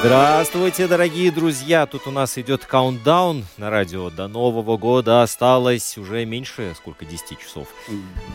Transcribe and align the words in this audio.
Здравствуйте, 0.00 0.86
дорогие 0.86 1.32
друзья! 1.32 1.84
Тут 1.84 2.06
у 2.06 2.12
нас 2.12 2.38
идет 2.38 2.64
каунтдаун 2.64 3.44
на 3.56 3.68
радио. 3.68 4.10
До 4.10 4.28
Нового 4.28 4.76
года 4.76 5.22
осталось 5.22 5.98
уже 5.98 6.24
меньше, 6.24 6.72
сколько, 6.76 7.04
10 7.04 7.40
часов. 7.40 7.66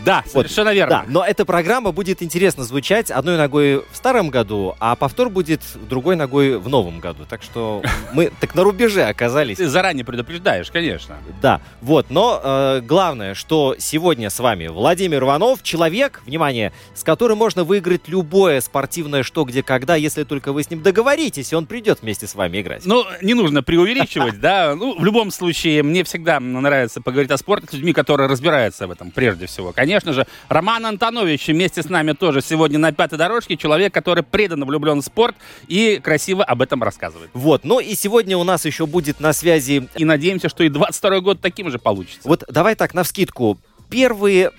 Да, 0.04 0.22
Вот, 0.26 0.42
совершенно 0.42 0.74
верно. 0.74 0.96
Да, 0.96 1.04
но 1.08 1.24
эта 1.24 1.46
программа 1.46 1.92
будет 1.92 2.22
интересно 2.22 2.64
звучать 2.64 3.10
одной 3.10 3.38
ногой 3.38 3.78
в 3.78 3.96
старом 3.96 4.28
году, 4.28 4.76
а 4.78 4.94
повтор 4.94 5.30
будет 5.30 5.62
другой 5.88 6.16
ногой 6.16 6.58
в 6.58 6.68
новом 6.68 7.00
году. 7.00 7.24
Так 7.26 7.42
что 7.42 7.82
мы 8.12 8.30
так 8.40 8.54
на 8.54 8.62
рубеже 8.62 9.04
оказались. 9.04 9.56
Ты 9.56 9.66
заранее 9.66 10.04
предупреждаешь, 10.04 10.70
конечно. 10.70 11.16
Да, 11.40 11.62
вот, 11.80 12.10
но 12.10 12.42
э, 12.44 12.80
главное, 12.82 13.32
что 13.32 13.74
сегодня 13.78 14.28
с 14.28 14.38
вами 14.38 14.66
Владимир 14.66 15.22
Иванов, 15.22 15.62
человек, 15.62 16.20
внимание, 16.26 16.74
с 16.94 17.02
которым 17.02 17.38
можно 17.38 17.64
выиграть 17.64 18.06
любое 18.06 18.60
спортивное 18.60 19.22
что, 19.22 19.44
где, 19.44 19.62
когда, 19.62 19.96
если 19.96 20.24
только 20.24 20.52
вы 20.52 20.62
с 20.62 20.68
ним 20.68 20.82
договоритесь, 20.82 21.53
и 21.54 21.56
он 21.56 21.66
придет 21.66 22.02
вместе 22.02 22.26
с 22.26 22.34
вами 22.34 22.60
играть. 22.60 22.84
Ну, 22.84 23.04
не 23.22 23.32
нужно 23.34 23.62
преувеличивать, 23.62 24.40
да. 24.40 24.74
Ну, 24.74 24.98
в 24.98 25.04
любом 25.04 25.30
случае, 25.30 25.84
мне 25.84 26.02
всегда 26.02 26.40
нравится 26.40 27.00
поговорить 27.00 27.30
о 27.30 27.38
спорте 27.38 27.68
с 27.70 27.72
людьми, 27.72 27.92
которые 27.92 28.28
разбираются 28.28 28.88
в 28.88 28.90
этом, 28.90 29.12
прежде 29.12 29.46
всего. 29.46 29.72
Конечно 29.72 30.12
же, 30.12 30.26
Роман 30.48 30.84
Антонович 30.84 31.46
вместе 31.46 31.82
с 31.82 31.88
нами 31.88 32.12
тоже 32.12 32.42
сегодня 32.42 32.80
на 32.80 32.90
пятой 32.90 33.18
дорожке. 33.18 33.56
Человек, 33.56 33.94
который 33.94 34.24
преданно 34.24 34.66
влюблен 34.66 35.00
в 35.00 35.04
спорт 35.04 35.36
и 35.68 36.00
красиво 36.02 36.42
об 36.42 36.60
этом 36.60 36.82
рассказывает. 36.82 37.30
Вот, 37.34 37.64
ну 37.64 37.78
и 37.78 37.94
сегодня 37.94 38.36
у 38.36 38.42
нас 38.42 38.64
еще 38.64 38.86
будет 38.86 39.20
на 39.20 39.32
связи... 39.32 39.88
И 39.94 40.04
надеемся, 40.04 40.48
что 40.48 40.64
и 40.64 40.68
22 40.68 41.20
год 41.20 41.40
таким 41.40 41.70
же 41.70 41.78
получится. 41.78 42.28
Вот 42.28 42.42
давай 42.48 42.74
так, 42.74 42.94
навскидку, 42.94 43.58
первые 43.90 44.50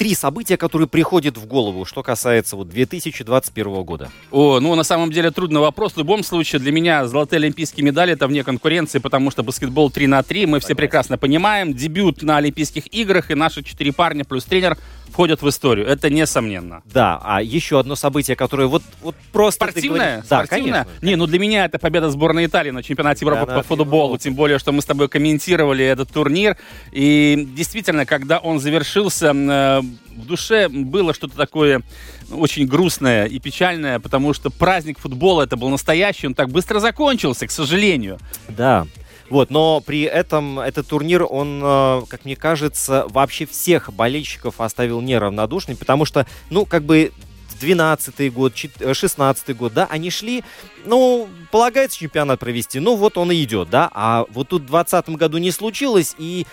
три 0.00 0.14
события, 0.14 0.56
которые 0.56 0.88
приходят 0.88 1.36
в 1.36 1.44
голову, 1.44 1.84
что 1.84 2.02
касается 2.02 2.56
вот 2.56 2.70
2021 2.70 3.82
года. 3.82 4.10
О, 4.30 4.58
ну, 4.58 4.74
на 4.74 4.82
самом 4.82 5.12
деле, 5.12 5.30
трудный 5.30 5.60
вопрос. 5.60 5.92
В 5.92 5.98
любом 5.98 6.22
случае, 6.22 6.58
для 6.58 6.72
меня 6.72 7.06
золотые 7.06 7.36
олимпийские 7.36 7.84
медали 7.84 8.14
это 8.14 8.26
вне 8.26 8.42
конкуренции, 8.42 8.98
потому 8.98 9.30
что 9.30 9.42
баскетбол 9.42 9.90
3 9.90 10.06
на 10.06 10.22
3, 10.22 10.46
мы 10.46 10.60
все 10.60 10.74
прекрасно 10.74 11.18
понимаем. 11.18 11.74
Дебют 11.74 12.22
на 12.22 12.38
Олимпийских 12.38 12.86
играх, 12.94 13.30
и 13.30 13.34
наши 13.34 13.62
четыре 13.62 13.92
парня 13.92 14.24
плюс 14.24 14.44
тренер 14.44 14.78
входят 15.12 15.42
в 15.42 15.48
историю. 15.48 15.86
Это 15.86 16.10
несомненно. 16.10 16.82
Да, 16.86 17.20
а 17.22 17.42
еще 17.42 17.78
одно 17.80 17.96
событие, 17.96 18.36
которое 18.36 18.66
вот, 18.68 18.82
вот 19.02 19.14
просто... 19.32 19.66
ты 19.66 19.72
Спортивная? 19.72 19.98
говоришь- 20.12 20.28
Да, 20.28 20.44
Спортивная? 20.46 20.84
конечно. 20.84 21.06
Не, 21.06 21.16
ну 21.16 21.26
для 21.26 21.38
меня 21.38 21.64
это 21.64 21.78
победа 21.78 22.10
сборной 22.10 22.46
Италии 22.46 22.70
на 22.70 22.82
чемпионате 22.82 23.24
Европы 23.24 23.46
Да, 23.46 23.56
по 23.56 23.62
футболу. 23.62 24.12
ну. 24.12 24.18
Тем 24.18 24.34
более, 24.34 24.58
что 24.58 24.72
мы 24.72 24.82
с 24.82 24.84
тобой 24.84 25.08
комментировали 25.08 25.84
этот 25.84 26.10
турнир. 26.10 26.56
И 26.92 27.48
действительно, 27.56 28.06
когда 28.06 28.38
он 28.38 28.60
завершился, 28.60 29.32
э, 29.34 29.80
в 29.80 30.26
душе 30.26 30.68
было 30.68 31.14
что-то 31.14 31.36
такое 31.36 31.82
очень 32.30 32.66
грустное 32.66 33.24
и 33.26 33.38
печальное, 33.38 33.98
потому 33.98 34.32
что 34.34 34.50
праздник 34.50 34.98
футбола 34.98 35.42
это 35.42 35.56
был 35.56 35.68
настоящий, 35.68 36.26
он 36.28 36.34
так 36.34 36.48
быстро 36.50 36.78
закончился, 36.78 37.46
к 37.46 37.50
сожалению. 37.50 38.18
Да. 38.48 38.86
Вот, 39.30 39.50
но 39.50 39.80
при 39.80 40.02
этом 40.02 40.58
этот 40.58 40.88
турнир, 40.88 41.24
он, 41.28 41.60
э, 41.62 42.02
как 42.08 42.24
мне 42.24 42.34
кажется, 42.34 43.06
вообще 43.08 43.46
всех 43.46 43.92
болельщиков 43.92 44.60
оставил 44.60 45.00
неравнодушными, 45.00 45.76
потому 45.76 46.04
что, 46.04 46.26
ну, 46.50 46.66
как 46.66 46.82
бы 46.82 47.12
12 47.60 48.32
год, 48.32 48.54
16 48.56 49.56
год, 49.56 49.72
да, 49.72 49.86
они 49.90 50.10
шли, 50.10 50.42
ну, 50.84 51.28
полагается 51.50 51.98
чемпионат 51.98 52.40
провести, 52.40 52.80
ну, 52.80 52.96
вот 52.96 53.18
он 53.18 53.30
и 53.30 53.42
идет, 53.44 53.70
да, 53.70 53.90
а 53.92 54.24
вот 54.30 54.48
тут 54.48 54.62
в 54.62 54.66
20 54.66 55.10
году 55.10 55.38
не 55.38 55.50
случилось, 55.50 56.14
и 56.18 56.46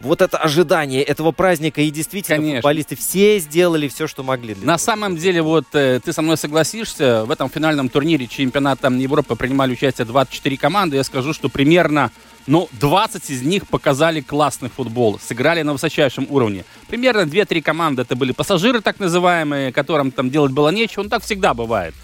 вот 0.00 0.22
это 0.22 0.38
ожидание 0.38 1.02
этого 1.02 1.30
праздника, 1.32 1.80
и 1.80 1.90
действительно 1.90 2.38
Конечно. 2.38 2.56
футболисты 2.58 2.96
все 2.96 3.38
сделали 3.38 3.88
все, 3.88 4.06
что 4.06 4.22
могли. 4.22 4.54
На 4.54 4.58
этого. 4.58 4.76
самом 4.78 5.16
деле, 5.16 5.42
вот 5.42 5.66
э, 5.74 6.00
ты 6.02 6.12
со 6.12 6.22
мной 6.22 6.36
согласишься, 6.36 7.24
в 7.24 7.30
этом 7.30 7.50
финальном 7.50 7.88
турнире 7.88 8.26
чемпионата 8.26 8.88
Европы 8.88 9.36
принимали 9.36 9.72
участие 9.72 10.06
24 10.06 10.56
команды. 10.56 10.96
Я 10.96 11.04
скажу, 11.04 11.32
что 11.32 11.48
примерно 11.48 12.10
ну, 12.46 12.68
20 12.80 13.30
из 13.30 13.42
них 13.42 13.68
показали 13.68 14.20
классный 14.20 14.68
футбол, 14.68 15.18
сыграли 15.18 15.62
на 15.62 15.72
высочайшем 15.72 16.26
уровне. 16.30 16.64
Примерно 16.88 17.22
2-3 17.22 17.62
команды 17.62 18.02
это 18.02 18.16
были 18.16 18.32
пассажиры, 18.32 18.80
так 18.80 18.98
называемые, 18.98 19.72
которым 19.72 20.10
там 20.10 20.30
делать 20.30 20.52
было 20.52 20.70
нечего. 20.70 21.02
Ну, 21.02 21.08
так 21.08 21.22
всегда 21.22 21.54
бывает. 21.54 21.94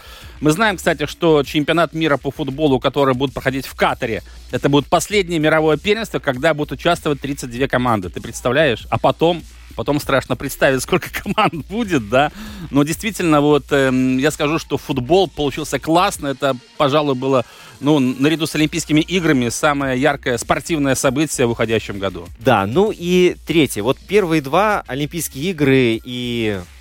Мы 0.41 0.51
знаем, 0.51 0.77
кстати, 0.77 1.07
что 1.07 1.43
чемпионат 1.43 1.95
мира 1.95 2.19
по 2.19 2.31
футболу, 2.31 2.79
который 2.79 3.15
будет 3.15 3.33
проходить 3.33 3.67
в 3.67 3.75
Катаре, 3.75 4.23
это 4.51 4.69
будет 4.69 4.87
последнее 4.87 5.39
мировое 5.39 5.79
первенство, 5.79 6.19
когда 6.19 6.53
будут 6.53 6.73
участвовать 6.73 7.21
32 7.21 7.69
команды. 7.69 8.11
Ты 8.11 8.21
представляешь? 8.21 8.87
А 8.91 8.99
потом 8.99 9.43
Потом 9.76 10.00
страшно 10.00 10.34
представить, 10.34 10.82
сколько 10.82 11.09
команд 11.10 11.54
будет, 11.69 12.09
да. 12.09 12.32
Но 12.70 12.82
действительно, 12.82 13.41
вот 13.41 13.66
эм, 13.70 14.19
я 14.19 14.31
скажу, 14.31 14.59
что 14.59 14.78
футбол 14.78 15.28
получился 15.28 15.78
классно. 15.78 16.28
Это, 16.28 16.56
пожалуй, 16.76 17.14
было, 17.14 17.44
ну, 17.81 17.98
наряду 17.98 18.47
с 18.47 18.54
Олимпийскими 18.54 19.00
играми, 19.00 19.50
самое 19.50 20.00
яркое 20.00 20.38
спортивное 20.38 20.94
событие 20.94 21.47
в 21.47 21.50
уходящем 21.50 21.98
году. 21.98 22.26
Да, 22.38 22.66
ну 22.66 22.92
и 22.94 23.37
третье. 23.47 23.82
Вот 23.82 23.98
первые 23.98 24.42
два 24.42 24.82
Олимпийские 24.87 25.50
игры 25.50 26.00
и 26.03 26.60
э, 26.60 26.75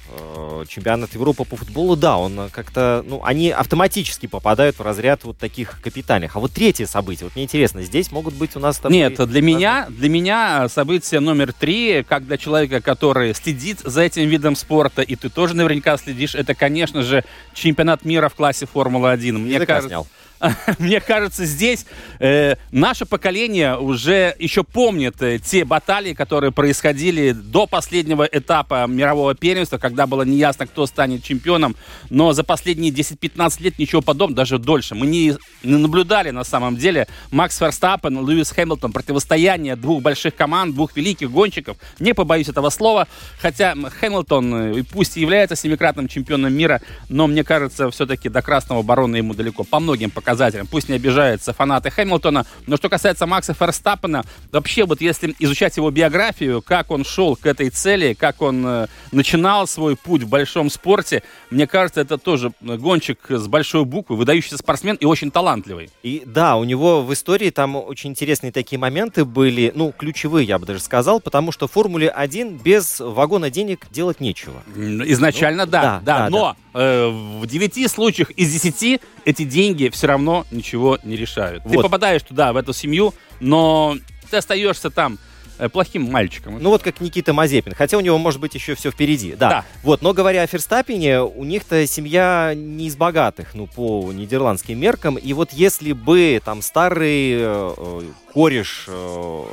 чемпионат 0.68 1.14
Европы 1.14 1.44
по 1.46 1.56
футболу, 1.56 1.96
да, 1.96 2.18
он 2.18 2.40
э, 2.40 2.50
как-то, 2.52 3.04
ну, 3.08 3.22
они 3.24 3.50
автоматически 3.52 4.28
попадают 4.28 4.78
в 4.80 4.82
разряд 4.82 5.24
вот 5.24 5.38
таких 5.38 5.80
капитальных. 5.82 6.36
А 6.36 6.40
вот 6.40 6.52
третье 6.52 6.86
событие, 6.86 7.26
вот 7.26 7.36
мне 7.36 7.44
интересно, 7.46 7.82
здесь 7.84 8.12
могут 8.12 8.34
быть 8.34 8.56
у 8.56 8.60
нас... 8.60 8.78
тобой- 8.78 8.98
Нет, 8.98 9.16
для 9.28 9.42
меня, 9.42 9.86
для 9.90 10.10
меня 10.10 10.68
событие 10.70 11.20
номер 11.20 11.54
три, 11.54 12.04
как 12.04 12.26
для 12.26 12.38
человека, 12.38 12.82
который 12.82 13.34
следит 13.34 13.80
за 13.84 14.02
этим 14.02 14.28
видом 14.28 14.56
спорта, 14.56 15.02
и 15.02 15.16
ты 15.16 15.30
тоже 15.30 15.56
наверняка 15.56 15.98
следишь, 15.98 16.36
это, 16.36 16.56
конечно 16.56 17.02
же, 17.04 17.24
чемпионат 17.54 18.06
мира 18.06 18.30
в 18.30 18.36
классе 18.36 18.66
Формула-1. 18.66 19.34
Мне 19.34 19.56
Языка 19.56 19.66
кажется, 19.66 19.90
снял. 19.90 20.08
Мне 20.80 21.00
кажется, 21.00 21.46
здесь 21.46 21.86
э, 22.20 22.56
наше 22.72 23.06
поколение 23.06 23.78
уже 23.78 24.36
еще 24.40 24.64
помнит 24.64 25.22
э, 25.22 25.40
те 25.40 25.66
баталии, 25.66 26.14
которые 26.14 26.52
происходили 26.52 27.32
до 27.32 27.68
последнего 27.68 28.28
этапа 28.30 28.86
мирового 28.88 29.36
первенства, 29.36 29.78
когда 29.78 30.08
было 30.08 30.24
неясно, 30.24 30.68
кто 30.68 30.86
станет 30.86 31.24
чемпионом. 31.24 31.76
Но 32.10 32.34
за 32.34 32.44
последние 32.44 32.92
10-15 32.92 33.64
лет 33.64 33.80
ничего 33.80 34.02
подобного, 34.02 34.36
даже 34.36 34.60
дольше, 34.60 34.96
мы 34.96 35.08
не, 35.08 35.36
не 35.64 35.78
наблюдали 35.78 36.32
на 36.32 36.44
самом 36.44 36.78
деле 36.78 37.08
Макс 37.32 37.58
Ферстаппен, 37.58 38.28
Льюис 38.28 38.52
Хэмилтон, 38.52 38.92
противостояние 38.92 39.76
двух 39.76 40.02
больших 40.02 40.36
команд, 40.36 40.76
двух 40.76 40.96
великих 40.96 41.32
гонщиков. 41.32 41.78
Не 42.00 42.14
побоюсь 42.14 42.50
этого 42.50 42.70
слова, 42.70 43.08
хотя 43.40 43.76
Хэмилтон, 43.76 44.56
э, 44.56 44.84
пусть 44.84 45.18
и 45.18 45.22
является 45.22 45.56
семикратным 45.56 46.08
чемпионом 46.08 46.54
мира, 46.54 46.82
но 47.10 47.28
мне 47.28 47.44
кажется, 47.44 47.90
все-таки 47.92 48.30
до 48.30 48.42
красного 48.42 48.82
барона 48.82 49.16
ему 49.16 49.34
далеко 49.34 49.64
по 49.64 49.80
многим 49.80 50.12
показателям. 50.12 50.25
Пусть 50.70 50.90
не 50.90 50.96
обижаются 50.96 51.54
фанаты 51.54 51.90
Хэмилтона, 51.90 52.46
но 52.68 52.78
что 52.78 52.90
касается 52.90 53.26
Макса 53.26 53.54
Ферстаппена, 53.54 54.24
вообще 54.52 54.86
вот 54.86 55.02
если 55.02 55.36
изучать 55.40 55.78
его 55.78 55.92
биографию, 55.92 56.62
как 56.62 56.92
он 56.92 57.06
шел 57.06 57.36
к 57.36 57.46
этой 57.46 57.70
цели, 57.70 58.14
как 58.14 58.42
он 58.42 58.66
э, 58.66 58.88
начинал 59.12 59.68
свой 59.68 59.96
путь 59.96 60.24
в 60.24 60.30
большом 60.30 60.70
спорте, 60.70 61.24
мне 61.50 61.68
кажется, 61.68 62.02
это 62.02 62.18
тоже 62.18 62.52
гонщик 62.60 63.20
с 63.30 63.48
большой 63.48 63.86
буквы, 63.86 64.16
выдающийся 64.16 64.58
спортсмен 64.58 64.96
и 64.96 65.06
очень 65.06 65.32
талантливый. 65.32 65.90
И 66.04 66.24
да, 66.26 66.56
у 66.58 66.64
него 66.64 67.04
в 67.04 67.14
истории 67.14 67.50
там 67.50 67.76
очень 67.76 68.12
интересные 68.12 68.52
такие 68.52 68.80
моменты 68.80 69.26
были, 69.26 69.72
ну, 69.76 69.94
ключевые, 69.96 70.48
я 70.48 70.60
бы 70.60 70.66
даже 70.66 70.80
сказал, 70.80 71.20
потому 71.20 71.52
что 71.52 71.68
в 71.68 71.72
Формуле 71.72 72.10
1 72.10 72.58
без 72.58 73.00
вагона 73.00 73.50
денег 73.50 73.88
делать 73.92 74.20
нечего. 74.20 74.64
Изначально 74.76 75.66
Ну, 75.66 75.72
да, 75.72 75.82
да, 75.82 76.02
да, 76.04 76.18
да, 76.20 76.30
но 76.30 76.56
э, 76.74 77.08
в 77.42 77.46
9 77.46 77.92
случаях 77.92 78.32
из 78.32 78.52
10 78.52 79.02
эти 79.26 79.44
деньги 79.44 79.90
все 79.90 80.08
равно 80.08 80.15
ничего 80.52 80.98
не 81.04 81.16
решают. 81.16 81.64
Ты 81.64 81.70
Вот. 81.70 81.84
попадаешь 81.84 82.22
туда, 82.24 82.54
в 82.54 82.58
эту 82.58 82.74
семью, 82.74 83.14
но 83.40 83.98
ты 84.30 84.38
остаешься 84.38 84.90
там 84.90 85.18
э, 85.58 85.70
плохим 85.70 86.12
мальчиком. 86.12 86.58
Ну 86.62 86.70
вот 86.70 86.82
как 86.84 87.00
Никита 87.02 87.34
Мазепин. 87.34 87.74
Хотя 87.74 87.98
у 87.98 88.02
него 88.02 88.18
может 88.18 88.40
быть 88.40 88.56
еще 88.56 88.76
все 88.76 88.92
впереди. 88.92 89.36
Да. 89.36 89.50
Да. 89.50 89.66
Вот, 89.84 90.02
но 90.02 90.14
говоря 90.14 90.44
о 90.44 90.48
Ферстаппине, 90.48 91.22
у 91.22 91.44
них-то 91.44 91.86
семья 91.88 92.54
не 92.56 92.88
из 92.88 92.96
богатых, 92.96 93.54
ну, 93.54 93.68
по 93.68 94.12
нидерландским 94.12 94.80
меркам. 94.80 95.16
И 95.18 95.34
вот 95.34 95.54
если 95.54 95.94
бы 95.94 96.42
там 96.44 96.62
старый 96.62 97.32
э, 97.34 97.74
э, 97.78 98.02
кореш 98.34 98.86
э, 98.88 99.44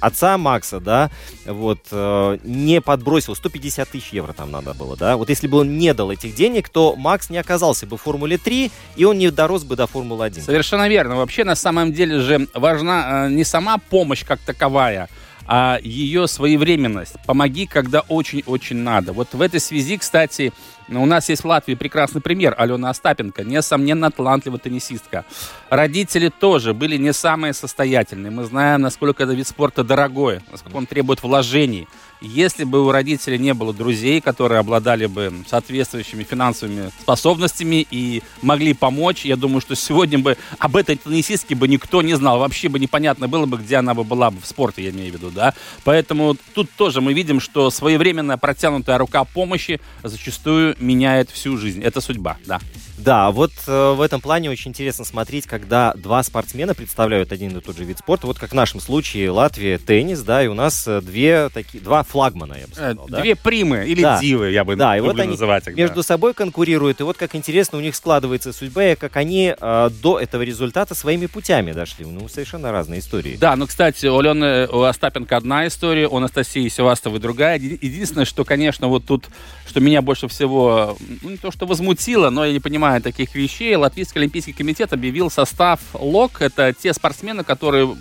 отца 0.00 0.38
Макса, 0.38 0.80
да, 0.80 1.10
вот, 1.46 1.80
э, 1.90 2.38
не 2.44 2.80
подбросил, 2.80 3.34
150 3.34 3.88
тысяч 3.88 4.12
евро 4.12 4.32
там 4.32 4.50
надо 4.50 4.74
было, 4.74 4.96
да, 4.96 5.16
вот 5.16 5.28
если 5.28 5.46
бы 5.46 5.58
он 5.58 5.78
не 5.78 5.94
дал 5.94 6.10
этих 6.10 6.34
денег, 6.34 6.68
то 6.68 6.94
Макс 6.96 7.30
не 7.30 7.38
оказался 7.38 7.86
бы 7.86 7.96
в 7.96 8.02
Формуле 8.02 8.38
3, 8.38 8.70
и 8.96 9.04
он 9.04 9.18
не 9.18 9.30
дорос 9.30 9.64
бы 9.64 9.76
до 9.76 9.86
Формулы 9.86 10.24
1. 10.24 10.42
Совершенно 10.42 10.88
верно. 10.88 11.16
Вообще, 11.16 11.44
на 11.44 11.54
самом 11.54 11.92
деле 11.92 12.20
же 12.20 12.48
важна 12.54 13.26
э, 13.26 13.30
не 13.30 13.44
сама 13.44 13.78
помощь 13.78 14.24
как 14.24 14.40
таковая, 14.40 15.08
а 15.46 15.78
ее 15.82 16.28
своевременность. 16.28 17.16
Помоги, 17.26 17.66
когда 17.66 18.00
очень-очень 18.00 18.76
надо. 18.76 19.12
Вот 19.12 19.34
в 19.34 19.42
этой 19.42 19.58
связи, 19.58 19.96
кстати, 19.96 20.52
у 20.88 21.06
нас 21.06 21.28
есть 21.28 21.42
в 21.42 21.46
Латвии 21.46 21.74
прекрасный 21.74 22.20
пример. 22.20 22.54
Алена 22.56 22.90
Остапенко, 22.90 23.42
несомненно, 23.42 24.10
талантливая 24.10 24.60
теннисистка. 24.60 25.24
Родители 25.70 26.30
тоже 26.30 26.74
были 26.74 26.96
не 26.96 27.12
самые 27.12 27.52
состоятельные. 27.52 28.32
Мы 28.32 28.44
знаем, 28.44 28.80
насколько 28.80 29.22
этот 29.22 29.36
вид 29.36 29.46
спорта 29.46 29.84
дорогой, 29.84 30.40
насколько 30.50 30.76
он 30.76 30.86
требует 30.86 31.22
вложений. 31.22 31.86
Если 32.20 32.64
бы 32.64 32.84
у 32.84 32.90
родителей 32.90 33.38
не 33.38 33.54
было 33.54 33.72
друзей, 33.72 34.20
которые 34.20 34.58
обладали 34.58 35.06
бы 35.06 35.32
соответствующими 35.46 36.24
финансовыми 36.24 36.90
способностями 37.00 37.86
и 37.88 38.22
могли 38.42 38.74
помочь, 38.74 39.24
я 39.24 39.36
думаю, 39.36 39.60
что 39.60 39.76
сегодня 39.76 40.18
бы 40.18 40.36
об 40.58 40.76
этой 40.76 40.96
теннисистке 40.96 41.54
бы 41.54 41.68
никто 41.68 42.02
не 42.02 42.14
знал. 42.14 42.40
Вообще 42.40 42.68
бы 42.68 42.80
непонятно 42.80 43.28
было 43.28 43.46
бы, 43.46 43.56
где 43.56 43.76
она 43.76 43.94
бы 43.94 44.02
была 44.02 44.32
бы 44.32 44.40
в 44.40 44.46
спорте, 44.46 44.82
я 44.82 44.90
имею 44.90 45.12
в 45.12 45.14
виду, 45.14 45.30
да. 45.30 45.54
Поэтому 45.84 46.36
тут 46.52 46.68
тоже 46.72 47.00
мы 47.00 47.14
видим, 47.14 47.38
что 47.38 47.70
своевременная 47.70 48.38
протянутая 48.38 48.98
рука 48.98 49.22
помощи 49.22 49.80
зачастую 50.02 50.74
меняет 50.80 51.30
всю 51.30 51.56
жизнь. 51.56 51.80
Это 51.80 52.00
судьба, 52.00 52.38
да. 52.44 52.58
Да, 53.02 53.30
вот 53.30 53.52
э, 53.66 53.92
в 53.96 54.00
этом 54.00 54.20
плане 54.20 54.50
очень 54.50 54.70
интересно 54.70 55.04
смотреть, 55.04 55.46
когда 55.46 55.94
два 55.94 56.22
спортсмена 56.22 56.74
представляют 56.74 57.32
один 57.32 57.56
и 57.56 57.60
тот 57.60 57.76
же 57.76 57.84
вид 57.84 57.98
спорта. 57.98 58.26
Вот 58.26 58.38
как 58.38 58.50
в 58.50 58.54
нашем 58.54 58.80
случае 58.80 59.30
Латвия 59.30 59.78
теннис, 59.78 60.20
да, 60.22 60.42
и 60.44 60.48
у 60.48 60.54
нас 60.54 60.86
э, 60.86 61.00
две 61.00 61.48
такие, 61.48 61.82
два 61.82 62.02
флагмана, 62.02 62.54
я 62.54 62.66
бы 62.66 62.72
Э, 62.72 62.74
сказал. 62.74 63.06
да? 63.08 63.20
Две 63.22 63.36
примы 63.36 63.86
или 63.86 64.02
Да. 64.02 64.20
дивы, 64.20 64.50
я 64.50 64.64
бы 64.64 64.76
Да, 64.76 64.96
и 64.96 65.00
вот 65.00 65.18
они 65.18 65.30
называть 65.30 65.66
их. 65.66 65.74
да. 65.76 65.82
между 65.82 66.02
собой 66.02 66.34
конкурируют, 66.34 67.00
и 67.00 67.02
вот 67.04 67.16
как 67.16 67.34
интересно 67.34 67.78
у 67.78 67.80
них 67.80 67.96
складывается 67.96 68.52
судьба, 68.52 68.92
и 68.92 68.94
как 68.96 69.16
они 69.16 69.54
э, 69.58 69.90
до 70.02 70.18
этого 70.18 70.42
результата 70.42 70.94
своими 70.94 71.26
путями 71.26 71.72
дошли. 71.72 72.04
Ну, 72.04 72.28
совершенно 72.28 72.70
разные 72.72 73.00
истории. 73.00 73.36
Да, 73.40 73.56
ну, 73.56 73.66
кстати, 73.66 74.06
у 74.06 74.18
Алены 74.18 74.66
у 74.68 74.82
Остапенко 74.82 75.36
одна 75.36 75.66
история, 75.66 76.06
у 76.08 76.16
Анастасии 76.16 76.68
Севастовой 76.68 77.18
другая. 77.20 77.58
Еди- 77.58 77.78
Единственное, 77.80 78.24
что, 78.24 78.44
конечно, 78.44 78.88
вот 78.88 79.04
тут, 79.06 79.26
что 79.66 79.80
меня 79.80 80.02
больше 80.02 80.28
всего, 80.28 80.96
ну, 81.22 81.30
не 81.30 81.36
то 81.36 81.50
что 81.50 81.66
возмутило, 81.66 82.30
но 82.30 82.44
я 82.44 82.52
не 82.52 82.60
понимаю 82.60 82.89
таких 82.98 83.36
вещей, 83.36 83.76
Латвийский 83.76 84.20
Олимпийский 84.20 84.52
комитет 84.52 84.92
объявил 84.92 85.30
состав 85.30 85.78
ЛОК. 85.92 86.42
Это 86.42 86.72
те 86.72 86.92
спортсмены, 86.92 87.44
которые 87.44 87.96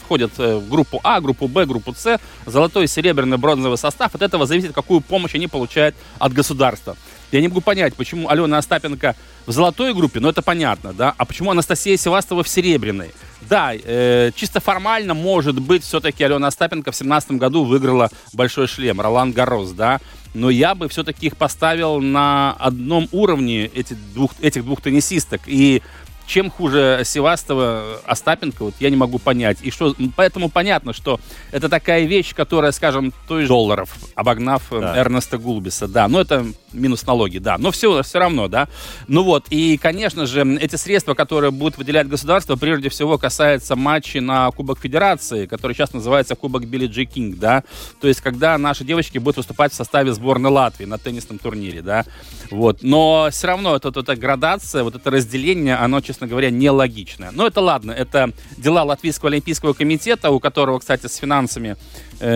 входят 0.00 0.30
э, 0.38 0.58
в 0.58 0.68
группу 0.68 1.00
А, 1.02 1.20
группу 1.20 1.48
Б, 1.48 1.66
группу 1.66 1.92
С, 1.92 2.20
золотой, 2.46 2.86
серебряный, 2.86 3.38
бронзовый 3.38 3.78
состав. 3.78 4.14
От 4.14 4.22
этого 4.22 4.46
зависит, 4.46 4.72
какую 4.72 5.00
помощь 5.00 5.34
они 5.34 5.48
получают 5.48 5.96
от 6.20 6.32
государства. 6.32 6.96
Я 7.30 7.40
не 7.40 7.48
могу 7.48 7.60
понять, 7.60 7.94
почему 7.94 8.28
Алена 8.28 8.58
Остапенко 8.58 9.14
в 9.46 9.52
золотой 9.52 9.92
группе, 9.92 10.18
но 10.20 10.30
это 10.30 10.40
понятно, 10.40 10.94
да, 10.94 11.14
а 11.16 11.24
почему 11.26 11.50
Анастасия 11.50 11.96
Севастова 11.96 12.42
в 12.42 12.48
серебряной? 12.48 13.10
Да, 13.42 13.72
э, 13.74 14.30
чисто 14.34 14.60
формально, 14.60 15.14
может 15.14 15.60
быть, 15.60 15.84
все-таки 15.84 16.24
Алена 16.24 16.48
Остапенко 16.48 16.90
в 16.90 16.94
2017 16.96 17.32
году 17.32 17.64
выиграла 17.64 18.10
большой 18.32 18.66
шлем, 18.66 19.00
Ролан 19.00 19.32
Гарос, 19.32 19.72
да, 19.72 20.00
но 20.34 20.50
я 20.50 20.74
бы 20.74 20.88
все-таки 20.88 21.26
их 21.26 21.36
поставил 21.36 22.00
на 22.00 22.52
одном 22.58 23.08
уровне, 23.12 23.66
эти 23.66 23.94
двух, 24.14 24.32
этих 24.40 24.64
двух 24.64 24.80
теннисисток, 24.80 25.42
и 25.46 25.82
чем 26.28 26.50
хуже 26.50 27.02
Севастова, 27.04 28.00
Остапенко, 28.04 28.66
вот 28.66 28.74
я 28.80 28.90
не 28.90 28.96
могу 28.96 29.18
понять. 29.18 29.58
И 29.62 29.70
что, 29.70 29.96
поэтому 30.14 30.50
понятно, 30.50 30.92
что 30.92 31.18
это 31.50 31.68
такая 31.70 32.04
вещь, 32.04 32.34
которая, 32.34 32.70
скажем, 32.72 33.12
той 33.26 33.42
же 33.42 33.48
долларов, 33.48 33.96
обогнав 34.14 34.62
э, 34.70 34.78
Да. 34.80 34.96
Эрнеста 34.98 35.38
Гулбиса, 35.38 35.88
да. 35.88 36.06
Но 36.06 36.20
это 36.20 36.46
минус 36.72 37.06
налоги, 37.06 37.38
да. 37.38 37.58
Но 37.58 37.70
все, 37.70 38.02
все 38.02 38.18
равно, 38.18 38.48
да. 38.48 38.68
Ну 39.06 39.22
вот, 39.22 39.46
и, 39.50 39.76
конечно 39.76 40.26
же, 40.26 40.42
эти 40.60 40.76
средства, 40.76 41.14
которые 41.14 41.50
будут 41.50 41.78
выделять 41.78 42.08
государство, 42.08 42.56
прежде 42.56 42.88
всего 42.88 43.18
касаются 43.18 43.76
матчей 43.76 44.20
на 44.20 44.50
Кубок 44.50 44.78
Федерации, 44.80 45.46
который 45.46 45.74
сейчас 45.74 45.92
называется 45.92 46.34
Кубок 46.34 46.66
Билли 46.66 46.86
Джи 46.86 47.04
Кинг, 47.04 47.38
да. 47.38 47.64
То 48.00 48.08
есть, 48.08 48.20
когда 48.20 48.56
наши 48.58 48.84
девочки 48.84 49.18
будут 49.18 49.38
выступать 49.38 49.72
в 49.72 49.76
составе 49.76 50.12
сборной 50.12 50.50
Латвии 50.50 50.84
на 50.84 50.98
теннисном 50.98 51.38
турнире, 51.38 51.82
да. 51.82 52.04
Вот. 52.50 52.82
Но 52.82 53.28
все 53.30 53.46
равно 53.46 53.76
это, 53.76 53.88
вот 53.88 53.96
эта 53.96 54.16
градация, 54.16 54.82
вот 54.84 54.94
это 54.94 55.10
разделение, 55.10 55.76
оно, 55.76 56.00
честно 56.00 56.26
говоря, 56.26 56.50
нелогичное. 56.50 57.30
Но 57.32 57.46
это 57.46 57.60
ладно, 57.60 57.92
это 57.92 58.32
дела 58.56 58.82
Латвийского 58.84 59.30
Олимпийского 59.30 59.72
комитета, 59.72 60.30
у 60.30 60.40
которого, 60.40 60.78
кстати, 60.78 61.06
с 61.06 61.16
финансами 61.16 61.76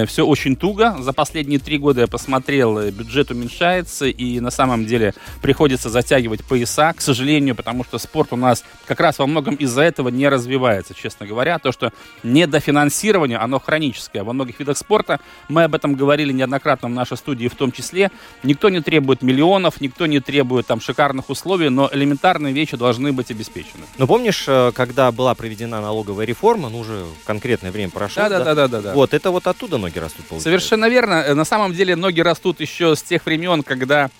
все 0.06 0.24
очень 0.24 0.54
туго. 0.54 0.96
За 1.00 1.12
последние 1.12 1.58
три 1.58 1.76
года 1.76 2.02
я 2.02 2.06
посмотрел, 2.06 2.78
э, 2.78 2.92
бюджет 2.92 3.32
уменьшается, 3.32 4.08
и 4.22 4.40
на 4.40 4.50
самом 4.50 4.86
деле 4.86 5.14
приходится 5.40 5.90
затягивать 5.90 6.44
пояса, 6.44 6.92
к 6.92 7.00
сожалению, 7.00 7.54
потому 7.54 7.84
что 7.84 7.98
спорт 7.98 8.32
у 8.32 8.36
нас 8.36 8.64
как 8.86 9.00
раз 9.00 9.18
во 9.18 9.26
многом 9.26 9.54
из-за 9.56 9.82
этого 9.82 10.08
не 10.08 10.28
развивается, 10.28 10.94
честно 10.94 11.26
говоря. 11.26 11.58
То, 11.58 11.72
что 11.72 11.92
недофинансирование, 12.22 13.38
оно 13.38 13.58
хроническое. 13.58 14.22
Во 14.24 14.32
многих 14.32 14.58
видах 14.60 14.76
спорта, 14.78 15.20
мы 15.48 15.64
об 15.64 15.74
этом 15.74 15.94
говорили 15.94 16.32
неоднократно 16.32 16.88
в 16.88 16.92
нашей 16.92 17.16
студии 17.16 17.48
в 17.48 17.54
том 17.54 17.72
числе, 17.72 18.10
никто 18.42 18.68
не 18.68 18.80
требует 18.80 19.22
миллионов, 19.22 19.80
никто 19.80 20.06
не 20.06 20.20
требует 20.20 20.66
там 20.66 20.80
шикарных 20.80 21.30
условий, 21.30 21.68
но 21.68 21.88
элементарные 21.92 22.52
вещи 22.52 22.76
должны 22.76 23.12
быть 23.12 23.30
обеспечены. 23.30 23.84
Но 23.98 24.06
помнишь, 24.06 24.44
э, 24.46 24.72
когда 24.74 25.10
была 25.12 25.34
проведена 25.34 25.80
налоговая 25.80 26.26
реформа, 26.26 26.68
ну 26.68 26.80
уже 26.80 27.04
конкретное 27.24 27.70
время 27.72 27.90
прошло, 27.90 28.22
Да-да-да-да-да. 28.28 28.94
Вот, 28.94 29.14
это 29.14 29.30
вот 29.30 29.46
оттуда 29.46 29.78
ноги 29.78 29.98
растут, 29.98 30.26
получается. 30.26 30.44
Совершенно 30.44 30.88
верно. 30.88 31.14
Э, 31.26 31.34
На 31.34 31.44
самом 31.44 31.72
деле 31.74 31.96
ноги 31.96 32.20
растут 32.20 32.60
еще 32.60 32.94
с 32.94 33.02
тех 33.02 33.24
времен, 33.26 33.62
когда 33.62 34.10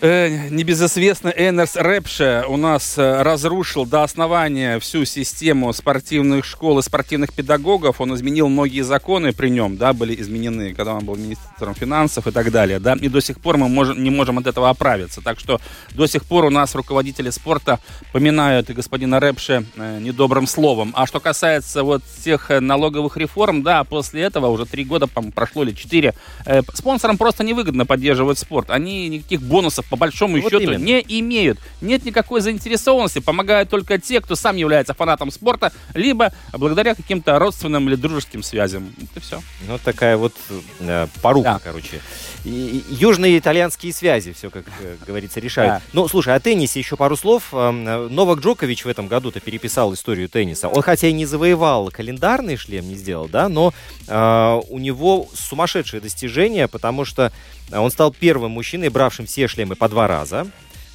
э, 0.00 0.48
небезызвестный 0.50 1.32
Энерс 1.36 1.76
Рэпше 1.76 2.44
у 2.48 2.56
нас 2.56 2.98
э, 2.98 3.22
разрушил 3.22 3.86
до 3.86 4.02
основания 4.02 4.78
всю 4.78 5.04
систему 5.04 5.72
спортивных 5.72 6.44
школ 6.44 6.78
и 6.78 6.82
спортивных 6.82 7.32
педагогов. 7.32 8.00
Он 8.00 8.14
изменил 8.14 8.48
многие 8.48 8.82
законы 8.82 9.32
при 9.32 9.48
нем, 9.48 9.76
да, 9.76 9.92
были 9.92 10.20
изменены, 10.20 10.74
когда 10.74 10.94
он 10.94 11.04
был 11.04 11.16
министром 11.16 11.74
финансов 11.74 12.26
и 12.26 12.30
так 12.30 12.50
далее, 12.50 12.78
да, 12.78 12.94
и 12.94 13.08
до 13.08 13.20
сих 13.20 13.40
пор 13.40 13.56
мы 13.56 13.68
можем, 13.68 14.02
не 14.02 14.10
можем 14.10 14.38
от 14.38 14.46
этого 14.46 14.70
оправиться. 14.70 15.20
Так 15.20 15.40
что 15.40 15.60
до 15.94 16.06
сих 16.06 16.24
пор 16.24 16.44
у 16.44 16.50
нас 16.50 16.74
руководители 16.74 17.30
спорта 17.30 17.80
поминают 18.12 18.70
и 18.70 18.74
господина 18.74 19.20
Рэпше 19.20 19.64
э, 19.76 19.98
недобрым 20.00 20.46
словом. 20.46 20.92
А 20.94 21.06
что 21.06 21.20
касается 21.20 21.82
вот 21.82 22.02
тех 22.24 22.50
э, 22.50 22.60
налоговых 22.60 23.16
реформ, 23.16 23.62
да, 23.62 23.84
после 23.84 24.22
этого 24.22 24.46
уже 24.46 24.66
три 24.66 24.84
года, 24.84 25.06
по-моему, 25.06 25.32
прошло 25.32 25.64
или 25.64 25.72
четыре, 25.72 26.14
э, 26.46 26.62
спонсорам 26.74 27.18
просто 27.18 27.42
невыгодно 27.44 27.84
поддерживать 27.86 28.38
спорт. 28.38 28.70
Они 28.70 29.08
никаких 29.08 29.42
бонусов 29.42 29.87
по 29.90 29.96
большому 29.96 30.40
Вот 30.40 30.50
счету 30.52 30.62
именно. 30.64 30.84
не 30.84 31.00
имеют. 31.20 31.58
Нет 31.80 32.04
никакой 32.04 32.40
заинтересованности. 32.40 33.20
Помогают 33.20 33.70
только 33.70 33.98
те, 33.98 34.20
кто 34.20 34.36
сам 34.36 34.56
является 34.56 34.94
фанатом 34.94 35.30
спорта, 35.30 35.72
либо 35.94 36.32
благодаря 36.52 36.94
каким-то 36.94 37.38
родственным 37.38 37.88
или 37.88 37.96
дружеским 37.96 38.42
связям. 38.42 38.92
Это 39.00 39.20
все. 39.20 39.42
Ну, 39.66 39.78
такая 39.78 40.16
вот 40.16 40.34
э, 40.80 41.06
порука, 41.22 41.54
Да. 41.54 41.60
короче. 41.62 42.00
И- 42.44 42.82
и 42.90 42.94
южные 42.94 43.38
итальянские 43.38 43.92
связи, 43.92 44.32
все, 44.32 44.50
как 44.50 44.64
э, 44.80 44.96
говорится, 45.06 45.40
решают. 45.40 45.74
Да. 45.74 45.82
Ну, 45.92 46.08
слушай, 46.08 46.34
о 46.34 46.40
теннисе 46.40 46.78
еще 46.78 46.96
пару 46.96 47.16
слов. 47.16 47.48
Эм, 47.52 47.84
Новак 48.14 48.40
Джокович 48.40 48.84
в 48.84 48.88
этом 48.88 49.08
году-то 49.08 49.40
переписал 49.40 49.92
историю 49.94 50.28
тенниса. 50.28 50.68
Он 50.68 50.82
хотя 50.82 51.08
и 51.08 51.12
не 51.12 51.26
завоевал 51.26 51.90
календарный 51.90 52.56
шлем, 52.56 52.88
не 52.88 52.94
сделал, 52.94 53.28
да, 53.28 53.48
но 53.48 53.72
э, 54.06 54.60
у 54.68 54.78
него 54.78 55.28
сумасшедшее 55.34 56.00
достижение, 56.00 56.68
потому 56.68 57.04
что 57.04 57.32
э, 57.70 57.78
он 57.78 57.90
стал 57.90 58.12
первым 58.12 58.52
мужчиной, 58.52 58.88
бравшим 58.88 59.26
все 59.26 59.48
шлемы 59.48 59.74
по 59.78 59.88
два 59.88 60.06
раза. 60.06 60.46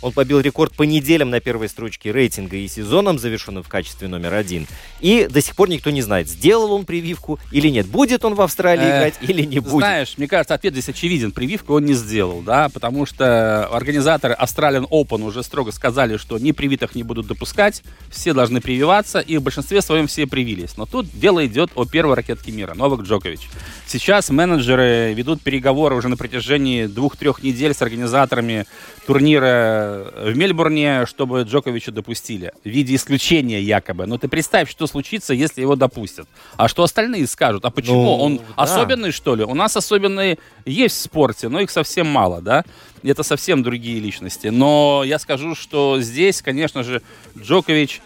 Он 0.04 0.12
побил 0.12 0.42
рекорд 0.42 0.74
по 0.74 0.84
неделям 0.84 1.30
на 1.30 1.40
первой 1.40 1.70
строчке 1.70 2.12
рейтинга 2.12 2.58
и 2.58 2.68
сезоном, 2.68 3.18
завершенным 3.18 3.64
в 3.64 3.70
качестве 3.70 4.10
номер 4.10 4.34
один. 4.34 4.68
И 5.00 5.28
до 5.30 5.42
сих 5.42 5.56
пор 5.56 5.70
никто 5.70 5.92
не 5.92 6.02
знает, 6.02 6.28
сделал 6.28 6.74
он 6.74 6.84
прививку 6.84 7.40
или 7.52 7.70
нет. 7.70 7.88
Будет 7.88 8.26
он 8.26 8.36
в 8.36 8.42
Австралии 8.42 8.84
играть 8.84 9.14
или 9.22 9.44
не 9.44 9.60
будет. 9.60 9.78
Знаешь, 9.78 10.16
мне 10.18 10.28
кажется, 10.28 10.56
ответ 10.56 10.74
здесь 10.74 10.90
очевиден. 10.90 11.32
Прививку 11.32 11.76
он 11.76 11.86
не 11.86 11.94
сделал, 11.94 12.42
да, 12.42 12.68
потому 12.68 13.06
что 13.06 13.66
организаторы 13.68 14.36
Australian 14.38 14.90
Open 14.90 15.24
уже 15.24 15.42
строго 15.42 15.72
сказали, 15.72 16.18
что 16.18 16.38
ни 16.38 16.52
привитых 16.52 16.96
не 16.96 17.04
будут 17.04 17.28
допускать, 17.28 17.82
все 18.10 18.34
должны 18.34 18.60
прививаться, 18.60 19.22
и 19.22 19.38
в 19.38 19.42
большинстве 19.42 19.82
своем 19.82 20.08
все 20.08 20.28
привились. 20.28 20.76
Но 20.76 20.86
тут 20.86 21.08
дело 21.18 21.46
идет 21.46 21.72
о 21.76 21.86
первой 21.86 22.16
ракетке 22.16 22.52
мира, 22.52 22.74
Новак 22.74 23.02
Джокович. 23.04 23.48
Сейчас 23.88 24.30
менеджеры 24.30 25.14
ведут 25.14 25.42
переговоры 25.42 25.96
уже 25.96 26.10
на 26.10 26.18
протяжении 26.18 26.88
двух-трех 26.88 27.42
недель 27.42 27.74
с 27.74 27.82
организаторами 27.82 28.66
турнира 29.06 29.93
э, 29.94 30.32
в 30.32 30.38
Мельбурне, 30.38 31.06
чтобы 31.06 31.42
Джоковича 31.42 31.92
допустили. 31.92 32.54
В 32.64 32.70
виде 32.70 32.96
исключения 32.96 33.62
якобы. 33.62 34.06
Но 34.06 34.18
ты 34.18 34.28
представь, 34.28 34.70
что 34.70 34.88
случится, 34.88 35.34
если 35.34 35.62
его 35.62 35.76
допустят. 35.76 36.28
А 36.58 36.68
что 36.68 36.84
остальные 36.84 37.28
скажут? 37.28 37.66
А 37.66 37.70
почему? 37.70 38.04
Ну, 38.04 38.18
Он 38.18 38.38
да. 38.38 38.44
особенный, 38.56 39.12
что 39.12 39.36
ли? 39.36 39.44
У 39.44 39.54
нас 39.54 39.76
особенные 39.78 40.38
есть 40.66 40.96
в 40.98 41.02
спорте, 41.02 41.50
но 41.50 41.60
их 41.60 41.70
совсем 41.72 42.08
мало, 42.08 42.42
да? 42.42 42.64
Это 43.04 43.24
совсем 43.24 43.64
другие 43.64 44.00
личности. 44.00 44.48
Но 44.48 45.04
я 45.06 45.20
скажу, 45.20 45.56
что 45.56 46.00
здесь, 46.00 46.42
конечно 46.42 46.84
же, 46.84 47.02
Джокович 47.38 48.02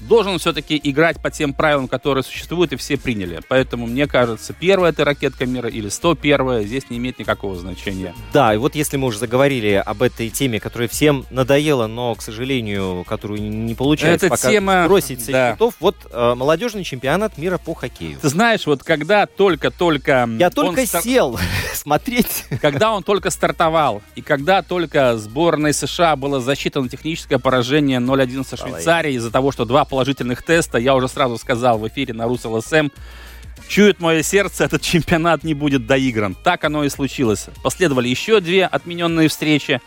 должен 0.00 0.38
все-таки 0.38 0.80
играть 0.82 1.20
по 1.20 1.30
тем 1.30 1.52
правилам, 1.52 1.88
которые 1.88 2.24
существуют, 2.24 2.72
и 2.72 2.76
все 2.76 2.96
приняли. 2.96 3.40
Поэтому, 3.48 3.86
мне 3.86 4.06
кажется, 4.06 4.52
первая 4.52 4.92
это 4.92 5.04
ракетка 5.04 5.46
мира 5.46 5.68
или 5.68 5.88
101 5.88 6.62
здесь 6.66 6.90
не 6.90 6.98
имеет 6.98 7.18
никакого 7.18 7.56
значения. 7.56 8.14
Да, 8.32 8.54
и 8.54 8.56
вот 8.56 8.74
если 8.74 8.96
мы 8.96 9.08
уже 9.08 9.18
заговорили 9.18 9.82
об 9.84 10.02
этой 10.02 10.30
теме, 10.30 10.60
которая 10.60 10.88
всем 10.88 11.24
надоела, 11.30 11.86
но, 11.86 12.14
к 12.14 12.22
сожалению, 12.22 13.04
которую 13.08 13.42
не 13.42 13.74
получается 13.74 14.26
Эта 14.26 14.36
пока 14.36 14.50
тема, 14.50 14.84
сбросить 14.84 15.24
со 15.24 15.32
да. 15.32 15.52
счетов, 15.52 15.74
вот 15.80 15.96
э, 16.10 16.34
молодежный 16.34 16.84
чемпионат 16.84 17.38
мира 17.38 17.58
по 17.58 17.74
хоккею. 17.74 18.18
Ты 18.20 18.28
знаешь, 18.28 18.66
вот 18.66 18.82
когда 18.82 19.26
только-только... 19.26 20.28
Я 20.38 20.50
только 20.50 20.86
стар- 20.86 21.02
сел 21.02 21.38
смотреть. 21.74 22.44
Когда 22.60 22.92
он 22.92 23.02
только 23.02 23.30
стартовал, 23.30 24.02
и 24.14 24.22
когда 24.22 24.62
только 24.62 25.16
сборной 25.16 25.72
США 25.72 26.16
было 26.16 26.40
засчитано 26.40 26.88
техническое 26.88 27.38
поражение 27.38 27.98
0-1 27.98 28.46
со 28.46 28.56
Швейцарией 28.56 29.16
из-за 29.16 29.30
того, 29.30 29.52
что 29.52 29.64
два 29.64 29.84
положительных 29.88 30.42
теста, 30.42 30.78
я 30.78 30.94
уже 30.94 31.08
сразу 31.08 31.38
сказал 31.38 31.78
в 31.78 31.86
эфире 31.88 32.14
на 32.14 32.26
Русл 32.26 32.60
СМ, 32.60 32.88
чует 33.68 34.00
мое 34.00 34.22
сердце, 34.22 34.64
этот 34.64 34.82
чемпионат 34.82 35.44
не 35.44 35.54
будет 35.54 35.86
доигран. 35.86 36.34
Так 36.34 36.64
оно 36.64 36.84
и 36.84 36.88
случилось. 36.88 37.46
Последовали 37.62 38.08
еще 38.08 38.40
две 38.40 38.66
отмененные 38.66 39.28
встречи. 39.28 39.80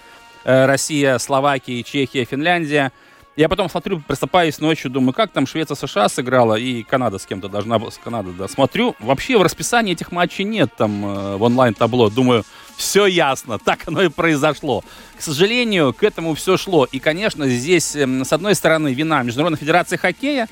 Э, 0.43 0.65
Россия, 0.65 1.17
Словакия, 1.17 1.83
Чехия, 1.83 2.25
Финляндия. 2.25 2.91
Я 3.39 3.47
потом 3.47 3.69
смотрю, 3.69 4.01
просыпаюсь 4.01 4.59
ночью, 4.59 4.91
думаю, 4.91 5.13
как 5.13 5.31
там 5.31 5.47
Швеция, 5.47 5.75
США 5.75 6.09
сыграла, 6.09 6.55
и 6.55 6.83
Канада 6.83 7.19
с 7.19 7.25
кем-то 7.25 7.47
должна 7.47 7.79
была, 7.79 7.89
с 7.89 7.97
Канадой, 7.97 8.33
да. 8.33 8.49
Смотрю, 8.49 8.97
вообще 8.99 9.37
в 9.37 9.41
расписании 9.41 9.93
этих 9.93 10.11
матчей 10.11 10.43
нет 10.43 10.75
там 10.75 11.05
э, 11.05 11.37
в 11.37 11.43
онлайн-табло. 11.43 12.09
Думаю, 12.09 12.43
все 12.75 13.05
ясно, 13.05 13.57
так 13.63 13.87
оно 13.87 14.01
и 14.01 14.09
произошло. 14.09 14.83
К 15.17 15.21
сожалению, 15.21 15.93
к 15.93 16.03
этому 16.03 16.35
все 16.35 16.57
шло. 16.57 16.83
И, 16.83 16.99
конечно, 16.99 17.47
здесь, 17.47 17.95
эм, 17.95 18.25
с 18.25 18.33
одной 18.33 18.55
стороны, 18.55 18.93
вина 18.93 19.23
Международной 19.23 19.57
Федерации 19.57 19.95
Хоккея, 19.95 20.49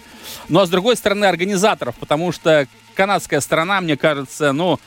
но 0.48 0.66
с 0.66 0.70
другой 0.70 0.96
стороны, 0.96 1.26
организаторов, 1.26 1.96
потому 1.96 2.32
что 2.32 2.70
канадская 2.96 3.42
сторона, 3.42 3.82
мне 3.82 3.98
кажется, 3.98 4.54
ну, 4.54 4.80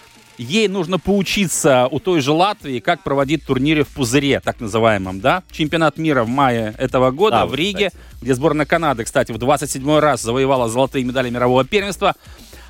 ей 0.43 0.69
нужно 0.69 0.99
поучиться 0.99 1.87
у 1.91 2.01
той 2.01 2.21
же 2.21 2.33
Латвии, 2.33 2.81
как 2.81 3.03
проводить 3.03 3.45
турниры 3.45 3.85
в 3.85 3.89
пузыре, 3.89 4.41
так 4.41 4.61
называемом, 4.61 5.21
да? 5.21 5.43
Чемпионат 5.53 5.99
мира 5.99 6.25
в 6.25 6.29
мае 6.29 6.75
этого 6.79 7.11
года 7.11 7.41
Да, 7.41 7.47
в 7.47 7.55
Риге, 7.55 7.91
где 8.23 8.35
сборная 8.35 8.67
Канады, 8.67 9.05
кстати, 9.05 9.33
в 9.33 9.39
27 9.39 9.99
раз 9.99 10.23
завоевала 10.23 10.69
золотые 10.69 11.05
медали 11.05 11.31
мирового 11.31 11.65
первенства. 11.65 12.15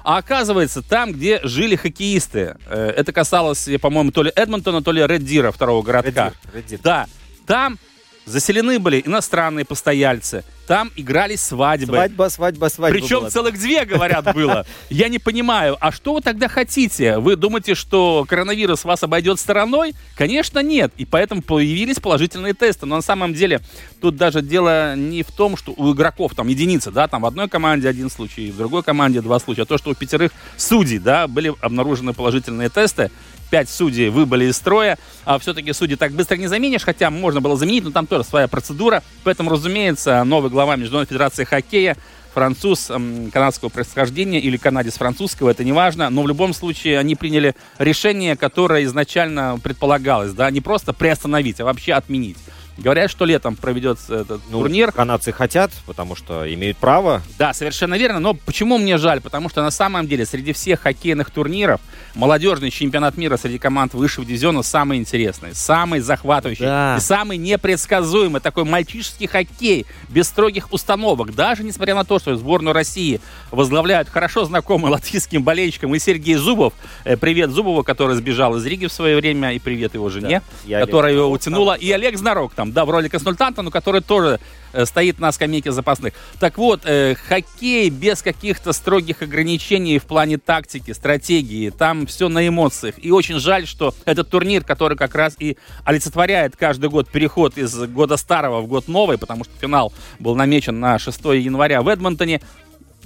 А 0.02 0.16
оказывается, 0.18 0.82
там, 0.82 1.12
где 1.12 1.40
жили 1.44 1.76
хоккеисты, 1.76 2.56
э, 2.66 2.92
это 2.96 3.12
касалось, 3.12 3.68
по-моему, 3.80 4.10
то 4.10 4.22
ли 4.22 4.32
Эдмонтона, 4.34 4.82
то 4.82 4.92
ли 4.92 5.06
Реддира, 5.06 5.52
второго 5.52 5.82
городка. 5.82 6.32
Реддир, 6.52 6.54
Реддир. 6.54 6.80
Да, 6.82 7.06
там 7.46 7.78
заселены 8.24 8.78
были 8.78 9.02
иностранные 9.04 9.64
постояльцы, 9.64 10.42
там 10.70 10.92
игрались 10.94 11.40
свадьбы. 11.40 11.94
Свадьба, 11.94 12.28
свадьба, 12.30 12.66
свадьба. 12.68 12.96
Причем 13.00 13.18
была. 13.22 13.30
целых 13.30 13.58
две, 13.58 13.84
говорят, 13.84 14.32
было. 14.32 14.64
Я 14.88 15.08
не 15.08 15.18
понимаю, 15.18 15.76
а 15.80 15.90
что 15.90 16.14
вы 16.14 16.20
тогда 16.20 16.46
хотите? 16.46 17.18
Вы 17.18 17.34
думаете, 17.34 17.74
что 17.74 18.24
коронавирус 18.28 18.84
вас 18.84 19.02
обойдет 19.02 19.40
стороной? 19.40 19.94
Конечно, 20.14 20.60
нет. 20.60 20.92
И 20.96 21.04
поэтому 21.04 21.42
появились 21.42 21.98
положительные 21.98 22.54
тесты. 22.54 22.86
Но 22.86 22.94
на 22.94 23.02
самом 23.02 23.34
деле 23.34 23.62
тут 24.00 24.14
даже 24.14 24.42
дело 24.42 24.94
не 24.94 25.24
в 25.24 25.32
том, 25.32 25.56
что 25.56 25.74
у 25.76 25.92
игроков 25.92 26.36
там 26.36 26.46
единицы, 26.46 26.92
да, 26.92 27.08
там 27.08 27.22
в 27.22 27.26
одной 27.26 27.48
команде 27.48 27.88
один 27.88 28.08
случай, 28.08 28.52
в 28.52 28.56
другой 28.56 28.84
команде 28.84 29.22
два 29.22 29.40
случая, 29.40 29.62
а 29.62 29.66
то, 29.66 29.76
что 29.76 29.90
у 29.90 29.94
пятерых 29.94 30.30
судей, 30.56 31.00
да, 31.00 31.26
были 31.26 31.52
обнаружены 31.62 32.12
положительные 32.12 32.68
тесты. 32.68 33.10
Пять 33.50 33.69
судей 33.69 34.11
выбыли 34.11 34.47
из 34.47 34.57
строя, 34.57 34.97
а 35.25 35.38
все-таки 35.38 35.73
судей 35.73 35.97
так 35.97 36.12
быстро 36.12 36.37
не 36.37 36.47
заменишь, 36.47 36.85
хотя 36.85 37.11
можно 37.11 37.40
было 37.40 37.57
заменить, 37.57 37.85
но 37.85 37.90
там 37.90 38.07
тоже 38.07 38.25
своя 38.25 38.47
процедура. 38.49 39.02
Поэтому, 39.25 39.50
разумеется, 39.50 40.23
новый 40.25 40.50
глава 40.50 40.76
Международной 40.76 41.09
Федерации 41.09 41.45
Хоккея 41.45 41.97
француз 42.33 42.92
канадского 43.33 43.71
происхождения 43.71 44.38
или 44.38 44.57
канадец 44.57 44.99
французского, 44.99 45.50
это 45.50 45.64
не 45.64 45.73
важно, 45.73 46.11
но 46.11 46.23
в 46.23 46.28
любом 46.28 46.54
случае 46.54 47.00
они 47.00 47.16
приняли 47.16 47.57
решение, 47.78 48.37
которое 48.37 48.85
изначально 48.85 49.59
предполагалось, 49.61 50.33
да, 50.33 50.49
не 50.52 50.61
просто 50.61 50.92
приостановить, 50.92 51.59
а 51.59 51.64
вообще 51.64 51.95
отменить. 51.95 52.38
Говорят, 52.80 53.10
что 53.10 53.26
летом 53.26 53.56
проведется 53.56 54.14
этот 54.14 54.40
Ну, 54.50 54.60
турнир. 54.60 54.90
Канадцы 54.90 55.32
хотят, 55.32 55.70
потому 55.87 56.16
что 56.16 56.52
имеют 56.52 56.78
право. 56.78 57.20
Да, 57.38 57.52
совершенно 57.52 57.94
верно. 57.99 58.20
Но 58.20 58.32
почему 58.34 58.78
мне 58.78 58.96
жаль? 58.96 59.20
Потому 59.20 59.50
что 59.50 59.62
на 59.62 59.70
самом 59.70 60.06
деле 60.08 60.25
среди 60.25 60.54
всех 60.54 60.80
хоккейных 60.80 61.30
турниров 61.30 61.80
молодежный 62.14 62.70
чемпионат 62.70 63.18
мира 63.18 63.37
среди 63.37 63.58
команд 63.58 63.92
высшего 63.92 64.25
дивизиона 64.25 64.62
самый 64.62 64.96
интересный, 64.99 65.54
самый 65.54 66.00
захватывающий 66.00 66.64
Да. 66.64 66.96
и 66.96 67.00
самый 67.00 67.37
непредсказуемый. 67.37 68.40
Такой 68.40 68.64
мальчишеский 68.64 69.26
хоккей, 69.26 69.84
без 70.08 70.28
строгих 70.28 70.72
установок. 70.72 71.34
Даже 71.34 71.62
несмотря 71.64 71.94
на 71.94 72.04
то, 72.04 72.18
что 72.18 72.34
сборную 72.37 72.72
России 72.72 73.20
возглавляют 73.50 74.08
хорошо 74.08 74.46
знакомый 74.46 74.90
латвийским 74.90 75.42
болельщикам 75.44 75.94
и 75.94 75.99
Сергей 75.99 76.37
Зубов. 76.37 76.72
Э, 77.04 77.16
Привет 77.18 77.50
Зубову, 77.50 77.84
который 77.84 78.16
сбежал 78.16 78.56
из 78.56 78.64
Риги 78.64 78.87
в 78.87 78.92
свое 78.92 79.16
время, 79.16 79.52
и 79.52 79.58
привет 79.58 79.92
его 79.92 80.08
жене, 80.08 80.40
Олег 80.66 80.80
которая 80.87 81.12
его 81.12 81.30
утянула. 81.30 81.75
И 81.75 81.90
Олег 81.92 82.16
Знарок 82.16 82.54
там, 82.54 82.69
да, 82.72 82.84
в 82.84 82.90
роли 82.90 83.08
консультанта, 83.08 83.62
но 83.62 83.70
который 83.70 84.00
тоже 84.00 84.40
э, 84.72 84.84
стоит 84.84 85.18
на 85.18 85.32
скамейке 85.32 85.72
запасных. 85.72 86.14
Так 86.38 86.58
вот, 86.58 86.82
э, 86.84 87.14
хоккей 87.14 87.90
без 87.90 88.22
каких-то 88.22 88.72
строгих 88.72 89.22
ограничений 89.22 89.98
в 89.98 90.04
плане 90.04 90.38
тактики, 90.38 90.92
стратегии, 90.92 91.70
там 91.70 92.06
все 92.06 92.28
на 92.28 92.46
эмоциях. 92.46 92.94
И 92.98 93.10
очень 93.10 93.38
жаль, 93.38 93.66
что 93.66 93.94
этот 94.04 94.28
турнир, 94.30 94.64
который 94.64 94.96
как 94.96 95.14
раз 95.14 95.36
и 95.38 95.56
олицетворяет 95.84 96.56
каждый 96.56 96.90
год 96.90 97.08
переход 97.08 97.58
из 97.58 97.74
года 97.74 98.16
старого 98.16 98.60
в 98.60 98.66
год 98.66 98.88
новый, 98.88 99.18
потому 99.18 99.44
что 99.44 99.52
финал 99.60 99.92
был 100.18 100.34
намечен 100.34 100.78
на 100.80 100.98
6 100.98 101.24
января 101.24 101.82
в 101.82 101.88
Эдмонтоне, 101.88 102.40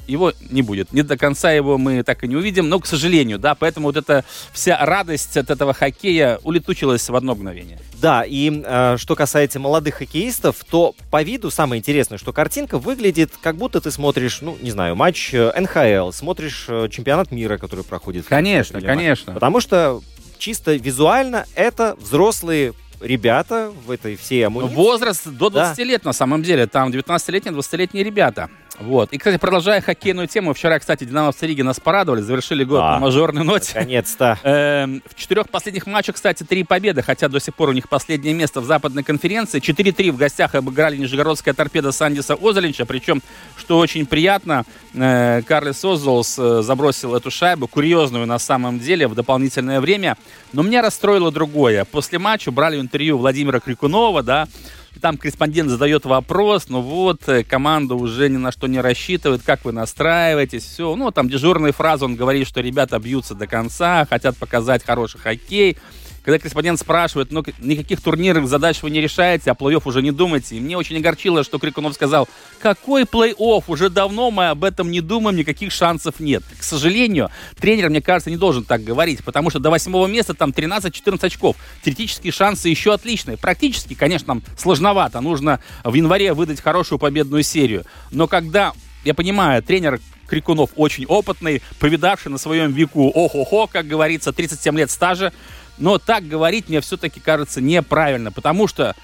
его 0.06 0.32
не 0.50 0.62
будет. 0.62 0.92
Не 0.92 1.02
до 1.02 1.16
конца 1.16 1.50
его 1.52 1.78
мы 1.78 2.02
так 2.02 2.24
и 2.24 2.28
не 2.28 2.36
увидим, 2.36 2.68
но, 2.68 2.78
к 2.80 2.86
сожалению, 2.86 3.38
да, 3.38 3.54
поэтому 3.54 3.88
вот 3.88 3.96
эта 3.96 4.24
вся 4.52 4.84
радость 4.84 5.36
от 5.36 5.50
этого 5.50 5.74
хоккея 5.74 6.38
улетучилась 6.42 7.08
в 7.08 7.14
одно 7.16 7.34
мгновение. 7.34 7.78
Да, 8.00 8.22
и 8.26 8.62
э, 8.64 8.96
что 8.98 9.16
касается 9.16 9.60
молодых 9.60 9.94
хоккеистов, 9.96 10.56
то 10.68 10.94
по 11.10 11.22
виду 11.22 11.50
самое 11.50 11.80
интересное, 11.80 12.18
что 12.18 12.32
картинка 12.32 12.78
выглядит, 12.78 13.32
как 13.40 13.56
будто 13.56 13.80
ты 13.80 13.90
смотришь, 13.90 14.40
ну, 14.42 14.58
не 14.60 14.70
знаю, 14.70 14.94
матч 14.96 15.32
э, 15.32 15.52
НХЛ, 15.58 16.10
смотришь 16.12 16.66
э, 16.68 16.88
чемпионат 16.90 17.30
мира, 17.30 17.56
который 17.56 17.84
проходит. 17.84 18.26
Конечно, 18.26 18.80
конечно. 18.80 19.32
Потому 19.32 19.60
что 19.60 20.02
чисто 20.38 20.74
визуально 20.74 21.46
это 21.54 21.96
взрослые 21.98 22.74
ребята 23.00 23.72
в 23.86 23.90
этой 23.90 24.16
всей 24.16 24.46
амуниции. 24.46 24.74
Возраст 24.74 25.26
до 25.26 25.50
Да. 25.50 25.66
20 25.66 25.86
лет, 25.86 26.04
на 26.04 26.12
самом 26.12 26.42
деле. 26.42 26.66
Там 26.66 26.90
19-летние, 26.90 27.54
20-летние 27.54 28.04
ребята. 28.04 28.50
Вот. 28.80 29.12
И, 29.12 29.18
кстати, 29.18 29.38
продолжая 29.38 29.80
хоккейную 29.80 30.26
тему, 30.26 30.52
вчера, 30.52 30.78
кстати, 30.78 31.04
динамовцы 31.04 31.46
Риги 31.46 31.62
нас 31.62 31.78
порадовали, 31.78 32.20
завершили 32.20 32.64
год 32.64 32.80
Да. 32.80 32.92
на 32.94 32.98
мажорной 32.98 33.44
ноте. 33.44 33.72
Наконец-то. 33.74 34.38
Эм, 34.42 35.02
В 35.08 35.14
четырех 35.14 35.48
последних 35.48 35.86
матчах, 35.86 36.16
кстати, 36.16 36.42
три 36.42 36.64
победы, 36.64 37.02
хотя 37.02 37.28
до 37.28 37.38
сих 37.40 37.54
пор 37.54 37.68
у 37.68 37.72
них 37.72 37.88
последнее 37.88 38.34
место 38.34 38.60
в 38.60 38.64
западной 38.64 39.02
конференции. 39.04 39.60
4-3 39.60 40.10
в 40.10 40.16
гостях 40.16 40.54
обыграли 40.54 40.96
Нижегородская 40.96 41.54
торпеда 41.54 41.92
Сандиса 41.92 42.34
Озолинча, 42.34 42.84
причем, 42.84 43.22
что 43.56 43.78
очень 43.78 44.06
приятно, 44.06 44.64
э, 44.94 45.42
Карлес 45.42 45.84
Озолс 45.84 46.36
э, 46.38 46.62
забросил 46.62 47.14
эту 47.14 47.30
шайбу, 47.30 47.68
курьезную 47.68 48.26
на 48.26 48.38
самом 48.38 48.80
деле, 48.80 49.06
в 49.06 49.14
дополнительное 49.14 49.80
время. 49.80 50.16
Но 50.52 50.62
меня 50.62 50.82
расстроило 50.82 51.30
другое. 51.30 51.84
После 51.84 52.18
матча 52.18 52.50
брали 52.50 52.80
интервью 52.80 53.18
Владимира 53.18 53.60
Крикунова, 53.60 54.22
да, 54.22 54.48
и 54.96 55.00
там 55.00 55.16
корреспондент 55.16 55.70
задает 55.70 56.04
вопрос, 56.04 56.68
ну 56.68 56.80
вот, 56.80 57.28
э, 57.28 57.44
команда 57.44 57.94
уже 57.94 58.28
ни 58.28 58.36
на 58.36 58.52
что 58.52 58.66
не 58.66 58.80
рассчитывает, 58.80 59.42
как 59.42 59.64
вы 59.64 59.72
настраиваетесь, 59.72 60.64
все. 60.64 60.94
Ну, 60.94 61.10
там 61.10 61.28
дежурные 61.28 61.72
фразы, 61.72 62.04
он 62.04 62.16
говорит, 62.16 62.46
что 62.46 62.60
ребята 62.60 62.98
бьются 62.98 63.34
до 63.34 63.46
конца, 63.46 64.06
хотят 64.08 64.36
показать 64.36 64.84
хороший 64.84 65.20
хоккей. 65.20 65.78
Когда 66.24 66.38
корреспондент 66.38 66.80
спрашивает, 66.80 67.30
ну, 67.30 67.44
никаких 67.58 68.00
турнирных 68.00 68.48
задач 68.48 68.82
вы 68.82 68.88
не 68.88 69.02
решаете, 69.02 69.50
о 69.50 69.54
плей-офф 69.54 69.82
уже 69.84 70.00
не 70.00 70.10
думаете. 70.10 70.56
И 70.56 70.60
мне 70.60 70.74
очень 70.74 70.96
огорчило, 70.96 71.44
что 71.44 71.58
Крикунов 71.58 71.92
сказал, 71.92 72.28
какой 72.60 73.02
плей-офф, 73.02 73.64
уже 73.66 73.90
давно 73.90 74.30
мы 74.30 74.48
об 74.48 74.64
этом 74.64 74.90
не 74.90 75.02
думаем, 75.02 75.36
никаких 75.36 75.70
шансов 75.70 76.20
нет. 76.20 76.42
К 76.58 76.62
сожалению, 76.62 77.30
тренер, 77.60 77.90
мне 77.90 78.00
кажется, 78.00 78.30
не 78.30 78.38
должен 78.38 78.64
так 78.64 78.82
говорить, 78.82 79.22
потому 79.22 79.50
что 79.50 79.58
до 79.58 79.68
восьмого 79.68 80.06
места 80.06 80.32
там 80.32 80.50
13-14 80.50 81.26
очков. 81.26 81.56
Теоретические 81.82 82.32
шансы 82.32 82.70
еще 82.70 82.94
отличные. 82.94 83.36
Практически, 83.36 83.92
конечно, 83.92 84.28
нам 84.28 84.42
сложновато. 84.56 85.20
Нужно 85.20 85.60
в 85.84 85.92
январе 85.92 86.32
выдать 86.32 86.62
хорошую 86.62 86.98
победную 86.98 87.42
серию. 87.42 87.84
Но 88.10 88.28
когда, 88.28 88.72
я 89.04 89.12
понимаю, 89.12 89.62
тренер 89.62 90.00
Крикунов 90.26 90.70
очень 90.76 91.04
опытный, 91.04 91.60
повидавший 91.78 92.32
на 92.32 92.38
своем 92.38 92.72
веку 92.72 93.10
ох-охо, 93.14 93.66
как 93.66 93.86
говорится, 93.86 94.32
37 94.32 94.78
лет 94.78 94.90
стажа, 94.90 95.34
но 95.78 95.98
так 95.98 96.26
говорить 96.26 96.68
мне 96.68 96.80
все-таки 96.80 97.20
кажется 97.20 97.60
неправильно, 97.60 98.32
потому 98.32 98.66
что 98.66 98.94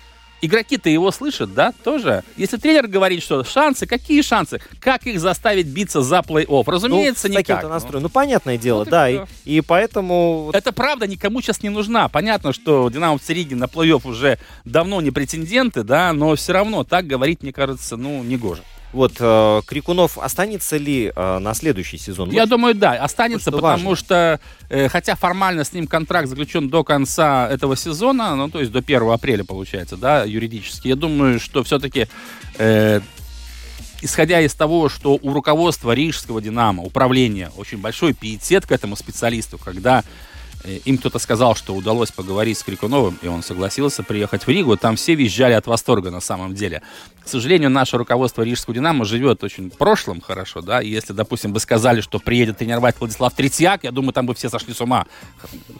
игроки-то 0.42 0.88
его 0.88 1.10
слышат, 1.10 1.52
да, 1.54 1.72
тоже. 1.84 2.24
Если 2.36 2.56
тренер 2.56 2.86
говорит, 2.86 3.22
что 3.22 3.44
шансы, 3.44 3.86
какие 3.86 4.22
шансы? 4.22 4.60
Как 4.80 5.06
их 5.06 5.20
заставить 5.20 5.66
биться 5.66 6.02
за 6.02 6.18
плей-офф? 6.18 6.64
Разумеется, 6.66 7.28
ну, 7.28 7.34
с 7.34 7.36
никак. 7.36 7.46
таким-то 7.46 7.68
Ну, 7.68 7.74
настроем. 7.74 8.02
Ну, 8.02 8.08
понятное 8.08 8.56
дело, 8.56 8.84
и 8.84 8.88
да. 8.88 9.10
И, 9.10 9.20
и 9.44 9.60
поэтому... 9.60 10.50
Это 10.52 10.72
правда 10.72 11.06
никому 11.06 11.40
сейчас 11.40 11.62
не 11.62 11.68
нужна. 11.68 12.08
Понятно, 12.08 12.52
что 12.52 12.88
динамовцы 12.88 13.34
Риги 13.34 13.54
на 13.54 13.64
плей-офф 13.64 14.08
уже 14.08 14.38
давно 14.64 15.00
не 15.00 15.10
претенденты, 15.10 15.82
да, 15.82 16.12
но 16.12 16.34
все 16.36 16.52
равно 16.52 16.84
так 16.84 17.06
говорить, 17.06 17.42
мне 17.42 17.52
кажется, 17.52 17.96
ну, 17.96 18.22
не 18.22 18.36
гоже. 18.36 18.62
Вот 18.92 19.12
э, 19.20 19.60
Крикунов 19.66 20.18
останется 20.18 20.76
ли 20.76 21.12
э, 21.14 21.38
на 21.38 21.54
следующий 21.54 21.96
сезон? 21.96 22.30
Я 22.30 22.42
Вот 22.42 22.48
думаю, 22.50 22.74
да, 22.74 22.92
останется, 22.94 23.50
что 23.50 23.58
потому 23.58 23.90
важно. 23.90 23.96
что, 23.96 24.40
э, 24.68 24.88
хотя 24.88 25.14
формально 25.14 25.64
с 25.64 25.72
ним 25.72 25.86
контракт 25.86 26.28
заключен 26.28 26.68
до 26.68 26.82
конца 26.82 27.48
этого 27.48 27.76
сезона, 27.76 28.34
ну, 28.34 28.48
то 28.48 28.58
есть 28.58 28.72
до 28.72 28.80
1 28.80 29.10
апреля, 29.10 29.44
получается, 29.44 29.96
да, 29.96 30.24
юридически, 30.24 30.88
я 30.88 30.96
думаю, 30.96 31.38
что 31.38 31.62
все-таки, 31.62 32.08
исходя 34.02 34.40
из 34.40 34.54
того, 34.54 34.88
что 34.88 35.18
у 35.20 35.32
руководства 35.32 35.92
Рижского 35.92 36.40
«Динамо», 36.40 36.82
управления, 36.82 37.50
очень 37.56 37.78
большой 37.78 38.12
пиетет 38.12 38.66
к 38.66 38.72
этому 38.72 38.96
специалисту, 38.96 39.58
когда 39.58 40.00
э, 40.00 40.02
им 40.64 40.98
кто-то 40.98 41.18
сказал, 41.18 41.54
что 41.54 41.74
удалось 41.74 42.10
поговорить 42.10 42.58
с 42.58 42.62
Крикуновым, 42.62 43.18
и 43.22 43.28
он 43.28 43.42
согласился 43.42 44.02
приехать 44.02 44.46
в 44.46 44.48
Ригу. 44.48 44.76
Там 44.76 44.96
все 44.96 45.14
визжали 45.14 45.54
от 45.54 45.66
восторга 45.66 46.10
на 46.10 46.20
самом 46.20 46.54
деле. 46.54 46.82
К 47.24 47.28
сожалению, 47.28 47.70
наше 47.70 47.96
руководство 47.96 48.42
Рижского 48.42 48.74
«Динамо» 48.74 49.04
живет 49.04 49.44
очень 49.44 49.70
в 49.70 49.76
прошлом 49.76 50.20
хорошо, 50.20 50.62
да, 50.62 50.80
если, 50.80 51.12
допустим, 51.12 51.52
бы 51.52 51.60
сказали, 51.60 52.00
что 52.00 52.18
приедет 52.18 52.58
тренировать 52.58 52.96
Владислав 52.98 53.34
Третьяк, 53.34 53.84
я 53.84 53.92
думаю, 53.92 54.12
там 54.12 54.26
бы 54.26 54.34
все 54.34 54.48
сошли 54.48 54.74
с 54.74 54.80
ума. 54.80 55.06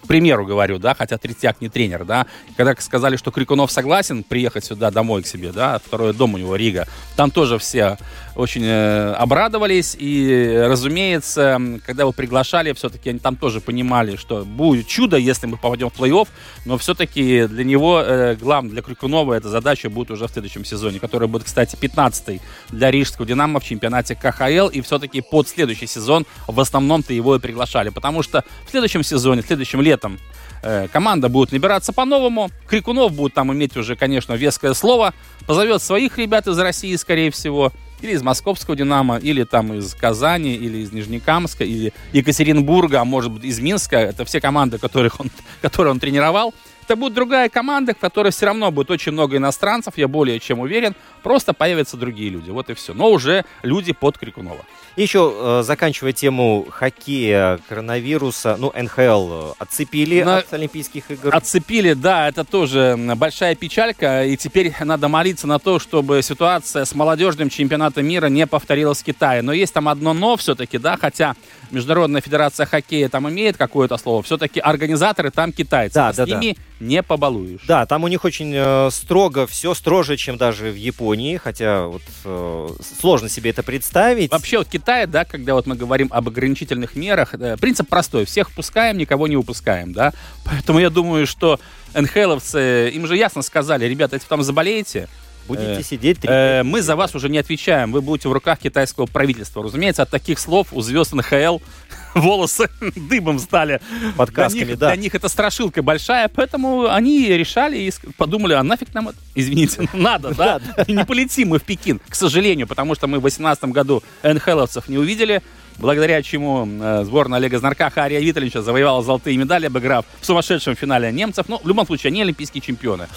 К 0.04 0.06
примеру 0.06 0.46
говорю, 0.46 0.78
да, 0.78 0.94
хотя 0.94 1.18
Третьяк 1.18 1.60
не 1.60 1.68
тренер, 1.68 2.04
да. 2.04 2.26
Когда 2.56 2.75
сказали, 2.80 3.16
что 3.16 3.30
Крикунов 3.30 3.70
согласен 3.72 4.22
приехать 4.22 4.64
сюда 4.64 4.90
домой 4.90 5.22
к 5.22 5.26
себе, 5.26 5.50
да, 5.50 5.80
второй 5.84 6.14
дом 6.14 6.34
у 6.34 6.38
него 6.38 6.56
Рига, 6.56 6.87
там 7.16 7.30
тоже 7.30 7.58
все 7.58 7.99
очень 8.37 8.64
э, 8.64 9.12
обрадовались, 9.14 9.96
и, 9.99 10.62
разумеется, 10.66 11.60
когда 11.84 12.04
его 12.04 12.12
приглашали, 12.12 12.72
все-таки 12.72 13.10
они 13.10 13.18
там 13.18 13.37
тоже 13.37 13.60
понимали, 13.60 14.16
что 14.16 14.44
будет 14.44 14.70
чудо, 14.79 15.17
если 15.17 15.47
мы 15.47 15.57
попадем 15.57 15.91
в 15.91 15.99
плей-офф, 15.99 16.29
но 16.65 16.79
все-таки 16.79 17.47
для 17.47 17.65
него, 17.65 18.00
э, 18.00 18.37
главное, 18.37 18.73
для 18.73 18.83
Крикунова 18.83 19.35
эта 19.35 19.49
задача 19.49 19.91
будет 19.91 20.11
уже 20.11 20.27
в 20.27 20.31
следующем 20.31 20.65
сезоне, 20.65 20.99
который 20.99 21.29
будет, 21.29 21.45
кстати, 21.45 21.77
15-й 21.77 22.41
для 22.71 22.91
Рижского 22.91 23.27
«Динамо» 23.27 23.61
в 23.61 23.65
чемпионате 23.65 24.15
КХЛ, 24.15 24.69
и 24.69 24.81
все-таки 24.81 25.21
под 25.21 25.49
следующий 25.49 25.87
сезон 25.87 26.27
в 26.47 26.59
основном-то 26.61 27.12
его 27.12 27.37
и 27.37 27.39
приглашали, 27.39 27.91
потому 27.91 28.23
что 28.23 28.45
в 28.67 28.71
следующем 28.71 29.03
сезоне, 29.03 29.43
следующим 29.43 29.81
летом 29.81 30.19
э, 30.62 30.89
команда 30.93 31.29
будет 31.29 31.53
набираться 31.53 31.93
по-новому, 31.93 32.50
Крикунов 32.69 33.12
будет 33.12 33.35
там 33.35 33.53
иметь 33.53 33.77
уже, 33.77 33.97
конечно, 33.97 34.35
веское 34.35 34.75
слово, 34.75 35.15
позовет 35.47 35.83
своих 35.83 36.19
ребят 36.19 36.47
из 36.47 36.59
России, 36.59 36.95
скорее 36.97 37.31
всего, 37.31 37.73
или 38.02 38.12
из 38.12 38.23
московского 38.23 38.76
«Динамо», 38.76 39.19
или 39.19 39.45
там 39.45 39.75
из 39.75 39.95
Казани, 39.95 40.54
или 40.54 40.78
из 40.78 40.92
Нижнекамска, 40.92 41.64
или 41.64 41.92
Екатеринбурга, 42.12 43.00
а 43.00 43.04
может 43.04 43.33
быть 43.33 43.45
из 43.45 43.61
Минска. 43.61 43.97
Это 43.97 44.25
все 44.25 44.40
команды, 44.40 44.78
которых 44.78 45.21
он, 45.21 45.30
которые 45.62 45.92
он 45.92 46.00
тренировал. 46.00 46.54
Это 46.85 46.97
будет 46.97 47.14
другая 47.14 47.49
команда, 47.49 47.95
в 47.95 47.99
которой 47.99 48.33
все 48.33 48.47
равно 48.47 48.73
будет 48.73 48.90
очень 48.90 49.12
много 49.12 49.37
иностранцев, 49.37 49.97
я 49.97 50.09
более 50.09 50.40
чем 50.40 50.59
уверен. 50.59 50.97
Просто 51.23 51.52
появятся 51.52 51.97
другие 51.97 52.30
люди, 52.30 52.50
вот 52.50 52.69
и 52.69 52.75
все. 52.75 52.95
Но 52.95 53.11
уже 53.11 53.45
люди 53.62 53.92
под 53.92 54.19
Крикунова. 54.19 54.64
Еще, 55.00 55.33
э, 55.35 55.62
заканчивая 55.64 56.12
тему 56.12 56.66
хоккея, 56.71 57.59
коронавируса, 57.71 58.57
ну, 58.59 58.71
НХЛ 58.76 59.33
э, 59.33 59.52
отцепили 59.59 60.23
На- 60.23 60.38
от 60.38 60.52
Олимпийских 60.52 61.11
игр. 61.11 61.35
Отцепили, 61.35 61.95
да, 61.95 62.28
это 62.28 62.45
тоже 62.45 62.97
большая 63.16 63.54
печалька. 63.54 64.26
И 64.26 64.37
теперь 64.37 64.75
надо 64.80 65.09
молиться 65.09 65.47
на 65.47 65.59
то, 65.59 65.78
чтобы 65.78 66.21
ситуация 66.21 66.85
с 66.85 66.95
молодежным 66.95 67.49
чемпионатом 67.49 68.04
мира 68.04 68.26
не 68.26 68.47
повторилась 68.47 69.00
в 69.00 69.04
Китае. 69.04 69.40
Но 69.40 69.54
есть 69.54 69.73
там 69.73 69.88
одно 69.88 70.12
но 70.12 70.37
все-таки, 70.37 70.76
да, 70.76 70.99
хотя 70.99 71.35
Международная 71.71 72.21
федерация 72.21 72.66
хоккея 72.66 73.09
там 73.09 73.28
имеет 73.30 73.57
какое-то 73.57 73.97
слово, 73.97 74.23
все-таки 74.23 74.60
организаторы 74.60 75.30
там 75.30 75.52
китайцы. 75.52 75.95
Да, 75.95 76.13
С 76.13 76.17
да, 76.17 76.26
да. 76.26 76.39
ними 76.39 76.56
не 76.80 77.02
побалуешь. 77.02 77.60
Да, 77.67 77.86
там 77.86 78.04
у 78.04 78.08
них 78.08 78.25
очень 78.25 78.52
э, 78.54 78.91
строго, 78.91 79.47
все 79.47 79.75
строже, 79.75 80.17
чем 80.17 80.36
даже 80.36 80.71
в 80.71 80.76
Японии, 80.76 81.36
хотя 81.36 81.86
вот 81.86 82.02
э, 82.25 82.69
сложно 82.99 83.28
себе 83.28 83.50
это 83.50 83.63
представить. 83.63 84.32
Вообще 84.32 84.58
вот 84.58 84.69
Китай, 84.69 84.90
да, 85.07 85.25
когда 85.25 85.55
вот 85.55 85.67
мы 85.67 85.76
говорим 85.76 86.09
об 86.11 86.29
ограничительных 86.29 86.97
мерах, 86.97 87.35
э, 87.35 87.57
принцип 87.57 87.89
простой. 87.89 88.25
Всех 88.25 88.50
впускаем, 88.50 88.99
никого 88.99 89.29
не 89.29 89.37
упускаем, 89.37 89.93
да. 89.93 90.13
Поэтому 90.45 90.79
я 90.79 90.91
думаю, 90.91 91.26
что 91.26 91.61
НХЛовцы, 91.95 92.91
им 92.91 93.07
же 93.07 93.17
ясно 93.17 93.43
сказали, 93.43 93.85
ребята, 93.85 94.17
если 94.17 94.26
вы 94.26 94.29
там 94.31 94.43
заболеете, 94.43 95.09
Будете 95.50 95.80
э, 95.80 95.82
сидеть 95.82 96.19
Э, 96.23 96.63
мы 96.63 96.80
за 96.82 96.97
вас 96.97 97.15
уже 97.15 97.28
не 97.28 97.39
отвечаем. 97.39 97.93
Вы 97.93 98.00
будете 98.00 98.28
в 98.28 98.32
руках 98.32 98.58
китайского 98.58 99.06
правительства. 99.06 99.63
Разумеется, 99.63 100.02
от 100.02 100.10
таких 100.10 100.39
слов 100.39 100.69
у 100.73 100.80
звезд 100.80 101.13
НХЛ 101.13 101.58
волосы 102.15 102.69
дыбом 102.97 103.39
стали. 103.39 103.80
под 104.17 104.30
Для 104.30 104.49
них, 104.49 104.78
да. 104.78 104.89
для 104.89 104.97
них 104.97 105.15
это 105.15 105.28
страшилка 105.28 105.82
большая, 105.82 106.28
поэтому 106.28 106.89
они 106.89 107.26
решали 107.28 107.78
и 107.78 107.93
подумали, 108.17 108.54
а 108.54 108.63
нафиг 108.63 108.95
нам 108.95 109.08
это? 109.08 109.19
Извините, 109.34 109.89
ну 109.93 110.00
надо, 110.00 110.34
да? 110.36 110.60
Не 110.89 111.04
полетим 111.04 111.49
мы 111.49 111.58
в 111.58 111.65
Пекин, 111.65 112.00
к 112.08 112.15
сожалению, 112.15 112.67
потому 112.67 112.95
что 112.95 113.06
мы 113.06 113.19
в 113.19 113.23
2018 113.23 113.65
году 113.67 114.02
НХЛовцев 114.23 114.89
не 114.89 114.99
увидели, 114.99 115.43
благодаря 115.78 116.23
чему 116.23 116.67
э, 116.67 117.04
сборная 117.04 117.39
Олега 117.39 117.59
Знарка 117.59 117.91
Хария 117.91 118.21
Витальевича 118.21 118.63
завоевала 118.63 119.02
золотые 119.02 119.37
медали, 119.37 119.67
обыграв 119.67 120.04
в 120.21 120.26
сумасшедшем 120.26 120.76
финале 120.76 121.11
немцев. 121.13 121.49
Но 121.49 121.59
в 121.59 121.67
любом 121.67 121.87
случае, 121.87 122.11
они 122.11 122.23
олимпийские 122.23 122.61
чемпионы. 122.61 123.09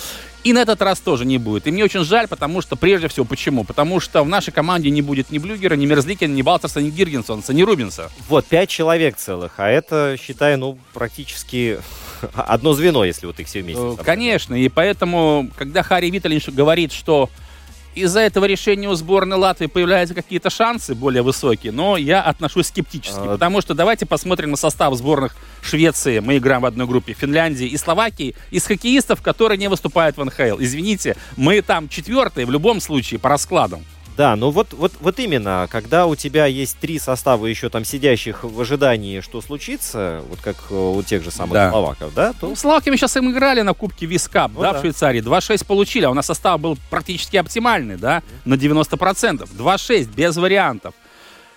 И 0.44 0.52
на 0.52 0.60
этот 0.60 0.82
раз 0.82 1.00
тоже 1.00 1.26
не 1.26 1.38
будет. 1.38 1.68
И 1.68 1.72
мне 1.72 1.84
очень 1.84 2.04
жаль, 2.04 2.28
потому 2.28 2.62
что, 2.62 2.76
прежде 2.76 3.08
всего, 3.08 3.26
почему? 3.26 3.63
Потому 3.63 4.00
что 4.00 4.24
в 4.24 4.28
нашей 4.28 4.52
команде 4.52 4.89
не 4.89 5.02
будет 5.02 5.32
ни 5.32 5.38
Блюгера, 5.38 5.76
ни 5.76 5.86
Мерзликина, 5.86 6.34
ни 6.34 6.42
Балтерса, 6.42 6.82
ни 6.82 6.89
Гиргенсонса, 6.89 7.54
ни 7.54 7.63
Рубинса. 7.63 8.12
Вот, 8.28 8.46
пять 8.46 8.70
человек 8.70 9.16
целых, 9.16 9.54
а 9.58 9.70
это, 9.70 10.18
считай, 10.22 10.58
ну, 10.58 10.78
практически 10.94 11.80
одно 12.34 12.74
звено, 12.74 13.06
если 13.06 13.26
вот 13.26 13.39
их 13.39 13.48
все 13.48 13.62
вместе. 13.62 13.82
Собрать. 13.82 14.06
Конечно, 14.06 14.56
и 14.56 14.68
поэтому, 14.68 15.50
когда 15.56 15.82
Харри 15.82 16.10
Витальевич 16.10 16.50
говорит, 16.50 16.92
что 16.92 17.30
из-за 17.95 18.21
этого 18.21 18.45
решения 18.45 18.89
у 18.89 18.95
сборной 18.95 19.38
Латвии 19.38 19.67
появляются 19.67 20.15
какие-то 20.15 20.49
шансы 20.49 20.95
более 20.95 21.21
высокие, 21.21 21.71
но 21.71 21.97
я 21.97 22.21
отношусь 22.21 22.67
скептически, 22.67 23.19
А. 23.19 23.32
потому 23.34 23.62
что 23.62 23.73
давайте 23.73 24.06
посмотрим 24.06 24.51
на 24.51 24.58
состав 24.58 24.93
сборных 24.95 25.36
Швеции, 25.62 26.19
мы 26.19 26.38
играем 26.38 26.62
в 26.62 26.65
одной 26.65 26.88
группе, 26.88 27.13
Финляндии 27.13 27.67
и 27.67 27.77
Словакии, 27.77 28.36
из 28.51 28.65
хоккеистов, 28.65 29.21
которые 29.21 29.58
не 29.58 29.69
выступают 29.69 30.17
в 30.17 30.23
НХЛ. 30.23 30.58
Извините, 30.60 31.15
мы 31.38 31.62
там 31.62 31.89
четвертые 31.89 32.45
в 32.45 32.51
любом 32.51 32.82
случае 32.82 33.19
по 33.19 33.29
раскладам. 33.29 33.84
Да, 34.17 34.36
ну 34.36 34.52
вот, 34.52 34.73
вот, 34.73 34.91
вот 34.99 35.19
именно, 35.19 35.67
когда 35.71 36.06
у 36.06 36.15
тебя 36.15 36.45
есть 36.45 36.78
три 36.80 36.99
состава 36.99 37.45
еще 37.47 37.69
там 37.69 37.84
сидящих 37.84 38.43
в 38.43 38.62
ожидании, 38.62 39.21
что 39.21 39.41
случится, 39.41 40.21
вот 40.30 40.39
как 40.41 40.56
э, 40.69 40.76
у 40.76 41.02
тех 41.02 41.23
же 41.23 41.32
самых 41.32 41.54
Да. 41.54 41.71
словаков, 41.71 42.13
да, 42.13 42.34
то 42.34 42.47
Ну, 42.49 42.56
Словаками 42.56 42.95
сейчас 42.95 43.15
им 43.17 43.32
играли 43.32 43.62
на 43.62 43.73
Кубке 43.73 44.06
Вискап, 44.06 44.52
Ну 44.54 44.62
да, 44.62 44.73
да. 44.73 44.78
в 44.78 44.82
Швейцарии. 44.82 45.21
2-6 45.21 45.65
получили, 45.65 46.06
а 46.06 46.12
у 46.12 46.13
нас 46.13 46.28
состав 46.28 46.60
был 46.60 46.78
практически 46.89 47.38
оптимальный, 47.38 47.97
да, 47.97 48.21
на 48.45 48.54
90%. 48.56 49.47
2-6, 49.58 50.13
без 50.15 50.38
вариантов. 50.38 50.93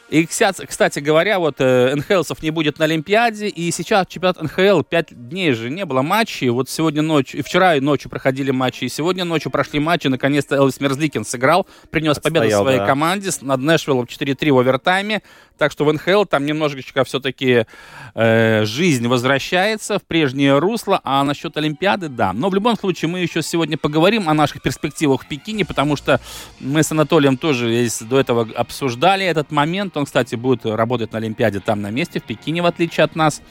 И, 0.09 0.25
кстати 0.27 1.01
говоря, 1.01 1.41
вот 1.41 1.57
э, 1.59 1.95
НХЛсов 1.97 2.41
не 2.41 2.51
будет 2.51 2.79
на 2.79 2.85
Олимпиаде, 2.85 3.49
и 3.49 3.73
сейчас 3.73 4.07
чемпионат 4.07 4.41
НХЛ 4.41 4.83
5 4.83 5.29
дней 5.29 5.53
же 5.53 5.69
не 5.69 5.85
было 5.85 6.03
матчей. 6.03 6.49
Вот 6.51 6.71
сегодня 6.71 7.03
ночью, 7.03 7.41
и 7.41 7.43
вчера 7.43 7.75
и 7.75 7.81
ночью 7.81 8.09
проходили 8.09 8.53
матчи, 8.53 8.85
и 8.85 8.89
сегодня 8.89 9.25
ночью 9.25 9.51
прошли 9.51 9.81
матчи. 9.81 10.07
Наконец-то 10.07 10.55
Элвис 10.55 10.81
Мерзликин 10.81 11.25
сыграл, 11.25 11.67
принес 11.91 12.21
победу 12.21 12.45
Отстоял, 12.47 12.63
своей 12.63 12.79
да. 12.79 12.87
команде 12.87 13.31
над 13.41 13.61
Нэшвиллом 13.61 14.05
4-3 14.05 14.53
в 14.53 14.59
овертайме. 14.59 15.23
Так 15.59 15.73
что 15.73 15.85
в 15.85 15.93
НХЛ 15.93 16.25
там 16.25 16.45
немножечко 16.45 17.03
все-таки 17.05 17.67
э, 18.15 18.65
жизнь 18.65 19.09
возвращается 19.09 19.99
в 19.99 20.05
прежнее 20.05 20.59
русло, 20.59 21.01
а 21.03 21.25
насчет 21.25 21.57
Олимпиады, 21.57 22.09
да. 22.09 22.33
Но 22.33 22.51
в 22.51 22.55
любом 22.55 22.77
случае 22.77 23.09
мы 23.09 23.21
еще 23.21 23.43
сегодня 23.43 23.79
поговорим 23.79 24.29
о 24.29 24.35
наших 24.35 24.63
перспективах 24.63 25.25
в 25.25 25.29
Пекине, 25.29 25.65
потому 25.65 25.97
что 25.97 26.21
мы 26.61 26.83
с 26.83 26.93
Анатолием 26.93 27.37
тоже 27.39 27.89
до 28.03 28.21
этого 28.21 28.47
обсуждали 28.55 29.25
этот 29.25 29.51
момент. 29.51 29.96
Он, 29.97 30.05
кстати, 30.05 30.35
будет 30.35 30.65
работать 30.67 31.13
на 31.13 31.19
Олимпиаде 31.19 31.61
там 31.61 31.83
на 31.83 31.91
месте, 31.91 32.21
в 32.21 32.25
Пекине, 32.25 32.63
в 32.63 32.67
отличие 32.67 33.05
от 33.05 33.17
нас. 33.17 33.43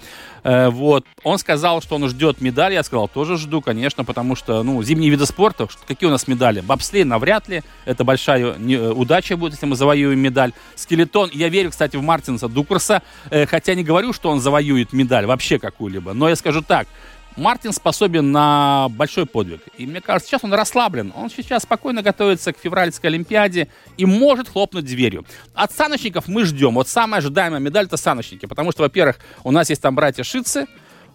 Э, 0.44 0.70
вот. 0.70 1.06
Он 1.24 1.40
сказал, 1.40 1.82
что 1.82 1.96
он 1.96 2.08
ждет 2.08 2.40
медаль. 2.40 2.74
Я 2.74 2.84
сказал, 2.84 3.08
тоже 3.08 3.38
жду, 3.38 3.62
конечно, 3.62 4.06
потому 4.06 4.36
что, 4.36 4.62
ну, 4.64 4.82
зимние 4.84 5.10
виды 5.10 5.26
спорта, 5.26 5.68
какие 5.88 6.08
у 6.08 6.12
нас 6.12 6.28
медали? 6.28 6.62
Бобслей 6.62 7.04
навряд 7.04 7.48
ли. 7.48 7.64
Это 7.86 8.04
большая 8.04 8.54
э, 8.54 8.92
удача 8.92 9.38
будет, 9.38 9.54
если 9.54 9.66
мы 9.66 9.76
завоюем 9.76 10.20
медаль. 10.20 10.54
Скелетон, 10.76 11.32
я 11.34 11.50
верю, 11.50 11.72
кстати, 11.72 11.98
в 11.98 12.04
Мартинса 12.04 12.48
Дукурса, 12.48 13.02
э, 13.32 13.48
хотя 13.48 13.74
не 13.74 13.84
говорю, 13.84 14.14
что 14.14 14.30
он 14.30 14.40
завоюет 14.40 14.94
медаль 14.94 15.26
вообще 15.26 15.58
какую-либо. 15.58 16.14
Но 16.14 16.30
я 16.30 16.36
скажу 16.36 16.62
так, 16.62 16.88
Мартин 17.38 17.74
способен 17.74 18.32
на 18.32 18.88
большой 18.92 19.26
подвиг. 19.26 19.62
И 19.78 19.86
мне 19.86 20.00
кажется, 20.00 20.30
сейчас 20.30 20.44
он 20.44 20.54
расслаблен. 20.54 21.12
Он 21.16 21.30
сейчас 21.30 21.64
спокойно 21.64 22.02
готовится 22.02 22.54
к 22.54 22.58
февральской 22.58 23.10
Олимпиаде 23.10 23.68
и 23.98 24.06
может 24.06 24.48
хлопнуть 24.48 24.86
дверью. 24.86 25.26
От 25.54 25.74
саночников 25.74 26.28
мы 26.28 26.46
ждем. 26.46 26.76
Вот 26.76 26.88
самая 26.88 27.20
ожидаемая 27.20 27.60
медаль 27.60 27.86
это 27.86 27.98
саночники. 27.98 28.46
Потому 28.46 28.72
что, 28.72 28.84
во-первых, 28.84 29.18
у 29.44 29.52
нас 29.52 29.70
есть 29.70 29.82
там 29.82 29.96
братья 29.96 30.24
Шицы, 30.24 30.66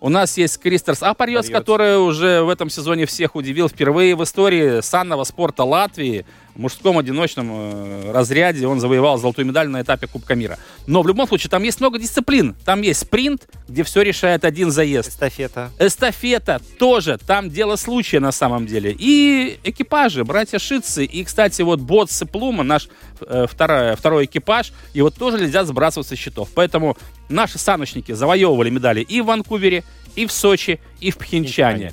У 0.03 0.09
нас 0.09 0.39
есть 0.39 0.59
Кристерс 0.59 1.03
Апарьос, 1.03 1.51
который 1.51 1.99
уже 1.99 2.43
в 2.43 2.49
этом 2.49 2.71
сезоне 2.71 3.05
всех 3.05 3.37
удивил. 3.37 3.69
Впервые 3.69 4.17
в 4.17 4.25
истории 4.25 4.81
санного 4.81 5.25
спорта 5.25 5.63
Латвии 5.63 6.25
мужском 6.61 6.99
одиночном 6.99 7.49
э, 7.51 8.13
разряде 8.13 8.67
он 8.67 8.81
завоевал 8.81 9.19
золотую 9.19 9.47
медаль 9.47 9.69
на 9.69 9.83
этапе 9.83 10.07
Кубка 10.07 10.35
мира. 10.35 10.59
Но 10.87 11.03
в 11.03 11.09
любом 11.09 11.27
случае 11.27 11.51
там 11.51 11.63
есть 11.63 11.81
много 11.81 11.99
дисциплин. 11.99 12.55
Там 12.65 12.83
есть 12.83 13.01
спринт, 13.01 13.49
где 13.69 13.83
все 13.83 14.03
решает 14.03 14.45
один 14.45 14.71
заезд. 14.71 15.09
Эстафета. 15.09 15.71
Эстафета 15.79 16.61
тоже, 16.79 17.19
там 17.19 17.51
дело 17.51 17.77
случая 17.77 18.21
на 18.21 18.33
самом 18.33 18.67
деле. 18.67 18.95
И 18.97 19.59
экипажи, 19.65 20.25
братья 20.25 20.59
Шитцы. 20.59 21.05
И, 21.05 21.25
кстати, 21.25 21.63
вот 21.63 21.81
Ботс 21.81 22.23
и 22.23 22.27
Плума, 22.27 22.63
наш 22.63 22.89
э, 23.21 23.47
второй, 23.49 23.97
второй 23.97 24.25
экипаж, 24.27 24.73
вот 24.95 25.15
тоже 25.15 25.39
нельзя 25.39 25.65
сбрасывать 25.65 26.07
со 26.07 26.17
счетов. 26.17 26.51
Поэтому 26.55 26.97
наши 27.29 27.59
саночники 27.59 28.13
завоевывали 28.13 28.71
медали 28.71 29.01
и 29.01 29.21
в 29.21 29.27
Ванкувере, 29.27 29.85
и 30.15 30.27
в 30.27 30.33
Сочи, 30.33 30.81
и 31.01 31.11
в 31.11 31.17
Пхенчане. 31.17 31.93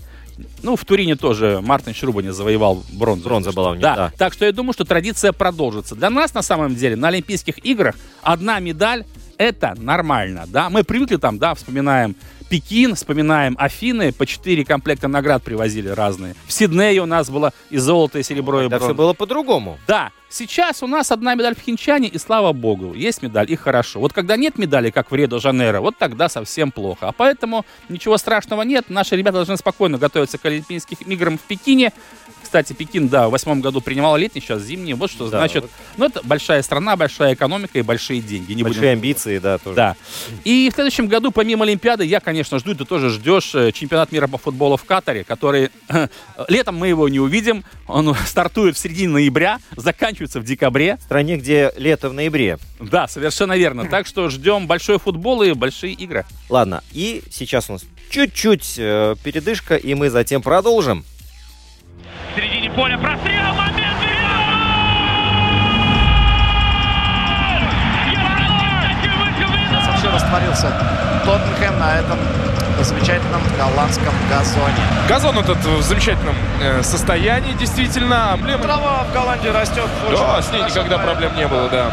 Ну, 0.64 0.76
в 0.76 0.86
Турине 0.86 1.16
тоже 1.16 1.62
Мартин 1.64 1.94
Шрубанец 1.94 2.36
завоевал 2.36 2.84
бронзу. 2.94 3.24
Бронза 3.24 3.52
была 3.52 3.72
у 3.72 3.74
них, 3.74 3.82
да. 3.82 3.96
да. 3.96 4.12
Так 4.18 4.34
что 4.34 4.46
я 4.46 4.52
думаю, 4.52 4.74
что 4.74 4.86
традиция 4.86 5.32
продолжится. 5.32 5.96
Для 5.96 6.10
нас, 6.10 6.34
на 6.34 6.42
самом 6.42 6.76
деле, 6.76 6.96
на 6.96 7.08
Олимпийских 7.10 7.64
играх 7.66 7.96
одна 8.22 8.60
медаль 8.60 9.06
это 9.38 9.76
нормально, 9.78 10.46
да. 10.48 10.70
Мы 10.70 10.84
привыкли 10.84 11.18
там, 11.18 11.38
да, 11.38 11.54
вспоминаем 11.54 12.16
Пекин, 12.50 12.96
вспоминаем 12.96 13.56
Афины, 13.60 14.12
по 14.12 14.26
четыре 14.26 14.64
комплекта 14.64 15.08
наград 15.08 15.44
привозили 15.44 15.90
разные. 15.90 16.36
В 16.46 16.54
Сиднее 16.54 17.02
у 17.02 17.06
нас 17.06 17.30
было 17.30 17.54
и 17.70 17.78
золото, 17.78 18.20
и 18.20 18.24
серебро, 18.24 18.62
и 18.62 18.70
Да 18.70 18.78
все 18.78 18.88
бронза. 18.88 18.94
было 18.98 19.14
по-другому. 19.14 19.78
Да, 19.88 20.12
сейчас 20.30 20.84
у 20.84 20.88
нас 20.88 21.12
одна 21.12 21.36
медаль 21.36 21.56
в 21.56 21.60
Хинчане, 21.62 22.08
и 22.08 22.18
слава 22.18 22.54
богу, 22.54 22.94
есть 22.94 23.22
медаль, 23.22 23.52
и 23.52 23.56
хорошо. 23.56 24.00
Вот 24.00 24.14
когда 24.14 24.38
нет 24.38 24.58
медали, 24.58 24.90
как 24.90 25.12
в 25.12 25.16
Рио-де-Жанейро, 25.16 25.80
вот 25.82 25.98
тогда 25.98 26.30
совсем 26.30 26.72
плохо. 26.72 27.10
А 27.10 27.12
поэтому 27.12 27.66
ничего 27.90 28.18
страшного 28.18 28.62
нет. 28.64 28.90
Наши 28.90 29.16
ребята 29.16 29.38
должны 29.38 29.58
спокойно 29.58 29.98
готовиться 29.98 30.38
к 30.38 30.46
Олимпийским 30.46 30.98
играм 31.12 31.38
в 31.38 31.42
Пекине. 31.42 31.92
Кстати, 32.44 32.72
Пекин, 32.74 33.10
да, 33.10 33.28
в 33.28 33.32
восьмом 33.32 33.60
году 33.60 33.82
принимал 33.82 34.16
летний, 34.16 34.40
сейчас 34.40 34.62
зимний. 34.62 34.94
Вот 34.94 35.12
что 35.12 35.30
Да, 35.30 35.40
значит. 35.40 35.64
вот. 35.64 35.72
Ну, 35.98 36.06
это 36.06 36.22
большая 36.24 36.62
страна, 36.62 36.96
большая 36.96 37.34
экономика 37.34 37.78
и 37.78 37.82
большие 37.82 38.22
деньги. 38.22 38.54
Не 38.54 38.64
Большие 38.64 38.82
будем 38.82 38.94
амбиции, 38.94 39.38
да, 39.40 39.58
тоже. 39.58 39.76
да. 39.76 39.96
И 40.46 40.70
в 40.72 40.76
следующем 40.76 41.08
году, 41.08 41.32
помимо 41.32 41.66
Олимпиады, 41.66 42.06
я, 42.06 42.20
конечно, 42.22 42.58
жду, 42.60 42.74
ты 42.74 42.86
тоже 42.86 43.10
ждешь 43.10 43.54
э, 43.54 43.72
чемпионат 43.74 44.14
мира 44.14 44.28
по 44.28 44.38
футболу 44.38 44.78
в 44.78 44.86
Катаре, 44.86 45.26
который 45.26 45.72
летом 46.48 46.78
мы 46.78 46.88
его 46.88 47.10
не 47.10 47.20
увидим. 47.20 47.66
Он 47.88 48.16
стартует 48.26 48.78
в 48.78 48.80
середине 48.80 49.10
ноября, 49.10 49.60
заканчивается 49.76 50.17
в 50.20 50.44
декабре. 50.44 50.98
В 50.98 51.04
стране, 51.04 51.38
где 51.38 51.72
лето 51.78 52.10
в 52.10 52.14
ноябре. 52.14 52.58
Да, 52.80 53.08
совершенно 53.08 53.56
верно. 53.58 53.86
Так 53.86 54.08
что 54.08 54.30
ждем 54.30 54.68
большой 54.68 55.00
футбол 55.00 55.44
и 55.44 55.54
большие 55.54 55.94
игры. 55.94 56.26
Ладно, 56.50 56.84
и 56.92 57.24
сейчас 57.32 57.70
у 57.70 57.74
нас 57.74 57.86
чуть-чуть 58.10 58.76
э, 58.78 59.16
передышка, 59.24 59.76
и 59.76 59.94
мы 59.94 60.10
затем 60.10 60.42
продолжим. 60.42 61.06
В 62.34 62.40
середине 62.40 62.70
поля 62.72 62.98
прострел, 62.98 63.54
момент! 63.54 63.88
Вообще 69.98 70.10
растворился 70.10 70.72
Тоттенхэм 71.26 71.80
на 71.80 72.00
этом 72.00 72.20
замечательном 72.88 73.42
голландском 73.58 74.14
газоне. 74.30 74.84
Газон 75.08 75.38
этот 75.40 75.58
в 75.64 75.82
замечательном 75.82 76.36
э, 76.62 76.82
состоянии, 76.84 77.54
действительно. 77.54 78.32
Проблем- 78.38 78.62
Трава 78.62 79.04
в 79.04 79.14
Голландии 79.14 79.50
растет. 79.50 79.88
Да, 80.12 80.42
с 80.42 80.52
ней 80.52 80.64
никогда 80.64 80.98
да. 80.98 81.04
проблем 81.04 81.36
не 81.36 81.48
было, 81.48 81.70
да. 81.70 81.92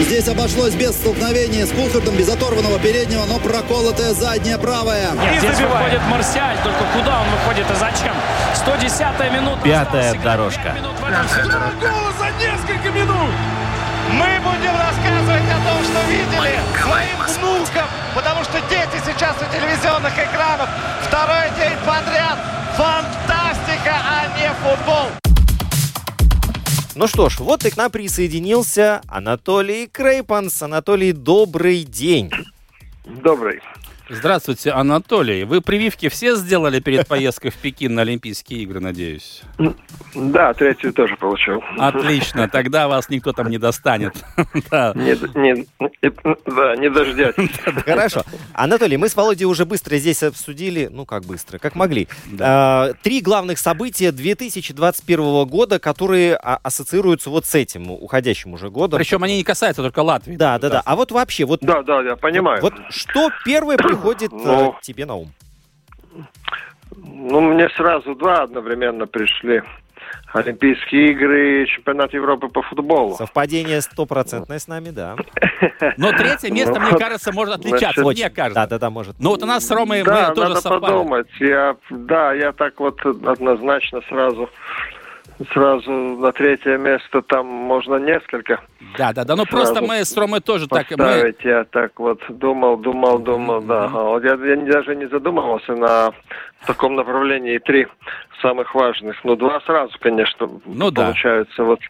Здесь 0.00 0.28
обошлось 0.28 0.74
без 0.74 0.90
столкновения 0.90 1.64
с 1.66 1.70
Кулхардом, 1.70 2.16
без 2.16 2.28
оторванного 2.28 2.78
переднего, 2.78 3.24
но 3.24 3.38
проколотая 3.38 4.12
задняя 4.12 4.58
правая. 4.58 5.08
Здесь 5.38 5.58
выходит 5.58 6.00
Марсиаль, 6.10 6.56
только 6.62 6.84
куда 6.94 7.20
он 7.22 7.26
выходит 7.30 7.66
и 7.70 7.74
зачем? 7.74 8.14
110-я 8.54 9.30
минута. 9.30 9.58
Пятая 9.64 10.10
Осталось 10.12 10.22
дорожка. 10.24 10.72
минут 10.72 10.92
в 11.00 11.04
этом 11.04 11.26
за 12.18 12.44
несколько 12.44 12.90
минут! 12.90 13.30
Мы 14.12 14.40
будем 14.40 14.74
рассказывать 14.76 15.48
о 15.50 15.58
том, 15.66 15.84
что 15.84 16.00
видели 16.08 16.58
своим 16.80 17.16
внукам, 17.38 17.86
потому 18.14 18.44
что 18.44 18.60
дети 18.70 19.02
сейчас 19.04 19.36
у 19.40 19.44
телевизионных 19.52 20.12
экранов. 20.12 20.68
Второй 21.02 21.50
день 21.56 21.76
подряд. 21.84 22.38
Фантастика, 22.76 23.94
а 23.94 24.26
не 24.38 24.50
футбол. 24.62 25.06
Ну 26.94 27.06
что 27.06 27.28
ж, 27.28 27.40
вот 27.40 27.64
и 27.64 27.70
к 27.70 27.76
нам 27.76 27.90
присоединился 27.90 29.02
Анатолий 29.08 29.86
Крейпанс. 29.86 30.62
Анатолий, 30.62 31.12
добрый 31.12 31.84
день. 31.84 32.30
Добрый. 33.04 33.60
Здравствуйте, 34.08 34.70
Анатолий. 34.70 35.42
Вы 35.44 35.60
прививки 35.60 36.08
все 36.08 36.36
сделали 36.36 36.78
перед 36.78 37.08
поездкой 37.08 37.50
в 37.50 37.56
Пекин 37.56 37.94
на 37.96 38.02
Олимпийские 38.02 38.60
игры, 38.62 38.78
надеюсь? 38.78 39.42
Да, 40.14 40.54
третью 40.54 40.92
тоже 40.92 41.16
получил. 41.16 41.60
Отлично, 41.76 42.48
тогда 42.48 42.86
вас 42.86 43.08
никто 43.08 43.32
там 43.32 43.48
не 43.50 43.58
достанет. 43.58 44.14
Да. 44.70 44.92
Не, 44.94 45.14
дождетесь. 46.90 47.50
Хорошо. 47.84 48.22
Анатолий, 48.52 48.96
мы 48.96 49.08
с 49.08 49.16
Володей 49.16 49.44
уже 49.44 49.64
быстро 49.64 49.96
здесь 49.96 50.22
обсудили, 50.22 50.88
ну 50.90 51.04
как 51.04 51.24
быстро, 51.24 51.58
как 51.58 51.74
могли. 51.74 52.08
А, 52.40 52.92
Три 53.02 53.20
главных 53.20 53.58
события 53.58 54.12
2021 54.12 55.44
года, 55.46 55.78
которые 55.78 56.36
а, 56.36 56.58
ассоциируются 56.62 57.30
вот 57.30 57.44
с 57.46 57.54
этим 57.54 57.90
уходящим 57.90 58.54
уже 58.54 58.70
годом. 58.70 58.98
Причем 58.98 59.22
они 59.22 59.36
не 59.36 59.44
касаются 59.44 59.82
только 59.82 60.00
Латвии. 60.00 60.36
Да, 60.36 60.58
да, 60.58 60.68
да. 60.70 60.82
А 60.84 60.96
вот 60.96 61.12
вообще, 61.12 61.44
вот, 61.44 61.60
Да, 61.62 61.82
да, 61.82 62.02
я 62.02 62.16
понимаю. 62.16 62.60
вот 62.62 62.74
что 62.90 63.30
первое 63.44 63.76
приходит 63.96 64.32
э, 64.32 64.36
Ну. 64.36 64.76
тебе 64.82 65.06
на 65.06 65.14
ум? 65.16 65.32
Ну, 66.96 67.40
мне 67.40 67.68
сразу 67.70 68.14
два 68.14 68.42
одновременно 68.42 69.06
пришли. 69.06 69.62
Олимпийские 70.32 71.12
игры 71.12 71.62
и 71.62 71.66
чемпионат 71.66 72.12
Европы 72.12 72.48
по 72.48 72.62
футболу. 72.62 73.16
Совпадение 73.16 73.80
стопроцентное 73.80 74.58
с 74.58 74.68
нами, 74.68 74.90
да. 74.90 75.16
Но 75.96 76.12
третье 76.12 76.50
место, 76.52 76.78
Ну, 76.78 76.88
мне 76.90 76.98
кажется, 76.98 77.32
может 77.32 77.56
отличаться. 77.56 78.02
значит, 78.02 78.18
Мне 78.20 78.30
кажется. 78.30 78.54
Да, 78.54 78.66
да, 78.66 78.78
да, 78.78 78.90
может. 78.90 79.16
Ну 79.18 79.30
вот 79.30 79.42
у 79.42 79.46
нас 79.46 79.66
с 79.66 79.70
Ромой 79.70 80.02
да, 80.02 80.28
мы 80.28 80.34
тоже 80.34 80.48
надо 80.50 80.60
совпали. 80.60 80.80
подумать. 80.92 81.26
Я, 81.40 81.76
да, 81.90 82.34
я 82.34 82.52
так 82.52 82.78
вот 82.80 83.04
однозначно 83.04 84.00
сразу, 84.08 84.50
сразу 85.52 85.90
на 85.90 86.32
третье 86.32 86.78
место 86.78 87.22
там 87.22 87.46
можно 87.46 87.96
несколько 87.96 88.60
Да, 88.96 89.12
да, 89.12 89.24
да. 89.24 89.36
Ну 89.36 89.44
просто 89.46 89.82
мы 89.82 90.04
с 90.04 90.16
Ромой 90.16 90.40
тоже 90.40 90.66
так. 90.68 90.86
Мы... 90.96 91.34
Я 91.42 91.64
так 91.64 91.98
вот 91.98 92.20
думал, 92.28 92.76
думал, 92.76 93.18
думал, 93.18 93.60
да. 93.62 93.84
Ага. 93.84 94.02
Вот 94.04 94.24
я, 94.24 94.34
я 94.34 94.56
даже 94.56 94.96
не 94.96 95.06
задумывался 95.06 95.74
на 95.74 96.12
таком 96.66 96.96
направлении 96.96 97.58
три 97.58 97.86
самых 98.42 98.74
важных. 98.74 99.16
Ну, 99.24 99.36
два 99.36 99.60
сразу, 99.60 99.92
конечно, 100.00 100.48
Ну 100.64 100.90
да. 100.90 101.04
получаются 101.04 101.64
вот, 101.64 101.80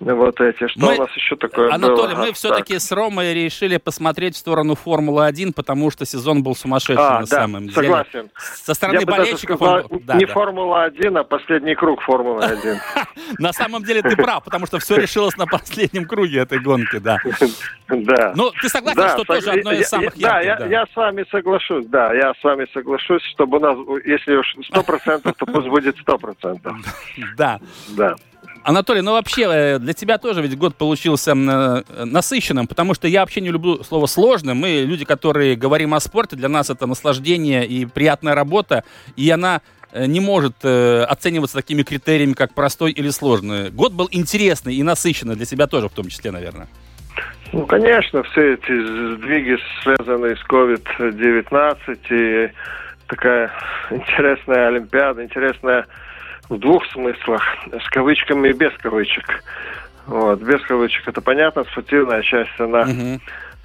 вот 0.00 0.40
эти. 0.40 0.66
Что 0.68 0.80
Мы- 0.80 0.94
у 0.96 0.98
нас 1.00 1.10
еще 1.16 1.36
такое 1.36 1.72
Анатолий, 1.72 2.14
было? 2.14 2.22
мы 2.24 2.28
А, 2.30 2.32
все-таки 2.32 2.78
с 2.78 2.90
Ромой 2.92 3.32
решили 3.34 3.76
посмотреть 3.76 4.34
в 4.34 4.38
сторону 4.38 4.74
Формулы-1, 4.74 5.52
потому 5.52 5.90
что 5.90 6.04
сезон 6.04 6.42
был 6.42 6.54
сумасшедший 6.54 6.96
А, 7.04 7.20
на 7.20 7.26
да, 7.26 7.26
самом 7.26 7.62
деле. 7.68 7.74
согласен. 7.74 8.30
Со 8.36 8.74
стороны 8.74 9.00
Я 9.00 9.06
болельщиков 9.06 9.56
сказал, 9.56 9.86
он 9.90 10.00
да, 10.04 10.14
не 10.16 10.26
да. 10.26 10.32
Формула-1, 10.32 11.18
а 11.18 11.24
последний 11.24 11.74
круг 11.74 12.02
Формулы-1. 12.02 12.76
На 13.38 13.52
самом 13.52 13.84
деле 13.84 14.02
ты 14.02 14.16
прав, 14.16 14.42
потому 14.44 14.66
что 14.66 14.78
все 14.78 14.96
решилось 14.96 15.36
на 15.36 15.46
последнем 15.46 16.06
круге 16.06 16.40
этой 16.40 16.58
гонки, 16.60 16.98
да. 16.98 17.18
Да. 17.86 18.32
Ну, 18.34 18.50
ты 18.62 18.68
согласен, 18.70 19.08
что 19.10 19.24
тоже 19.24 19.50
одно 19.50 19.70
из 19.72 19.86
самых 19.88 20.16
ярких? 20.16 20.58
Да, 20.58 20.66
я, 20.66 20.86
с 20.86 20.96
вами 20.96 21.24
соглашусь, 21.30 21.84
да, 21.86 22.14
я 22.14 22.32
с 22.32 22.42
вами 22.42 22.66
соглашусь, 22.72 23.22
чтобы 23.34 23.58
у 23.58 23.60
нас, 23.60 23.76
если 24.06 24.36
уж 24.36 24.46
сто 24.68 24.82
процентов, 24.82 25.36
то 25.36 25.44
пусть 25.46 25.68
будет 25.68 25.96
сто 25.98 26.16
процентов. 26.18 26.74
Да. 27.36 27.60
Да. 27.90 28.14
Анатолий, 28.64 29.02
ну 29.02 29.12
вообще 29.12 29.42
э, 29.42 29.78
для 29.78 29.92
тебя 29.92 30.16
тоже 30.16 30.40
ведь 30.40 30.56
год 30.56 30.74
получился 30.74 31.32
э, 31.32 32.04
насыщенным, 32.04 32.66
потому 32.66 32.94
что 32.94 33.06
я 33.06 33.20
вообще 33.20 33.42
не 33.42 33.50
люблю 33.50 33.84
слово 33.84 34.06
сложным. 34.06 34.56
Мы 34.56 34.84
люди, 34.86 35.04
которые 35.04 35.54
говорим 35.54 35.92
о 35.92 36.00
спорте, 36.00 36.34
для 36.34 36.48
нас 36.48 36.70
это 36.70 36.86
наслаждение 36.86 37.66
и 37.66 37.84
приятная 37.84 38.34
работа, 38.34 38.82
и 39.16 39.28
она 39.28 39.60
э, 39.92 40.06
не 40.06 40.20
может 40.20 40.64
оцениваться 40.64 41.56
такими 41.56 41.82
критериями, 41.82 42.32
как 42.32 42.54
простой 42.54 42.92
или 42.92 43.10
сложный. 43.10 43.70
Год 43.70 43.92
был 43.92 44.08
интересный 44.10 44.74
и 44.74 44.82
насыщенный 44.82 45.36
для 45.36 45.44
себя 45.44 45.66
тоже 45.66 45.90
в 45.90 45.92
том 45.92 46.08
числе, 46.08 46.30
наверное. 46.30 46.66
Ну, 47.52 47.66
конечно, 47.66 48.22
все 48.22 48.54
эти 48.54 49.16
сдвиги 49.16 49.58
связаны 49.82 50.36
с 50.36 50.42
COVID-19 50.48 51.98
и 52.10 52.50
такая 53.08 53.52
интересная 53.90 54.68
Олимпиада, 54.68 55.22
интересная 55.22 55.86
в 56.48 56.58
двух 56.58 56.86
смыслах, 56.92 57.42
с 57.72 57.88
кавычками 57.90 58.48
и 58.48 58.52
без 58.52 58.72
кавычек. 58.78 59.42
Вот, 60.06 60.40
без 60.42 60.60
кавычек 60.62 61.08
это 61.08 61.20
понятно, 61.20 61.64
спортивная 61.64 62.22
часть, 62.22 62.58
она, 62.58 62.84
Мгм. 62.84 63.20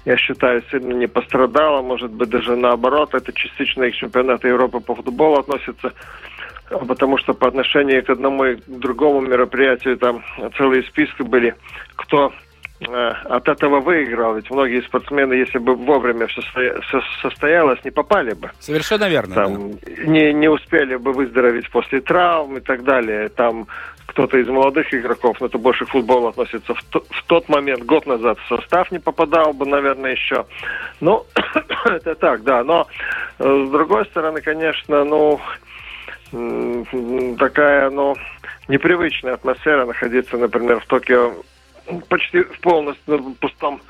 я 0.06 0.16
считаю, 0.16 0.62
сильно 0.70 0.94
не 0.94 1.06
пострадала, 1.06 1.82
может 1.82 2.10
быть, 2.10 2.30
даже 2.30 2.56
наоборот, 2.56 3.14
это 3.14 3.32
частично 3.32 3.90
к 3.90 3.94
чемпионату 3.94 4.48
Европы 4.48 4.80
по 4.80 4.94
футболу 4.94 5.40
относится, 5.40 5.92
потому 6.88 7.18
что 7.18 7.34
по 7.34 7.48
отношению 7.48 8.04
к 8.04 8.10
одному 8.10 8.44
и 8.44 8.56
к 8.56 8.62
другому 8.66 9.20
мероприятию 9.20 9.98
там 9.98 10.24
целые 10.56 10.82
списки 10.84 11.22
были, 11.22 11.54
кто 11.96 12.32
от 12.80 13.48
этого 13.48 13.80
выиграл. 13.80 14.34
Ведь 14.34 14.50
многие 14.50 14.80
спортсмены, 14.82 15.34
если 15.34 15.58
бы 15.58 15.74
вовремя 15.74 16.26
все 16.26 16.42
состоялось, 17.22 17.78
не 17.84 17.90
попали 17.90 18.32
бы. 18.32 18.50
Совершенно 18.58 19.08
верно. 19.08 19.34
Там, 19.34 19.72
да. 19.72 19.78
не, 20.04 20.32
не 20.32 20.48
успели 20.48 20.96
бы 20.96 21.12
выздороветь 21.12 21.70
после 21.70 22.00
травм 22.00 22.56
и 22.56 22.60
так 22.60 22.82
далее. 22.84 23.28
Там 23.28 23.66
кто-то 24.06 24.38
из 24.38 24.48
молодых 24.48 24.92
игроков, 24.92 25.40
но 25.40 25.46
это 25.46 25.58
больше 25.58 25.84
к 25.84 25.90
футболу 25.90 26.28
относится, 26.28 26.74
в, 26.74 26.82
то, 26.84 27.04
в 27.10 27.22
тот 27.26 27.48
момент, 27.48 27.84
год 27.84 28.06
назад, 28.06 28.38
в 28.40 28.48
состав 28.48 28.90
не 28.90 28.98
попадал 28.98 29.52
бы, 29.52 29.66
наверное, 29.66 30.12
еще. 30.12 30.46
Ну, 31.00 31.24
это 31.84 32.14
так, 32.16 32.42
да. 32.42 32.64
Но, 32.64 32.88
э, 33.38 33.64
с 33.66 33.70
другой 33.70 34.04
стороны, 34.06 34.40
конечно, 34.40 35.04
ну, 35.04 35.40
такая, 37.38 37.90
ну, 37.90 38.16
непривычная 38.68 39.34
атмосфера 39.34 39.86
находиться, 39.86 40.36
например, 40.36 40.80
в 40.80 40.86
Токио 40.86 41.34
почти 42.08 42.42
в 42.42 42.60
полностью 42.60 43.34
пустом 43.40 43.80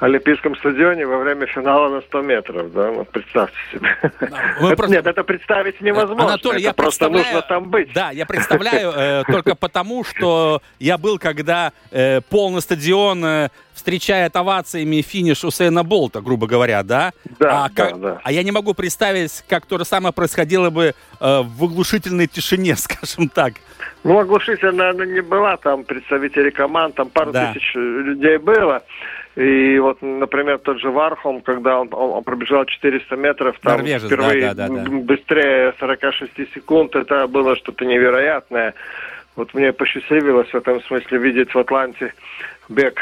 Олимпийском 0.00 0.56
стадионе 0.56 1.06
во 1.06 1.18
время 1.18 1.46
финала 1.46 1.88
на 1.88 2.00
100 2.02 2.22
метров, 2.22 2.72
да, 2.72 2.90
ну, 2.90 3.04
представьте 3.04 3.56
себе. 3.72 3.98
это, 4.02 4.76
просто... 4.76 4.96
Нет, 4.96 5.06
это 5.06 5.24
представить 5.24 5.80
невозможно. 5.80 6.24
Анатолий, 6.24 6.58
это 6.58 6.68
я 6.68 6.72
просто 6.74 7.08
нужно 7.08 7.42
там 7.42 7.70
быть. 7.70 7.92
Да, 7.92 8.10
я 8.10 8.26
представляю 8.26 8.92
э, 8.94 9.24
только 9.26 9.54
потому, 9.54 10.04
что 10.04 10.62
я 10.78 10.98
был, 10.98 11.18
когда 11.18 11.72
э, 11.90 12.20
полный 12.20 12.60
стадион 12.60 13.24
э, 13.24 13.48
встречает 13.78 14.36
овациями 14.36 15.02
финиш 15.02 15.44
Усейна 15.44 15.84
Болта, 15.84 16.20
грубо 16.20 16.46
говоря, 16.46 16.82
да? 16.82 17.12
Да, 17.38 17.64
а, 17.64 17.68
да, 17.68 17.74
как, 17.74 18.00
да. 18.00 18.20
А 18.22 18.32
я 18.32 18.42
не 18.42 18.50
могу 18.50 18.74
представить, 18.74 19.44
как 19.48 19.66
то 19.66 19.78
же 19.78 19.84
самое 19.84 20.12
происходило 20.12 20.70
бы 20.70 20.94
э, 21.20 21.42
в 21.42 21.64
оглушительной 21.64 22.26
тишине, 22.26 22.76
скажем 22.76 23.28
так. 23.28 23.54
Ну, 24.04 24.18
оглушительная 24.18 24.90
она 24.90 25.04
не 25.04 25.20
была, 25.20 25.56
там 25.56 25.84
представители 25.84 26.50
команд, 26.50 26.94
там 26.94 27.10
пару 27.10 27.32
Да. 27.32 27.52
тысяч 27.52 27.74
людей 27.74 28.38
было. 28.38 28.82
И 29.36 29.78
вот, 29.78 30.02
например, 30.02 30.58
тот 30.58 30.80
же 30.80 30.90
Вархом, 30.90 31.42
когда 31.42 31.78
он, 31.80 31.88
он- 31.92 32.24
пробежал 32.24 32.64
400 32.64 33.14
метров, 33.16 33.56
там 33.60 33.78
Норвежец, 33.78 34.06
впервые 34.06 34.42
да, 34.42 34.54
да, 34.54 34.68
да, 34.68 34.82
да. 34.82 34.90
быстрее 34.90 35.74
46 35.78 36.32
секунд, 36.54 36.96
это 36.96 37.26
было 37.28 37.54
что-то 37.56 37.84
невероятное. 37.84 38.74
Вот 39.36 39.54
мне 39.54 39.72
посчастливилось 39.72 40.48
в 40.48 40.54
этом 40.56 40.82
смысле 40.82 41.18
видеть 41.18 41.54
в 41.54 41.58
Атланте 41.58 42.12
бег 42.68 43.00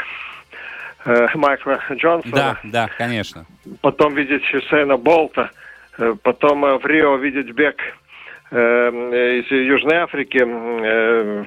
э, 1.05 1.27
Майкла 1.33 1.79
Джонсона 1.91 2.35
Да, 2.35 2.59
да, 2.63 2.89
конечно. 2.97 3.45
потом 3.81 4.13
видеть 4.13 4.43
Хюсейна 4.51 4.97
Болта, 4.97 5.49
э, 5.97 6.13
потом 6.21 6.63
э, 6.65 6.77
в 6.77 6.85
Рио 6.85 7.15
видеть 7.15 7.51
бег 7.51 7.77
из 8.49 9.51
Южной 9.51 9.97
Африки, 9.97 10.41
э, 10.41 11.43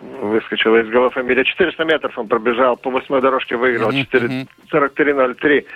выскочила 0.00 0.78
из 0.78 0.88
головы 0.88 1.10
фамилия, 1.10 1.44
400 1.44 1.84
метров 1.84 2.16
он 2.16 2.26
пробежал, 2.26 2.76
по 2.76 2.90
восьмой 2.90 3.20
дорожке 3.20 3.56
выиграл, 3.56 3.88
Мгм, 3.88 3.98
4, 3.98 4.28
мгм. 4.28 4.48
43.03. 4.70 5.66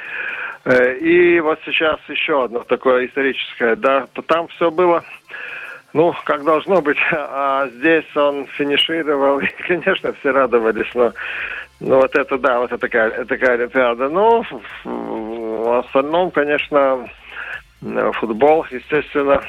Э, 0.64 0.96
И 0.96 1.40
вот 1.40 1.58
сейчас 1.66 2.00
еще 2.08 2.44
одно 2.44 2.60
такое 2.60 3.06
историческое, 3.06 3.76
да, 3.76 4.06
то 4.14 4.22
там 4.22 4.48
все 4.48 4.70
было, 4.70 5.04
ну, 5.92 6.14
как 6.24 6.42
должно 6.44 6.80
быть, 6.80 6.98
а 7.12 7.68
здесь 7.68 8.16
он 8.16 8.46
финишировал, 8.46 9.38
и, 9.40 9.46
конечно, 9.68 10.14
все 10.14 10.30
радовались, 10.30 10.88
но 10.94 11.12
ну, 11.80 11.96
вот 11.96 12.16
это, 12.16 12.38
да, 12.38 12.60
вот 12.60 12.72
это 12.72 12.78
такая, 12.78 13.24
такая 13.26 13.54
Олимпиада. 13.58 14.08
Ну, 14.08 14.42
в, 14.42 14.60
в 14.84 15.78
остальном, 15.80 16.30
конечно, 16.30 17.06
футбол, 18.14 18.64
естественно, 18.70 19.42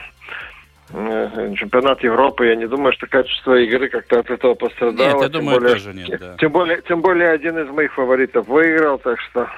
чемпионат 0.91 2.03
Европы, 2.03 2.45
я 2.47 2.55
не 2.55 2.67
думаю, 2.67 2.93
что 2.93 3.07
качество 3.07 3.55
игры 3.55 3.89
как-то 3.89 4.19
от 4.19 4.29
этого 4.29 4.53
пострадало. 4.53 5.07
Нет, 5.07 5.15
я 5.15 5.29
Тем 5.29 5.31
думаю, 5.31 5.59
более- 5.59 5.73
тоже 5.75 5.93
нет, 5.93 6.19
да. 6.19 6.35
Тем 6.37 6.51
более, 6.51 6.81
тем 6.87 7.01
более 7.01 7.31
один 7.31 7.57
из 7.57 7.69
моих 7.69 7.93
фаворитов 7.93 8.47
выиграл, 8.47 8.99
так 8.99 9.19
что... 9.21 9.49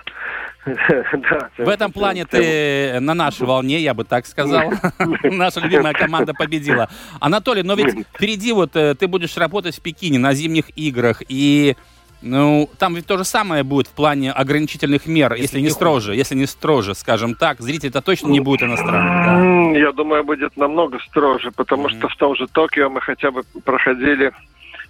да, 0.67 1.49
В 1.57 1.69
этом 1.69 1.91
плане 1.91 2.25
ты 2.25 2.99
на 2.99 3.13
нашей 3.13 3.45
волне, 3.45 3.79
я 3.79 3.93
бы 3.93 4.03
так 4.03 4.25
сказал. 4.25 4.71
Наша 5.23 5.59
любимая 5.61 5.93
команда 5.93 6.33
победила. 6.33 6.89
Анатолий, 7.19 7.63
но 7.63 7.75
ведь 7.75 8.07
впереди 8.15 8.51
вот 8.51 8.75
э, 8.75 8.95
ты 8.95 9.07
будешь 9.07 9.37
работать 9.37 9.77
в 9.77 9.81
Пекине 9.81 10.19
на 10.19 10.33
зимних 10.33 10.65
играх, 10.77 11.21
и 11.27 11.75
ну, 12.21 12.69
там 12.79 12.95
ведь 12.95 13.05
то 13.05 13.17
же 13.17 13.23
самое 13.23 13.63
будет 13.63 13.87
в 13.87 13.91
плане 13.91 14.31
ограничительных 14.31 15.05
мер, 15.05 15.33
если, 15.33 15.59
не 15.59 15.69
строже, 15.69 16.15
если 16.15 16.35
не 16.35 16.45
строже, 16.47 16.95
скажем 16.95 17.35
так. 17.35 17.59
Зритель-то 17.61 18.01
точно 18.01 18.27
не 18.29 18.39
будет 18.39 18.63
иностранным. 18.63 19.69
М, 19.69 19.73
Я 19.73 19.91
думаю, 19.91 20.23
будет 20.23 20.57
намного 20.57 20.99
строже, 21.07 21.51
потому 21.51 21.89
что 21.89 22.07
в 22.07 22.15
том 22.15 22.35
же 22.35 22.47
Токио 22.47 22.89
мы 22.89 23.01
хотя 23.01 23.31
бы 23.31 23.43
проходили, 23.63 24.31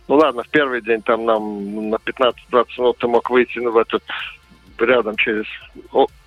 ну 0.07 0.15
ладно, 0.15 0.43
в 0.43 0.49
первый 0.49 0.81
день 0.81 1.01
там 1.01 1.25
нам 1.25 1.89
на 1.89 1.95
15-20 1.97 2.65
минут 2.77 2.97
ты 2.99 3.07
мог 3.07 3.29
выйти 3.29 3.59
ну, 3.59 3.71
в 3.71 3.77
этот 3.77 4.03
рядом 4.79 5.15
через 5.17 5.45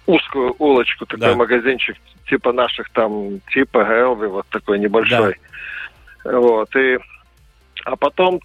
узкую 0.07 0.55
улочку, 0.59 1.07
такой 1.07 1.29
Да. 1.29 1.35
магазинчик 1.37 1.97
типа 2.29 2.53
наших 2.53 2.91
там, 2.91 3.41
типа 3.53 3.79
Элви, 3.79 4.27
вот 4.27 4.47
такой 4.51 4.79
небольшой. 4.79 5.37
Вот, 6.25 6.75
и 6.77 6.99
а 7.85 7.97
потом 7.97 8.41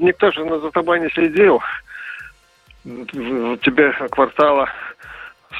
никто 0.00 0.30
же 0.32 0.44
за 0.60 0.70
тобой 0.70 1.00
не 1.00 1.08
следил. 1.10 1.60
В- 2.84 3.56
Тебе 3.58 3.92
квартала 4.10 4.68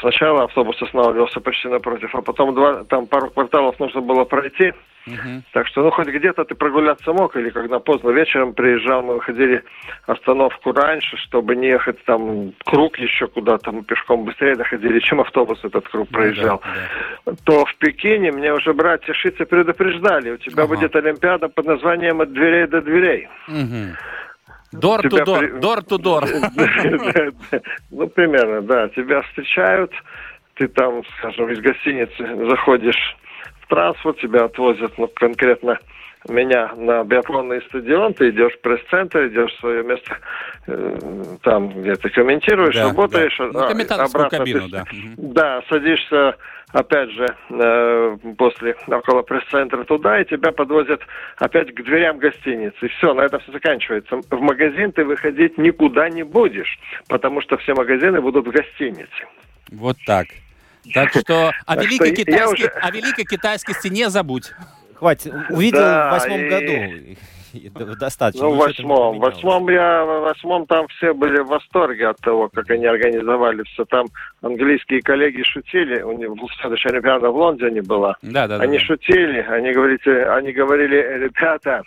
сначала 0.00 0.44
автобус 0.44 0.80
останавливался 0.82 1.40
почти 1.40 1.68
напротив, 1.68 2.14
а 2.14 2.20
потом 2.22 2.54
два, 2.54 2.84
там 2.84 3.06
пару 3.06 3.30
кварталов 3.30 3.78
нужно 3.80 4.00
было 4.00 4.24
пройти. 4.24 4.72
Мгм. 5.06 5.42
Так 5.52 5.66
что, 5.66 5.82
ну, 5.82 5.90
хоть 5.90 6.08
где-то 6.08 6.44
ты 6.46 6.54
прогуляться 6.54 7.12
мог, 7.12 7.36
или 7.36 7.50
когда 7.50 7.78
поздно 7.78 8.08
вечером 8.10 8.54
приезжал, 8.54 9.02
мы 9.02 9.14
выходили 9.14 9.62
остановку 10.06 10.72
раньше, 10.72 11.16
чтобы 11.18 11.54
не 11.56 11.66
ехать 11.68 12.02
там 12.06 12.52
круг 12.64 12.98
еще 12.98 13.26
куда-то, 13.26 13.70
мы 13.70 13.82
пешком 13.82 14.24
быстрее 14.24 14.56
доходили, 14.56 14.98
чем 15.00 15.20
автобус 15.20 15.62
этот 15.62 15.86
круг 15.88 16.08
проезжал. 16.08 16.62
То 17.44 17.66
в 17.66 17.76
Пекине 17.76 18.32
мне 18.32 18.52
уже 18.54 18.72
братья 18.72 19.12
Шицы 19.12 19.44
предупреждали, 19.44 20.30
у 20.30 20.36
тебя 20.38 20.62
Ага. 20.64 20.74
будет 20.74 20.96
Олимпиада 20.96 21.48
под 21.48 21.66
названием 21.66 22.20
«От 22.22 22.32
дверей 22.32 22.66
до 22.66 22.80
дверей». 22.80 23.28
Мгм. 23.46 23.96
To 25.88 25.98
door. 25.98 26.24
Ну, 27.90 28.06
примерно, 28.08 28.62
да. 28.62 28.88
Тебя 28.88 29.22
встречают, 29.22 29.92
ты 30.54 30.68
там, 30.68 31.02
скажем, 31.18 31.50
из 31.50 31.60
гостиницы 31.60 32.48
заходишь 32.48 33.16
в 33.60 33.68
транспорт, 33.68 34.18
тебя 34.20 34.44
отвозят, 34.44 34.92
ну, 34.98 35.08
конкретно 35.08 35.78
меня 36.28 36.72
на 36.76 37.04
биатлонный 37.04 37.60
стадион, 37.62 38.14
ты 38.14 38.30
идешь 38.30 38.52
в 38.54 38.60
пресс-центр, 38.60 39.26
идешь 39.26 39.52
в 39.52 39.60
свое 39.60 39.82
место, 39.82 40.16
э, 40.66 41.24
там, 41.42 41.68
где 41.68 41.94
ты 41.96 42.08
комментируешь, 42.10 42.74
Да, 42.74 42.84
работаешь. 42.88 43.36
да. 43.38 43.44
Ну, 43.52 43.60
а, 43.64 43.68
комментаторскую 43.68 44.24
обратно 44.26 44.38
кабину, 44.38 44.60
ты- 44.62 44.70
да. 44.70 44.84
Да, 45.16 45.62
садишься, 45.68 46.36
опять 46.72 47.10
же, 47.10 47.34
э, 47.50 48.16
после 48.38 48.76
около 48.86 49.22
пресс-центра 49.22 49.84
туда, 49.84 50.20
и 50.20 50.24
тебя 50.24 50.52
подвозят 50.52 51.00
опять 51.36 51.74
к 51.74 51.82
дверям 51.82 52.18
гостиницы. 52.18 52.76
И 52.86 52.88
все, 52.88 53.12
на 53.12 53.22
этом 53.22 53.40
все 53.40 53.52
заканчивается. 53.52 54.16
В 54.30 54.40
магазин 54.40 54.92
ты 54.92 55.04
выходить 55.04 55.58
никуда 55.58 56.08
не 56.08 56.22
будешь, 56.22 56.78
потому 57.08 57.42
что 57.42 57.58
все 57.58 57.74
магазины 57.74 58.20
будут 58.20 58.46
в 58.46 58.50
гостинице. 58.50 59.26
Вот 59.72 59.96
так. 60.06 60.26
Так 60.92 61.10
что 61.10 61.50
о 61.66 61.76
великой, 61.76 62.14
китайской, 62.14 62.52
уже- 62.52 62.66
о 62.68 62.90
великой 62.90 63.24
китайской 63.24 63.72
стене 63.74 64.10
забудь. 64.10 64.52
Хватит, 65.04 65.34
увидел 65.50 65.80
Да, 65.80 66.08
в 66.08 66.12
восьмом 66.12 66.40
и- 66.40 66.48
году. 66.48 67.16
И 67.52 67.68
Достаточно. 68.00 68.48
Ну, 68.48 68.54
в 68.54 68.58
там 68.58 68.66
не 68.68 68.72
восьмом. 68.72 69.18
В 69.18 69.20
восьмом 69.20 69.68
я, 69.68 70.04
в 70.04 70.22
восьмом 70.22 70.66
там 70.66 70.88
все 70.88 71.12
были 71.12 71.40
в 71.40 71.46
восторге 71.46 72.08
от 72.08 72.18
того, 72.18 72.48
как 72.48 72.68
они 72.70 72.86
организовали 72.86 73.62
все. 73.64 73.84
Там 73.84 74.06
английские 74.42 75.02
коллеги 75.02 75.42
шутили. 75.42 76.02
У 76.02 76.18
них 76.18 76.30
следующая 76.60 76.88
Олимпиада 76.88 77.30
в 77.30 77.36
Лондоне 77.36 77.82
была. 77.82 78.16
Да, 78.22 78.48
да, 78.48 78.58
да. 78.58 78.64
Они 78.64 78.78
да. 78.78 78.84
шутили, 78.84 79.46
они, 79.48 79.72
говорите, 79.72 80.24
они 80.30 80.52
говорили, 80.52 80.96
ребята, 80.96 81.82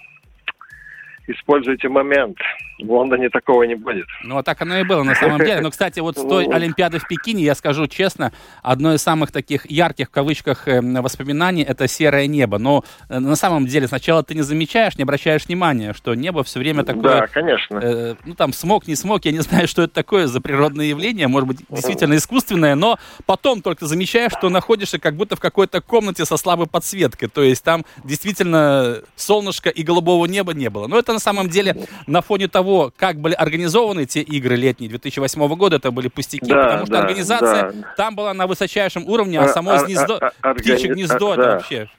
используйте 1.27 1.89
момент. 1.89 2.38
В 2.79 2.91
Лондоне 2.91 3.29
такого 3.29 3.63
не 3.63 3.75
будет. 3.75 4.05
Ну, 4.23 4.37
а 4.37 4.43
так 4.43 4.61
оно 4.61 4.77
и 4.77 4.83
было 4.83 5.03
на 5.03 5.15
самом 5.15 5.39
деле. 5.39 5.61
Но, 5.61 5.71
кстати, 5.71 5.99
вот 5.99 6.17
с 6.17 6.21
той 6.21 6.47
Ну. 6.47 6.55
Олимпиады 6.55 6.99
в 6.99 7.07
Пекине, 7.07 7.43
я 7.43 7.55
скажу 7.55 7.87
честно, 7.87 8.31
одно 8.61 8.93
из 8.93 9.01
самых 9.01 9.31
таких 9.31 9.69
ярких, 9.69 10.07
в 10.07 10.11
кавычках, 10.11 10.67
э, 10.67 10.81
воспоминаний— 10.81 11.63
это 11.67 11.87
серое 11.87 12.27
небо. 12.27 12.57
Но 12.57 12.83
э, 13.09 13.19
на 13.19 13.35
самом 13.35 13.65
деле 13.65 13.87
сначала 13.87 14.23
ты 14.23 14.35
не 14.35 14.43
замечаешь, 14.43 14.97
не 14.97 15.03
обращаешь 15.03 15.45
внимания, 15.47 15.93
что 15.93 16.13
небо 16.15 16.43
все 16.43 16.59
время 16.59 16.83
Да, 16.83 16.93
такое... 16.93 17.27
конечно. 17.27 17.79
э, 17.79 18.15
ну, 18.25 18.35
там, 18.35 18.53
смог, 18.53 18.87
не 18.87 18.95
смог, 18.95 19.25
я 19.25 19.31
не 19.31 19.39
знаю, 19.41 19.67
что 19.67 19.83
это 19.83 19.93
такое 19.93 20.27
за 20.27 20.39
природное 20.41 20.85
явление, 20.85 21.27
может 21.27 21.47
быть, 21.47 21.57
действительно 21.69 22.15
искусственное, 22.15 22.75
но 22.75 22.97
потом 23.25 23.61
только 23.61 23.85
замечаешь, 23.85 24.31
что 24.31 24.49
находишься 24.49 24.99
как 24.99 25.15
будто 25.15 25.35
в 25.35 25.39
какой-то 25.39 25.81
комнате 25.81 26.25
со 26.25 26.37
слабой 26.37 26.67
подсветкой, 26.67 27.29
то 27.29 27.43
есть 27.43 27.63
там 27.63 27.85
действительно 28.03 28.97
солнышко 29.15 29.69
и 29.69 29.83
голубого 29.83 30.25
неба 30.25 30.53
не 30.53 30.69
было. 30.69 30.87
Но 30.87 30.97
это 30.97 31.13
на 31.13 31.19
самом 31.19 31.49
деле 31.49 31.87
на 32.05 32.21
фоне 32.21 32.47
того, 32.47 32.66
как 32.97 33.19
были 33.19 33.34
организованы 33.34 34.06
те 34.06 34.21
игры 34.21 34.56
летние 34.56 34.89
2008 34.89 35.56
года, 35.56 35.77
это 35.77 35.91
были 35.91 36.08
пустяки, 36.08 36.45
Да, 36.45 36.63
потому 36.63 36.86
что 36.86 36.93
да, 36.93 36.99
организация 37.01 37.71
да. 37.71 37.93
там 37.95 38.15
была 38.15 38.34
на 38.34 38.47
высочайшем 38.47 39.08
уровне, 39.08 39.39
а 39.39 39.45
А- 39.45 39.47
само 39.49 39.71
а- 39.71 39.84
гнездо, 39.86 40.17
а- 40.21 40.32
а- 40.41 40.53
птичье 40.53 40.93
гнездо, 40.93 41.32
а, 41.32 41.34
это 41.34 41.41
да. 41.43 41.51
вообще... 41.53 41.89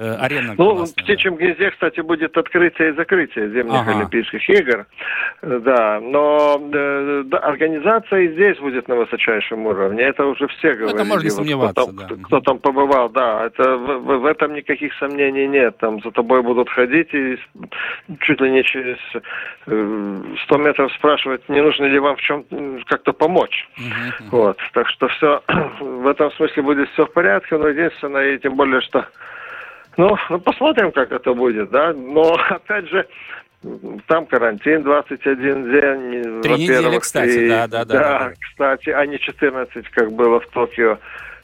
э, 0.00 0.14
арена. 0.24 0.54
Ну, 0.58 0.76
классная, 0.76 0.86
в 0.86 1.04
птичьем 1.04 1.34
гнезде, 1.36 1.70
кстати, 1.70 2.00
будет 2.00 2.36
открытие 2.36 2.90
и 2.90 2.92
закрытие 2.92 3.50
зимних 3.50 3.80
Ага. 3.80 3.96
Олимпийских 3.98 4.48
игр. 4.48 4.86
Э, 5.42 5.60
Да, 5.64 6.00
но 6.00 6.60
э, 6.72 7.22
да, 7.26 7.38
организация 7.38 8.20
и 8.20 8.32
здесь 8.32 8.58
будет 8.58 8.88
на 8.88 8.96
высочайшем 8.96 9.66
уровне. 9.66 10.02
Это 10.02 10.24
уже 10.24 10.46
все 10.48 10.74
говорили. 10.74 10.98
Ну, 10.98 11.04
можно 11.04 11.24
не 11.24 11.30
сомневаться, 11.30 11.82
кто, 11.82 11.92
там, 11.92 11.96
да. 11.96 12.24
кто, 12.24 12.40
там 12.40 12.58
побывал, 12.58 13.08
да. 13.10 13.46
Это, 13.46 13.76
в, 13.76 14.18
в- 14.20 14.26
этом 14.26 14.54
никаких 14.54 14.92
сомнений 14.94 15.46
нет. 15.46 15.76
Там 15.78 16.00
за 16.02 16.10
тобой 16.10 16.42
будут 16.42 16.68
ходить 16.70 17.12
и 17.12 17.38
чуть 18.20 18.40
ли 18.40 18.50
не 18.50 18.64
через 18.64 18.96
э, 19.66 20.22
100 20.44 20.58
метров 20.58 20.92
спрашивать, 20.94 21.46
не 21.48 21.60
нужно 21.60 21.84
ли 21.84 21.98
вам 21.98 22.16
в 22.16 22.20
чем 22.20 22.44
как-то 22.86 23.12
помочь. 23.12 23.68
Вот. 24.30 24.58
Так 24.72 24.88
что 24.88 25.08
все 25.08 25.42
в 25.80 26.06
этом 26.06 26.30
смысле 26.32 26.62
будет 26.62 26.88
все 26.90 27.04
в 27.06 27.12
порядке, 27.12 27.56
но 27.56 27.68
единственное, 27.68 28.34
и 28.34 28.38
тем 28.38 28.56
более, 28.56 28.80
что 28.80 29.04
ну, 30.00 30.16
ну, 30.30 30.40
посмотрим, 30.40 30.92
как 30.92 31.12
это 31.12 31.34
будет, 31.34 31.70
да. 31.70 31.92
Но, 31.92 32.34
опять 32.48 32.88
же, 32.88 33.06
там 34.06 34.24
карантин 34.26 34.82
21 34.82 35.70
день. 35.70 36.42
Три 36.42 36.54
недели, 36.54 36.98
кстати, 36.98 37.38
и- 37.38 37.48
да, 37.48 37.66
да, 37.66 37.84
да, 37.84 37.94
да, 37.94 38.18
да. 38.18 38.32
кстати, 38.40 38.88
а 38.90 39.04
не 39.04 39.18
14, 39.18 39.88
как 39.90 40.12
было 40.12 40.40
в 40.40 40.46
Токио. 40.48 40.98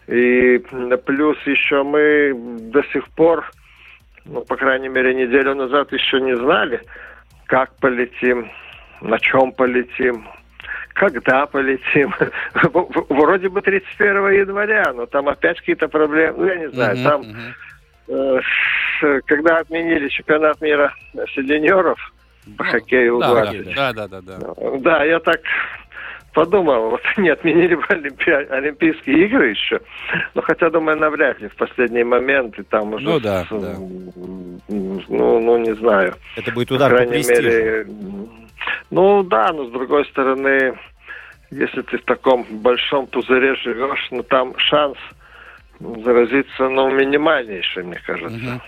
И 0.09 0.59
плюс 1.05 1.37
еще 1.47 1.83
мы 1.83 2.33
до 2.73 2.83
сих 2.85 3.09
пор, 3.11 3.45
ну, 4.25 4.41
по 4.43 4.57
крайней 4.57 4.89
мере, 4.89 5.15
неделю 5.15 5.55
назад 5.55 5.93
еще 5.93 6.21
не 6.21 6.37
знали, 6.37 6.81
как 7.47 7.75
полетим, 7.77 8.51
на 9.03 9.19
чем 9.19 9.53
полетим, 9.53 10.27
когда 10.95 11.45
полетим. 11.47 12.15
Вроде 13.11 13.49
бы 13.51 13.61
31 13.61 14.31
января, 14.31 14.93
но 14.95 15.05
там 15.07 15.29
опять 15.29 15.59
какие-то 15.59 15.89
проблемы. 15.89 16.39
Ну, 16.39 16.47
я 16.47 16.57
не 16.57 16.71
знаю, 16.71 16.97
Мгм, 16.97 17.05
там 17.05 17.21
мгм. 17.21 17.55
Э, 18.09 18.41
когда 19.27 19.59
отменили 19.59 20.09
чемпионат 20.09 20.61
мира 20.61 20.93
сеньоров 21.35 21.99
по 22.57 22.65
хоккею 22.65 23.15
Ну, 23.15 23.21
Да, 23.21 23.53
U20. 23.53 23.75
да, 23.75 23.93
да, 23.93 24.09
да, 24.09 24.21
да. 24.21 24.39
Да, 24.79 25.05
я 25.05 25.19
так 25.21 25.41
подумал, 26.33 26.91
вот 26.91 27.01
они 27.17 27.29
отменили 27.31 27.75
бы 27.75 27.83
Олимпи- 27.89 28.49
Олимпийские 28.51 29.27
игры 29.27 29.49
еще, 29.51 29.81
но 30.35 30.43
хотя, 30.43 30.71
думаю, 30.71 30.99
навряд 30.99 31.41
ли 31.41 31.49
в 31.49 31.57
последний 31.57 32.05
момент, 32.05 32.59
и 32.59 32.63
там 32.63 32.93
уже... 32.95 33.05
Ну 33.05 33.19
да, 33.21 33.45
с- 33.45 33.49
да. 33.49 33.75
Ну, 34.69 35.41
ну, 35.41 35.59
не 35.59 35.75
знаю. 35.77 36.15
Это 36.37 36.53
будет 36.53 36.69
По 36.69 36.75
удар 36.75 36.91
по 36.91 36.97
крайней 36.97 37.13
престижу. 37.25 37.43
мере, 37.43 37.87
ну 38.91 39.23
да, 39.23 39.53
но 39.53 39.65
с 39.67 39.71
другой 39.71 40.05
стороны, 40.07 40.75
если 41.51 41.83
ты 41.83 41.99
в 41.99 42.05
таком 42.05 42.45
большом 42.51 43.07
пузыре 43.07 43.55
живешь, 43.57 44.07
ну 44.11 44.23
там 44.23 44.57
шанс 44.59 44.97
заразиться, 45.81 46.69
ну, 46.69 46.91
минимальнейший, 46.91 47.85
мне 47.85 48.01
кажется. 48.05 48.61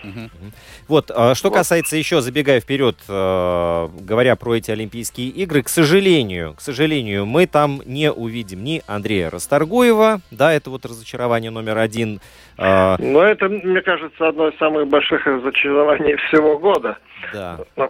Вот, 0.86 1.10
а, 1.14 1.34
что 1.34 1.50
касается 1.50 1.96
еще, 1.96 2.20
забегая 2.20 2.60
вперед, 2.60 2.96
э, 3.08 3.88
говоря 4.00 4.36
про 4.36 4.54
эти 4.56 4.70
Олимпийские 4.70 5.28
игры, 5.28 5.62
к 5.62 5.68
сожалению, 5.68 6.54
к 6.54 6.60
сожалению, 6.60 7.26
мы 7.26 7.46
там 7.46 7.80
не 7.84 8.10
увидим 8.10 8.62
ни 8.64 8.82
Андрея 8.86 9.30
Расторгуева, 9.30 10.20
да, 10.30 10.52
это 10.52 10.70
вот 10.70 10.84
разочарование 10.84 11.50
номер 11.50 11.78
один. 11.78 12.20
э, 12.58 12.96
Но 12.98 13.22
это, 13.22 13.48
мне 13.48 13.80
кажется, 13.82 14.28
одно 14.28 14.48
из 14.48 14.58
самых 14.58 14.88
больших 14.88 15.26
разочарований 15.26 16.16
всего 16.28 16.58
года. 16.58 16.98
да. 17.32 17.58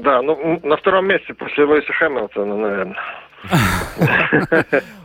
Да, 0.00 0.20
ну, 0.22 0.60
на 0.62 0.76
втором 0.76 1.06
месте 1.06 1.32
после 1.34 1.64
Луиса 1.64 1.92
Хэмилтона, 1.92 2.56
наверное. 2.56 2.96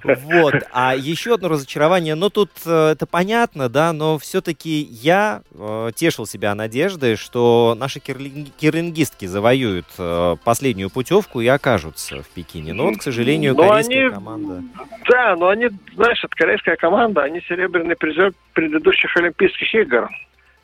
Вот, 0.04 0.56
а 0.72 0.96
еще 0.96 1.36
одно 1.36 1.50
разочарование, 1.50 2.15
ну 2.15 2.30
тут 2.30 2.50
э, 2.65 2.91
это 2.94 3.06
понятно, 3.06 3.70
да, 3.70 3.94
но 3.94 4.17
все-таки 4.17 4.82
я 4.89 5.41
э, 5.54 5.91
тешил 5.94 6.26
себя 6.26 6.56
надеждой, 6.56 7.15
что 7.15 7.76
наши 7.78 8.00
кирлингистки 8.00 9.26
завоюют 9.26 9.86
э, 10.00 10.38
последнюю 10.44 10.89
путевку 10.89 11.41
и 11.41 11.48
окажутся 11.48 12.24
в 12.24 12.30
Пекине. 12.30 12.74
Но 12.74 12.86
вот, 12.86 12.98
к 12.98 13.04
сожалению, 13.04 13.54
Но 13.56 13.70
корейская 13.70 14.10
команда... 14.10 14.63
Да, 15.08 15.36
но 15.36 15.50
они, 15.50 15.70
знаешь, 15.96 16.24
это 16.24 16.36
корейская 16.36 16.76
команда, 16.78 17.22
они 17.22 17.41
серебряный 17.41 17.96
призер 17.96 18.34
предыдущих 18.54 19.15
Олимпийских 19.17 19.74
игр. 19.76 20.10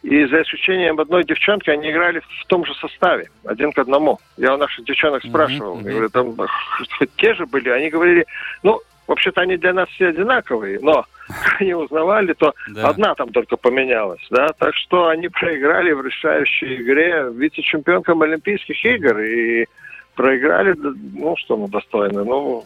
И 0.04 0.26
за 0.26 0.42
исключением 0.44 1.00
одной 1.00 1.24
девчонки, 1.24 1.70
они 1.70 1.90
играли 1.92 2.20
в 2.20 2.46
том 2.48 2.66
же 2.66 2.74
составе, 2.76 3.30
один 3.46 3.72
к 3.74 3.80
одному. 3.80 4.20
Я 4.38 4.54
у 4.54 4.58
наших 4.58 4.86
девчонок 4.86 5.24
спрашивал, 5.24 5.80
я 5.82 5.92
говорю, 5.92 6.10
там 6.10 6.36
хоть 7.00 7.16
те 7.18 7.34
же 7.34 7.46
были, 7.46 7.70
они 7.70 7.90
говорили, 7.90 8.26
ну, 8.64 8.80
вообще-то 9.08 9.42
они 9.42 9.58
для 9.58 9.74
нас 9.74 9.90
все 9.90 10.08
одинаковые, 10.10 10.80
но 10.82 11.06
они 11.60 11.74
узнавали, 11.74 12.34
то 12.34 12.54
Да. 12.70 12.90
одна 12.90 13.16
там 13.16 13.32
только 13.32 13.58
поменялась, 13.58 14.26
да, 14.30 14.50
так 14.58 14.76
что 14.76 15.08
они 15.08 15.30
проиграли 15.30 15.92
в 15.92 16.06
решающей 16.06 16.76
игре 16.82 17.30
вице-чемпионкам 17.34 18.22
Олимпийских 18.22 18.86
игр 18.86 19.20
и 19.20 19.66
проиграли, 20.16 20.74
ну, 21.14 21.36
что 21.38 21.58
мы 21.58 21.68
достойны, 21.70 22.24
ну, 22.24 22.64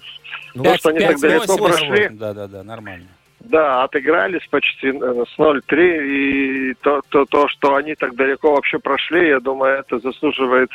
то, 0.54 0.64
Пять- 0.64 0.80
что 0.80 0.90
они 0.90 1.00
так 1.00 1.10
пять 1.12 1.22
далеко 1.22 1.58
восемь. 1.58 1.88
прошли, 1.88 2.10
Да, 2.12 2.34
да, 2.34 2.48
да, 2.48 2.64
нормально. 2.64 3.06
Да, 3.44 3.84
отыгрались 3.84 4.48
почти 4.50 4.88
э, 4.88 4.92
с 4.92 5.40
0-3, 5.40 6.06
и 6.06 6.74
то, 6.82 7.02
то, 7.10 7.26
то, 7.26 7.48
что 7.48 7.76
они 7.76 7.96
так 7.96 8.16
далеко 8.16 8.54
вообще 8.54 8.80
прошли, 8.80 9.30
я 9.30 9.40
думаю, 9.40 9.80
это 9.80 10.00
заслуживает 10.00 10.70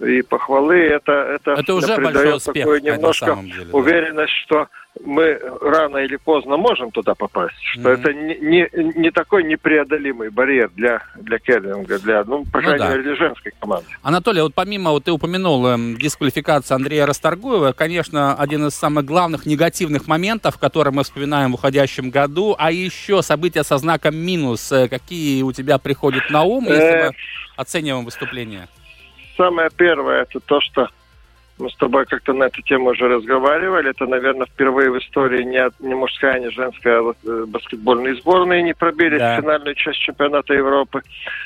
и 0.00 0.22
похвалы, 0.22 0.76
это, 0.76 1.12
это, 1.12 1.52
Это 1.52 1.74
уже 1.74 1.94
придает 1.96 2.34
успех, 2.36 2.54
такую 2.54 2.82
немножко 2.82 3.36
деле, 3.42 3.64
да. 3.64 3.76
уверенность, 3.78 4.32
что 4.44 4.68
мы 5.04 5.38
рано 5.60 5.98
или 5.98 6.16
поздно 6.16 6.56
можем 6.56 6.90
туда 6.90 7.14
попасть, 7.14 7.54
что 7.62 7.80
Мгм. 7.80 7.88
это 7.88 8.12
не, 8.14 8.34
не, 8.36 8.68
не 8.98 9.10
такой 9.10 9.44
непреодолимый 9.44 10.30
барьер 10.30 10.70
для, 10.74 11.02
для 11.16 11.38
керлинга, 11.38 11.98
для, 11.98 12.24
ну, 12.24 12.44
по 12.44 12.58
Ну 12.60 12.64
крайней 12.64 12.78
да. 12.78 12.90
мере, 12.90 13.02
для 13.02 13.14
женской 13.16 13.52
команды. 13.60 13.84
Анатолий, 14.02 14.40
вот 14.40 14.54
помимо, 14.54 14.92
вот 14.92 15.04
ты 15.04 15.12
упомянул 15.12 15.66
эм, 15.66 15.96
дисквалификацию 15.98 16.76
Андрея 16.76 17.04
Расторгуева, 17.04 17.72
конечно, 17.72 18.34
один 18.36 18.66
из 18.66 18.74
самых 18.74 19.04
главных 19.04 19.44
негативных 19.44 20.06
моментов, 20.06 20.56
которые 20.58 20.94
мы 20.94 21.02
вспоминаем 21.04 21.52
в 21.52 21.54
уходящем 21.56 22.08
году, 22.10 22.54
а 22.58 22.72
еще 22.72 23.20
события 23.22 23.64
со 23.64 23.76
знаком 23.76 24.16
минус, 24.16 24.72
э, 24.72 24.88
какие 24.88 25.42
у 25.42 25.52
тебя 25.52 25.76
приходят 25.76 26.30
на 26.30 26.42
ум, 26.44 26.64
если 26.64 26.82
Э. 26.82 27.06
мы 27.08 27.12
оцениваем 27.56 28.04
выступление? 28.06 28.68
Самое 29.36 29.68
первое, 29.76 30.22
это 30.22 30.40
то, 30.40 30.60
что 30.60 30.88
мы 31.58 31.70
с 31.70 31.76
тобой 31.76 32.04
как-то 32.04 32.34
на 32.34 32.44
эту 32.44 32.60
тему 32.60 32.90
уже 32.90 33.08
разговаривали. 33.08 33.88
Это, 33.90 34.06
наверное, 34.06 34.46
впервые 34.46 34.90
в 34.90 34.98
истории 34.98 35.42
ни, 35.42 35.86
ни 35.86 35.94
мужская, 35.94 36.38
ни 36.38 36.48
женская 36.48 37.00
э, 37.24 37.44
баскетбольные 37.46 38.14
сборные 38.16 38.62
не 38.62 38.74
пробили 38.74 39.16
Да. 39.18 39.40
финальную 39.40 39.74
часть 39.74 39.98
чемпионата 40.00 40.52
Европы. 40.52 41.00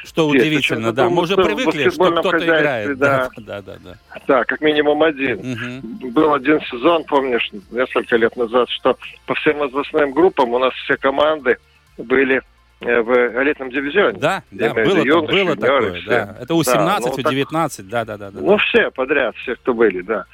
Что 0.05 0.33
Есть, 0.35 0.47
удивительно, 0.47 0.93
да. 0.93 1.09
Мы 1.09 1.23
уже 1.23 1.37
в 1.37 1.45
привыкли, 1.45 1.91
что 1.91 2.11
кто-то 2.11 2.45
играет. 2.45 2.99
да. 2.99 3.29
Да, 3.39 3.63
да, 3.63 3.77
да. 3.85 3.95
Да, 4.27 4.45
как 4.45 4.61
минимум 4.61 5.01
один. 5.05 5.39
Мгм. 5.39 6.11
Был 6.13 6.35
один 6.35 6.61
сезон, 6.63 7.05
помнишь, 7.05 7.49
несколько 7.71 8.17
лет 8.17 8.37
назад, 8.37 8.69
что 8.71 8.97
по 9.27 9.35
всем 9.37 9.59
возрастным 9.59 10.13
группам 10.13 10.51
у 10.51 10.59
нас 10.59 10.75
все 10.75 10.97
команды 10.97 11.57
были 11.99 12.43
в 12.81 13.43
элитном 13.43 13.71
дивизионе. 13.71 14.19
Да, 14.19 14.43
да, 14.51 14.73
было, 14.73 15.03
юноши, 15.03 15.27
было 15.33 15.39
юниоры, 15.39 15.57
такое, 15.57 15.93
все. 16.01 16.09
да. 16.11 16.37
Это 16.41 16.55
у 16.55 16.63
17, 16.63 17.07
ну, 17.09 17.13
у 17.13 17.23
так- 17.23 17.33
19, 17.33 17.89
да, 17.89 18.05
да, 18.05 18.17
да. 18.17 18.31
да. 18.31 18.41
Ну, 18.41 18.57
все 18.59 18.91
подряд, 18.91 19.37
все, 19.37 19.55
кто 19.57 19.75
были, 19.75 20.01
да. 20.01 20.25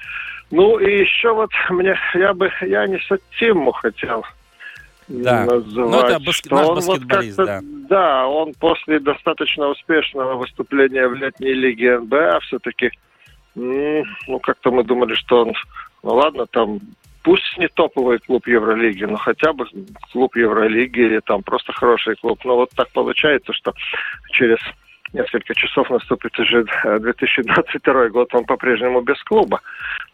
Ну, 0.52 0.78
и 0.78 1.00
еще 1.00 1.35
вот 1.35 1.50
мне, 1.70 1.96
я 2.14 2.32
бы, 2.35 2.50
я 2.61 2.87
не 2.87 3.00
Сатиму 3.00 3.72
хотел 3.72 4.24
Да. 5.09 5.44
называть. 5.44 5.90
Ну, 5.90 6.00
это 6.00 6.18
баск- 6.20 6.50
наш 6.50 6.66
он 6.66 6.74
вот 6.76 6.87
баскетболист, 6.87 7.37
как-то- 7.37 7.61
Да, 7.88 8.26
он 8.28 8.54
после 8.54 9.00
достаточно 9.00 9.66
успешного 9.68 10.35
выступления 10.35 11.09
в 11.09 11.14
летней 11.14 11.52
лиге 11.52 11.98
НБА 11.98 12.38
все-таки, 12.42 12.90
ну, 13.56 14.04
как-то 14.42 14.70
мы 14.70 14.85
думали, 14.85 15.14
что 15.14 15.42
он, 15.42 15.52
ну, 16.04 16.14
ладно, 16.14 16.46
там, 16.46 16.78
пусть 17.26 17.58
не 17.58 17.66
топовый 17.66 18.20
клуб 18.20 18.46
Евролиги, 18.46 19.02
но 19.02 19.16
хотя 19.16 19.52
бы 19.52 19.66
клуб 20.12 20.36
Евролиги 20.36 21.00
или 21.00 21.18
там 21.18 21.42
просто 21.42 21.72
хороший 21.72 22.14
клуб. 22.14 22.38
Но 22.44 22.54
вот 22.54 22.70
так 22.76 22.88
получается, 22.92 23.52
что 23.52 23.74
через 24.30 24.58
несколько 25.12 25.55
часов 25.55 25.88
наступит 25.90 26.38
уже 26.38 26.64
э, 26.85 26.99
2022 26.99 28.09
год, 28.09 28.35
он 28.35 28.45
по-прежнему 28.45 29.01
без 29.01 29.23
клуба. 29.25 29.61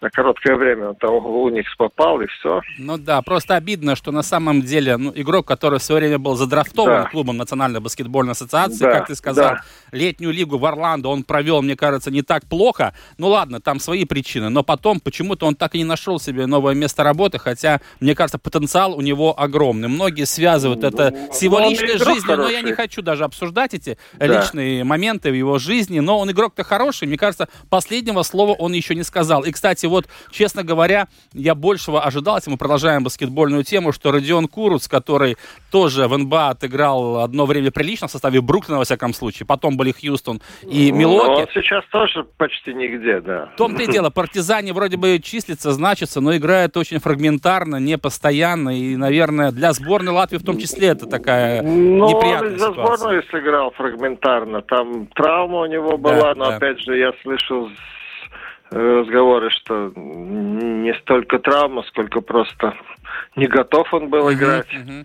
На 0.01 0.11
короткое 0.11 0.57
время 0.57 0.89
он 0.91 0.97
там 0.97 1.11
в 1.21 1.27
Уникс 1.43 1.75
попал, 1.77 2.21
и 2.21 2.27
все. 2.27 2.61
Ну 2.79 2.99
да, 2.99 3.23
просто 3.23 3.55
обидно, 3.57 3.97
что 3.97 4.11
на 4.13 4.23
самом 4.23 4.63
деле 4.63 4.97
ну, 4.97 5.13
игрок, 5.15 5.47
который 5.47 5.79
в 5.79 5.83
свое 5.83 6.01
время 6.03 6.19
был 6.19 6.35
задрафтован 6.35 7.05
Да. 7.05 7.09
клубом 7.09 7.37
Национальной 7.37 7.81
баскетбольной 7.81 8.33
ассоциации, 8.33 8.85
Да, 8.85 8.93
как 8.93 9.07
ты 9.09 9.15
сказал, 9.15 9.51
да. 9.51 9.61
летнюю 9.93 10.33
лигу 10.33 10.59
в 10.59 10.67
Орландо 10.67 11.09
он 11.09 11.23
провел, 11.25 11.63
мне 11.63 11.77
кажется, 11.77 12.11
не 12.11 12.23
так 12.23 12.45
плохо. 12.47 12.95
Ну 13.19 13.29
ладно, 13.29 13.61
там 13.61 13.79
свои 13.81 14.05
причины, 14.05 14.49
но 14.49 14.63
потом 14.63 15.01
почему-то 15.01 15.47
он 15.47 15.55
так 15.55 15.75
и 15.75 15.79
не 15.79 15.85
нашел 15.85 16.19
себе 16.19 16.47
новое 16.47 16.75
место 16.75 17.05
работы, 17.05 17.39
хотя, 17.39 17.81
мне 18.01 18.15
кажется, 18.15 18.39
потенциал 18.39 18.95
у 18.97 19.01
него 19.01 19.39
огромный. 19.39 19.89
Многие 19.89 20.25
связывают 20.27 20.85
это 20.85 21.15
с 21.33 21.43
его 21.43 21.61
ну, 21.61 21.71
личной 21.71 21.99
жизнью, 21.99 22.23
но 22.27 22.33
я 22.49 22.59
хороший. 22.59 22.63
не 22.65 22.73
хочу 22.73 23.03
даже 23.03 23.25
обсуждать 23.25 23.75
эти 23.75 23.97
Да. 24.15 24.27
личные 24.27 24.82
моменты 24.85 25.31
в 25.31 25.35
его 25.35 25.59
жизни, 25.59 26.01
но 26.01 26.19
он 26.19 26.31
игрок-то 26.31 26.65
хороший, 26.65 27.09
мне 27.09 27.17
кажется, 27.17 27.49
последнего 27.71 28.23
слова 28.23 28.53
он 28.53 28.73
еще 28.73 28.95
не 28.95 29.03
сказал. 29.03 29.43
И, 29.45 29.53
кстати, 29.53 29.87
вот, 29.87 30.07
честно 30.31 30.63
говоря, 30.63 31.09
я 31.33 31.55
большего 31.55 32.03
ожидал, 32.03 32.37
если 32.37 32.51
мы 32.51 32.57
продолжаем 32.57 33.05
баскетбольную 33.05 33.65
тему, 33.65 33.93
что 33.93 34.13
Родион 34.13 34.49
Куруц, 34.49 34.89
который 34.89 35.37
тоже 35.71 36.09
в 36.09 36.17
НБА 36.17 36.51
отыграл 36.51 37.19
одно 37.19 37.47
время 37.47 37.71
прилично 37.71 38.09
в 38.09 38.11
составе 38.11 38.41
Бруклина, 38.41 38.79
во 38.79 38.85
всяком 38.85 39.15
случае, 39.15 39.47
потом 39.47 39.77
были 39.77 39.93
Хьюстон 39.93 40.41
и 40.63 40.91
Ну, 40.93 40.99
Милоки. 40.99 41.41
Он 41.43 41.47
сейчас 41.55 41.85
тоже 41.91 42.25
почти 42.37 42.75
нигде, 42.75 43.21
да. 43.21 43.51
В 43.55 43.57
том-то 43.57 43.83
и 43.83 43.87
дело, 43.87 44.11
партизане 44.11 44.73
вроде 44.73 44.97
бы 44.97 45.19
числится, 45.23 45.73
значится, 45.73 46.21
но 46.21 46.37
играет 46.37 46.77
очень 46.77 46.99
фрагментарно, 46.99 47.77
не 47.77 47.99
постоянно. 47.99 48.71
И, 48.77 48.97
наверное, 48.97 49.51
для 49.53 49.73
сборной 49.73 50.13
Латвии 50.13 50.39
в 50.39 50.45
том 50.45 50.59
числе 50.59 50.89
это 50.89 51.07
такая 51.07 51.63
Ну, 51.63 52.09
неприятная 52.09 52.53
он 52.53 52.59
за 52.59 52.71
ситуация. 52.71 52.97
сборную 52.97 53.23
сыграл 53.31 53.71
фрагментарно. 53.73 54.63
Там 54.73 55.07
травма 55.09 55.59
у 55.59 55.67
него 55.67 55.99
была, 55.99 56.35
но 56.35 56.47
да. 56.47 56.57
опять 56.57 56.81
же 56.81 56.97
я 56.97 57.13
слышал 57.23 57.69
э, 58.71 58.79
разговоры, 59.01 59.51
что 59.51 59.93
не 59.95 60.95
столько 61.03 61.39
травма, 61.41 61.83
сколько 61.89 62.23
просто 62.23 62.73
не 63.37 63.49
готов 63.49 63.93
он 63.93 64.09
был 64.09 64.33
играть. 64.33 64.73
Мгм. 64.73 65.05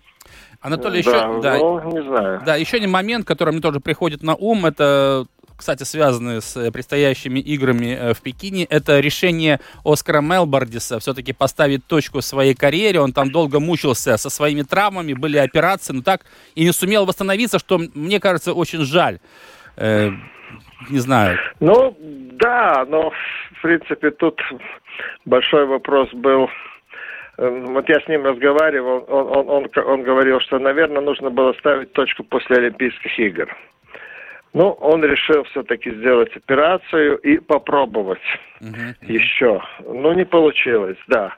Анатолий, 0.62 1.04
да, 1.04 1.10
еще, 1.12 1.42
да, 1.42 1.58
ну, 1.58 1.92
не 1.92 2.02
знаю. 2.02 2.42
да, 2.46 2.56
еще 2.56 2.78
один 2.78 2.92
момент, 2.92 3.28
который 3.28 3.52
мне 3.52 3.62
тоже 3.62 3.82
приходит 3.82 4.24
на 4.24 4.36
ум, 4.36 4.66
это 4.66 5.26
кстати, 5.58 5.84
связанные 5.84 6.40
с 6.40 6.56
э, 6.56 6.72
предстоящими 6.72 7.40
играми 7.40 7.88
э, 7.88 8.14
в 8.14 8.22
Пекине, 8.22 8.64
это 8.66 9.00
решение 9.00 9.60
Оскара 9.84 10.22
Мелбардиса 10.22 11.00
все-таки 11.00 11.34
поставить 11.34 11.86
точку 11.88 12.20
в 12.20 12.26
своей 12.26 12.54
карьере. 12.54 13.02
Он 13.02 13.12
там 13.12 13.32
долго 13.32 13.60
мучился 13.60 14.18
со 14.18 14.30
своими 14.30 14.62
травмами, 14.62 15.14
были 15.14 15.38
операции, 15.38 15.94
но 15.94 16.04
так 16.04 16.26
и 16.54 16.64
не 16.64 16.72
сумел 16.72 17.06
восстановиться, 17.06 17.58
что, 17.58 17.80
мне 17.96 18.20
кажется, 18.20 18.54
очень 18.54 18.86
жаль. 18.86 19.20
Э, 19.78 20.10
не 20.90 21.00
знаю. 21.00 21.38
Ну, 21.60 21.96
да, 22.00 22.86
но, 22.88 23.12
в 23.12 23.62
принципе, 23.62 24.12
тут 24.12 24.42
большой 25.26 25.66
вопрос 25.66 26.10
был. 26.14 26.50
Эм, 27.38 27.74
Вот 27.74 27.88
я 27.90 28.00
с 28.00 28.08
ним 28.08 28.26
разговаривал, 28.26 29.06
он, 29.08 29.38
он, 29.38 29.50
он, 29.50 29.70
он 29.86 30.04
говорил, 30.04 30.40
что, 30.40 30.60
наверное, 30.60 31.02
нужно 31.02 31.30
было 31.30 31.54
ставить 31.54 31.94
точку 31.94 32.24
после 32.24 32.58
Олимпийских 32.58 33.20
игр. 33.20 33.56
Ну, 34.54 34.72
он 34.72 35.04
решил 35.04 35.44
все-таки 35.44 35.92
сделать 35.92 36.36
операцию 36.36 37.18
и 37.18 37.38
попробовать 37.38 38.22
еще. 39.02 39.62
Ну, 39.86 40.14
не 40.14 40.26
получилось, 40.26 40.98
да. 41.08 41.36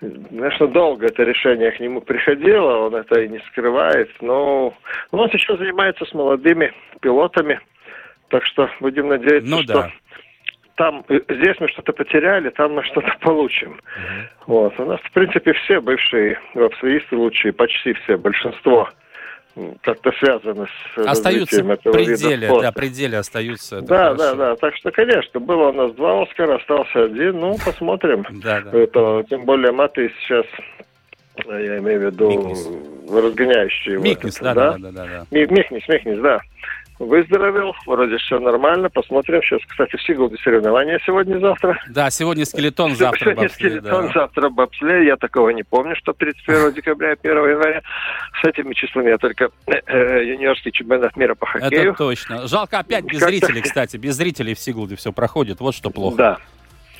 Конечно, 0.00 0.66
долго 0.66 1.06
это 1.06 1.22
решение 1.22 1.70
к 1.70 1.80
нему 1.80 2.00
приходило, 2.00 2.86
он 2.86 2.94
это 2.94 3.20
и 3.20 3.28
не 3.28 3.38
скрывает, 3.50 4.10
но 4.20 4.74
но 5.12 5.22
он 5.22 5.30
сейчас 5.30 5.58
занимается 5.58 6.04
с 6.04 6.12
молодыми 6.12 6.72
пилотами, 7.00 7.60
так 8.32 8.44
что 8.46 8.68
будем 8.80 9.08
надеяться, 9.08 9.48
Ну 9.48 9.62
что 9.62 9.72
да. 9.74 9.90
там 10.76 11.04
э, 11.08 11.20
здесь 11.28 11.56
мы 11.60 11.68
что-то 11.68 11.92
потеряли, 11.92 12.48
там 12.48 12.72
мы 12.72 12.82
что-то 12.82 13.12
получим. 13.20 13.78
Вот. 14.46 14.72
У 14.80 14.84
нас, 14.86 14.98
в 15.02 15.10
принципе, 15.12 15.52
все 15.52 15.80
бывшие 15.80 16.38
вапсоисты 16.54 17.14
лучшие, 17.14 17.52
почти 17.52 17.92
все, 17.92 18.16
большинство 18.16 18.88
как-то 19.82 20.10
связаны 20.12 20.66
с 20.94 20.98
Остаются 21.06 21.60
этого 21.60 21.94
вида 21.98 22.12
пределе, 22.16 22.46
спорта. 22.46 22.62
да, 22.68 22.72
пределе 22.72 23.18
остаются. 23.18 23.82
Да, 23.82 24.14
да, 24.14 24.34
да. 24.34 24.56
Так 24.56 24.74
что, 24.76 24.90
конечно, 24.90 25.40
было 25.40 25.68
у 25.68 25.72
нас 25.74 25.92
два 25.92 26.22
Оскара, 26.22 26.56
остался 26.56 27.04
один. 27.04 27.38
Ну, 27.38 27.56
посмотрим. 27.62 28.24
Да, 28.42 28.62
да. 28.62 28.70
Это, 28.78 29.24
тем 29.28 29.44
более 29.44 29.72
Маты 29.72 30.10
сейчас, 30.22 30.46
э, 31.46 31.64
я 31.66 31.78
имею 31.80 32.00
в 32.00 32.04
виду, 32.04 32.30
Микнис. 32.30 32.66
разгоняющий. 33.12 33.96
Микнис, 33.98 34.38
да, 34.38 34.54
да, 34.54 34.76
да, 34.78 34.90
да, 34.90 35.04
да. 35.04 35.26
Ми- 35.30 35.46
Михнис, 35.46 35.86
Михнис, 35.86 36.18
да. 36.20 36.40
Выздоровел, 37.02 37.74
вроде 37.84 38.16
все 38.18 38.38
нормально, 38.38 38.88
посмотрим. 38.88 39.42
Сейчас, 39.42 39.60
кстати, 39.66 39.96
в 39.96 40.02
Сиглде 40.02 40.36
соревнования 40.42 41.00
сегодня-завтра. 41.04 41.76
Да, 41.88 42.10
сегодня 42.10 42.44
скелетон, 42.44 42.94
завтра 42.94 43.32
Сегодня 43.32 43.42
бобслей, 43.48 43.70
скелетон, 43.70 44.06
да. 44.06 44.12
завтра 44.14 44.48
бобслей. 44.50 45.06
Я 45.06 45.16
такого 45.16 45.50
не 45.50 45.64
помню, 45.64 45.96
что 45.96 46.12
31 46.12 46.72
декабря 46.74 47.12
и 47.12 47.16
1 47.20 47.32
января. 47.32 47.82
С 48.40 48.46
этими 48.46 48.72
числами 48.74 49.08
я 49.08 49.18
только 49.18 49.50
э, 49.66 49.72
э, 49.86 50.24
юниорский 50.26 50.70
чемпионат 50.70 51.16
мира 51.16 51.34
по 51.34 51.46
хоккею. 51.46 51.90
Это 51.90 51.98
точно. 51.98 52.46
Жалко 52.46 52.78
опять 52.78 53.04
без 53.04 53.18
зрителей, 53.18 53.62
кстати. 53.62 53.96
Без 53.96 54.14
зрителей 54.14 54.54
в 54.54 54.60
Сигулде 54.60 54.94
все 54.94 55.12
проходит. 55.12 55.60
Вот 55.60 55.74
что 55.74 55.90
плохо. 55.90 56.16
Да, 56.16 56.38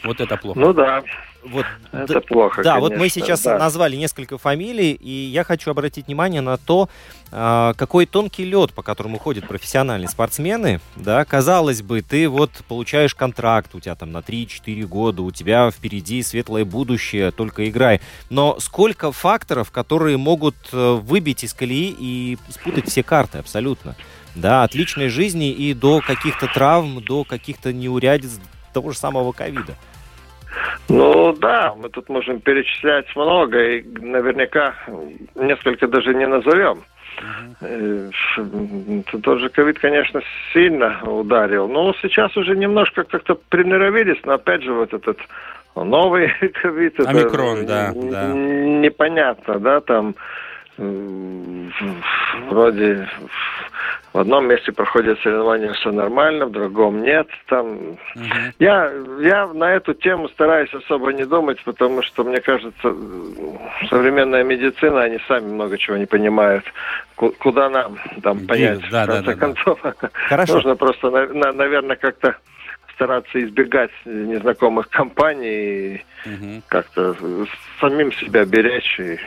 Вот 0.04 0.20
это 0.20 0.36
плохо. 0.36 0.58
ну 0.58 0.72
да, 0.72 1.02
Вот, 1.44 1.66
это 1.92 2.14
да, 2.14 2.20
плохо, 2.20 2.62
да, 2.62 2.78
вот 2.80 2.92
мы 2.92 2.98
конечно, 2.98 3.20
сейчас 3.20 3.42
да. 3.42 3.58
назвали 3.58 3.96
несколько 3.96 4.38
фамилий, 4.38 4.92
и 4.92 5.10
я 5.10 5.44
хочу 5.44 5.70
обратить 5.70 6.06
внимание 6.06 6.40
на 6.40 6.56
то, 6.56 6.88
а, 7.30 7.74
какой 7.74 8.06
тонкий 8.06 8.44
лед, 8.44 8.72
по 8.72 8.82
которому 8.82 9.18
ходят 9.18 9.48
профессиональные 9.48 10.08
спортсмены. 10.08 10.80
Да, 10.96 11.24
казалось 11.24 11.82
бы, 11.82 12.02
ты 12.02 12.28
вот 12.28 12.50
получаешь 12.68 13.14
контракт, 13.14 13.74
у 13.74 13.80
тебя 13.80 13.94
там 13.94 14.12
на 14.12 14.18
3-4 14.18 14.86
года, 14.86 15.22
у 15.22 15.30
тебя 15.30 15.70
впереди 15.70 16.22
светлое 16.22 16.64
будущее, 16.64 17.30
только 17.30 17.68
играй. 17.68 18.00
Но 18.30 18.58
сколько 18.60 19.12
факторов, 19.12 19.70
которые 19.70 20.16
могут 20.16 20.56
э, 20.72 20.92
выбить 21.02 21.44
из 21.44 21.54
колеи 21.54 21.94
и 21.98 22.38
спутать 22.50 22.88
все 22.88 23.02
карты 23.02 23.38
абсолютно. 23.38 23.96
Да, 24.34 24.62
от 24.62 24.74
личной 24.74 25.08
жизни 25.08 25.50
и 25.50 25.74
до 25.74 26.00
каких-то 26.00 26.46
травм, 26.46 27.02
до 27.04 27.24
каких-то 27.24 27.72
неурядиц 27.72 28.40
того 28.72 28.92
же 28.92 28.98
самого 28.98 29.32
ковида. 29.32 29.76
Ну 30.88 31.32
да, 31.34 31.74
мы 31.76 31.88
тут 31.88 32.08
можем 32.08 32.40
перечислять 32.40 33.06
много, 33.16 33.58
и 33.62 33.82
наверняка 34.00 34.74
несколько 35.34 35.86
даже 35.88 36.14
не 36.14 36.26
назовем. 36.26 36.82
Э, 37.60 38.10
ш- 38.12 38.42
м, 38.42 39.04
Тот 39.22 39.38
же 39.38 39.48
ковид, 39.50 39.78
конечно, 39.78 40.20
сильно 40.52 40.98
ударил. 41.04 41.68
Но 41.68 41.94
сейчас 42.02 42.36
уже 42.36 42.56
немножко 42.56 43.04
как-то 43.04 43.34
приноровились, 43.48 44.18
но 44.24 44.34
опять 44.34 44.62
же 44.62 44.72
вот 44.72 44.92
этот 44.92 45.18
новый 45.74 46.28
ковид. 46.62 46.98
Омикрон, 47.00 47.66
да, 47.66 47.92
да. 47.94 48.24
Непонятно, 48.32 49.58
да, 49.58 49.80
там 49.80 50.14
вроде 52.48 53.08
в 54.12 54.18
одном 54.18 54.46
месте 54.46 54.72
проходят 54.72 55.18
соревнования, 55.20 55.72
все 55.72 55.90
нормально, 55.90 56.46
в 56.46 56.50
другом 56.52 57.02
нет. 57.02 57.26
Там 57.46 57.96
Мгм. 58.14 58.52
я, 58.58 58.92
я 59.20 59.46
на 59.48 59.72
эту 59.72 59.94
тему 59.94 60.28
стараюсь 60.28 60.72
особо 60.74 61.12
не 61.12 61.24
думать, 61.24 61.62
потому 61.64 62.02
что, 62.02 62.24
мне 62.24 62.40
кажется, 62.40 62.94
современная 63.88 64.44
медицина, 64.44 65.02
они 65.02 65.18
сами 65.28 65.46
много 65.46 65.78
чего 65.78 65.96
не 65.96 66.06
понимают. 66.06 66.64
Ку- 67.16 67.32
Куда 67.38 67.70
нам 67.70 67.98
там 68.22 68.46
понять? 68.46 68.80
да, 68.90 69.04
в 69.04 69.06
да, 69.06 69.14
конце 69.14 69.24
да, 69.26 69.32
да. 69.32 69.40
концов, 69.40 69.80
Хорошо. 70.28 70.54
нужно 70.54 70.76
просто, 70.76 71.10
наверное, 71.10 71.96
как-то 71.96 72.36
стараться 72.94 73.42
избегать 73.42 73.90
незнакомых 74.04 74.88
компаний 74.90 75.48
и 75.96 76.04
Мгм. 76.26 76.62
как-то 76.68 77.16
самим 77.80 78.12
себя 78.12 78.44
беречь. 78.44 79.00
И... 79.00 79.18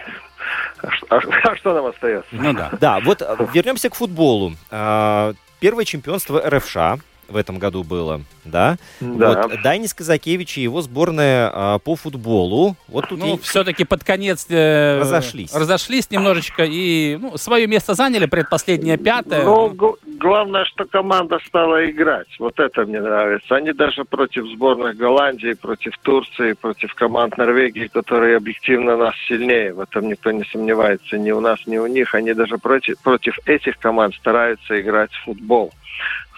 А, 0.82 0.88
а 1.10 1.20
а 1.44 1.56
что 1.56 1.74
нам 1.74 1.86
остается? 1.88 2.30
Ну 2.32 2.54
да. 2.54 2.72
Да, 2.80 3.00
вот 3.00 3.22
э, 3.22 3.38
вернемся 3.54 3.90
к 3.90 3.96
футболу. 3.96 4.54
А, 4.72 5.34
Первое 5.60 5.86
чемпионство 5.86 6.42
РФШ 6.48 7.02
в 7.28 7.36
этом 7.38 7.58
году 7.60 7.84
было, 7.84 8.22
да? 8.44 8.78
Да. 9.00 9.44
Вот 9.48 9.62
Дайнис 9.64 9.94
Казакевич 9.94 10.58
и 10.58 10.62
его 10.62 10.82
сборная 10.82 11.50
а, 11.54 11.80
по 11.80 11.96
футболу. 11.96 12.76
Вот 12.88 13.10
тут 13.10 13.20
Ну, 13.20 13.28
я- 13.34 13.38
все-таки 13.38 13.84
под 13.84 14.04
конец 14.04 14.46
э, 14.50 15.00
Разошлись. 15.00 15.54
разошлись 15.54 16.10
немножечко 16.12 16.64
и 16.66 17.18
ну, 17.20 17.38
свое 17.38 17.68
место 17.68 17.94
заняли, 17.94 18.26
предпоследнее 18.26 18.98
пятое. 18.98 19.44
Ну, 19.44 19.70
г- 19.70 19.96
главное, 20.20 20.66
что 20.66 20.86
команда 20.86 21.40
стала 21.46 21.90
играть. 21.90 22.28
Вот 22.40 22.60
это 22.60 22.86
мне 22.86 23.02
нравится. 23.02 23.56
Они 23.56 23.74
даже 23.74 24.06
против 24.06 24.46
сборных 24.48 24.98
Голландии, 24.98 25.54
против 25.54 25.98
Турции, 26.00 26.54
против 26.54 26.94
команд 26.96 27.38
Норвегии, 27.38 27.88
которые 27.88 28.38
объективно 28.38 28.98
нас 28.98 29.16
сильнее. 29.28 29.74
В 29.74 29.80
этом 29.80 30.08
никто 30.10 30.32
не 30.32 30.44
сомневается. 30.46 31.18
Ни 31.18 31.32
у 31.32 31.40
нас, 31.40 31.60
ни 31.66 31.78
у 31.78 31.88
них. 31.88 32.14
Они 32.16 32.34
даже 32.34 32.58
против, 32.58 33.00
против 33.02 33.38
этих 33.46 33.78
команд 33.80 34.16
стараются 34.16 34.80
играть 34.80 35.12
в 35.12 35.24
футбол. 35.26 35.72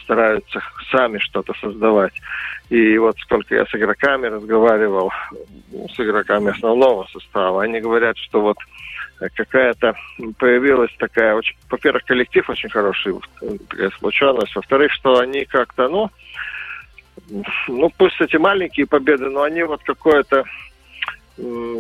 Стараются 0.07 0.61
сами 0.89 1.17
что-то 1.17 1.53
создавать. 1.59 2.13
И 2.69 2.97
вот 2.97 3.17
сколько 3.19 3.53
я 3.53 3.65
с 3.65 3.75
игроками 3.75 4.27
разговаривал, 4.27 5.11
ну, 5.69 5.85
с 5.89 5.99
игроками 5.99 6.51
основного 6.51 7.05
состава, 7.11 7.63
они 7.63 7.81
говорят, 7.81 8.17
что 8.17 8.39
вот 8.39 8.57
какая-то 9.35 9.95
появилась 10.39 10.95
такая, 10.97 11.35
очень, 11.35 11.57
во-первых, 11.69 12.05
коллектив 12.05 12.49
очень 12.49 12.69
хороший, 12.69 13.15
э, 13.41 13.57
такая 13.67 13.89
сплоченность, 13.89 14.55
во-вторых, 14.55 14.93
что 14.93 15.19
они 15.19 15.43
как-то, 15.43 15.89
ну, 15.89 16.09
ну, 17.67 17.91
пусть 17.97 18.21
эти 18.21 18.37
маленькие 18.37 18.85
победы, 18.85 19.25
но 19.25 19.43
они 19.43 19.63
вот 19.63 19.83
какое-то 19.83 20.45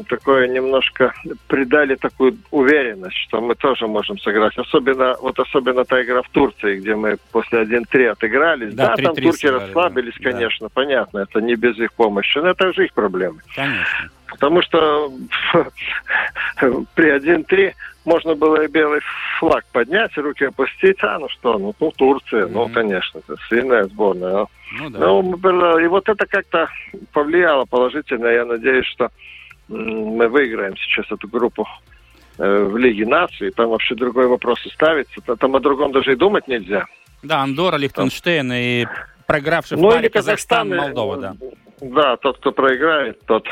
такое 0.07 0.47
немножко 0.47 1.13
придали 1.47 1.95
такую 1.95 2.37
уверенность, 2.51 3.17
что 3.17 3.41
мы 3.41 3.55
тоже 3.55 3.87
можем 3.87 4.17
сыграть. 4.19 4.57
Особенно, 4.57 5.15
вот 5.21 5.39
особенно 5.39 5.83
та 5.83 6.01
игра 6.03 6.21
в 6.21 6.29
Турции, 6.29 6.79
где 6.79 6.95
мы 6.95 7.17
после 7.31 7.63
1-3 7.63 8.07
отыгрались. 8.07 8.73
Да, 8.73 8.95
Да, 8.95 9.03
там 9.03 9.13
3-3 9.13 9.21
турки 9.21 9.37
сыграли, 9.37 9.63
расслабились, 9.63 10.13
да. 10.19 10.31
конечно, 10.31 10.69
понятно, 10.69 11.19
это 11.19 11.41
не 11.41 11.55
без 11.55 11.77
их 11.79 11.93
помощи, 11.93 12.37
но 12.37 12.49
это 12.49 12.71
же 12.73 12.85
их 12.85 12.93
проблемы. 12.93 13.41
Конечно. 13.55 14.09
Потому 14.27 14.61
что 14.61 15.11
при 16.95 17.17
1-3 17.17 17.73
можно 18.05 18.35
было 18.35 18.63
и 18.63 18.67
белый 18.67 19.01
флаг 19.39 19.65
поднять, 19.71 20.15
руки 20.17 20.45
опустить. 20.45 20.97
А, 21.01 21.17
ну 21.19 21.29
что, 21.29 21.57
ну, 21.57 21.73
ну 21.79 21.91
Турция, 21.91 22.45
mm-hmm. 22.45 22.51
ну, 22.53 22.69
конечно, 22.69 23.19
это 23.19 23.35
сильная 23.49 23.85
сборная. 23.85 24.31
Но, 24.31 24.47
ну, 24.79 24.89
да. 24.89 24.99
ну, 24.99 25.21
было, 25.37 25.79
и 25.79 25.87
вот 25.87 26.07
это 26.09 26.25
как-то 26.25 26.69
повлияло 27.11 27.65
положительно. 27.65 28.27
Я 28.27 28.45
надеюсь, 28.45 28.85
что 28.85 29.09
мы 29.67 30.27
выиграем 30.27 30.75
сейчас 30.77 31.11
эту 31.11 31.27
группу 31.27 31.67
э, 32.37 32.63
в 32.63 32.77
Лиге 32.77 33.05
наций. 33.05 33.51
Там 33.51 33.69
вообще 33.69 33.95
другой 33.95 34.27
вопрос 34.27 34.65
и 34.65 34.69
ставится. 34.69 35.21
Там 35.21 35.55
о 35.55 35.59
другом 35.59 35.91
даже 35.91 36.13
и 36.13 36.15
думать 36.15 36.47
нельзя. 36.47 36.85
Да, 37.23 37.41
Андора, 37.41 37.77
Лихтенштейн 37.77 38.51
и 38.53 38.85
проигравший 39.25 39.77
в 39.77 39.81
ну, 39.81 39.91
паре 39.91 40.09
Казахстан, 40.09 40.69
Казахстан, 40.69 40.87
Молдова, 40.87 41.17
да. 41.17 41.35
Да, 41.81 42.17
тот, 42.17 42.37
кто 42.37 42.51
проиграет, 42.51 43.19
тот 43.25 43.47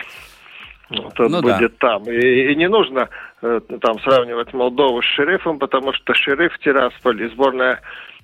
тот 1.16 1.30
ну, 1.32 1.42
будет 1.42 1.74
да. 1.80 1.90
там. 1.90 2.04
И, 2.04 2.52
и 2.52 2.56
не 2.56 2.70
нужно 2.70 3.10
э, 3.42 3.60
там 3.82 4.00
сравнивать 4.02 4.54
Молдову 4.54 5.02
с 5.02 5.06
Шерифом, 5.06 5.58
потому 5.58 5.94
что 5.94 6.14
Шериф 6.14 6.58
Тирасполь 6.60 7.24
и 7.24 7.30
сборная 7.30 7.82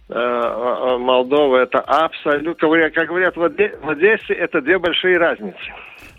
э, 0.10 0.14
э 0.14 0.98
Молдовы 0.98 1.58
это 1.58 1.80
абсолютно, 1.80 2.89
как 2.92 3.08
говорят 3.08 3.36
в 3.36 3.89
Одессе, 3.89 4.34
это 4.34 4.62
две 4.62 4.78
большие 4.78 5.18
разницы. 5.18 5.58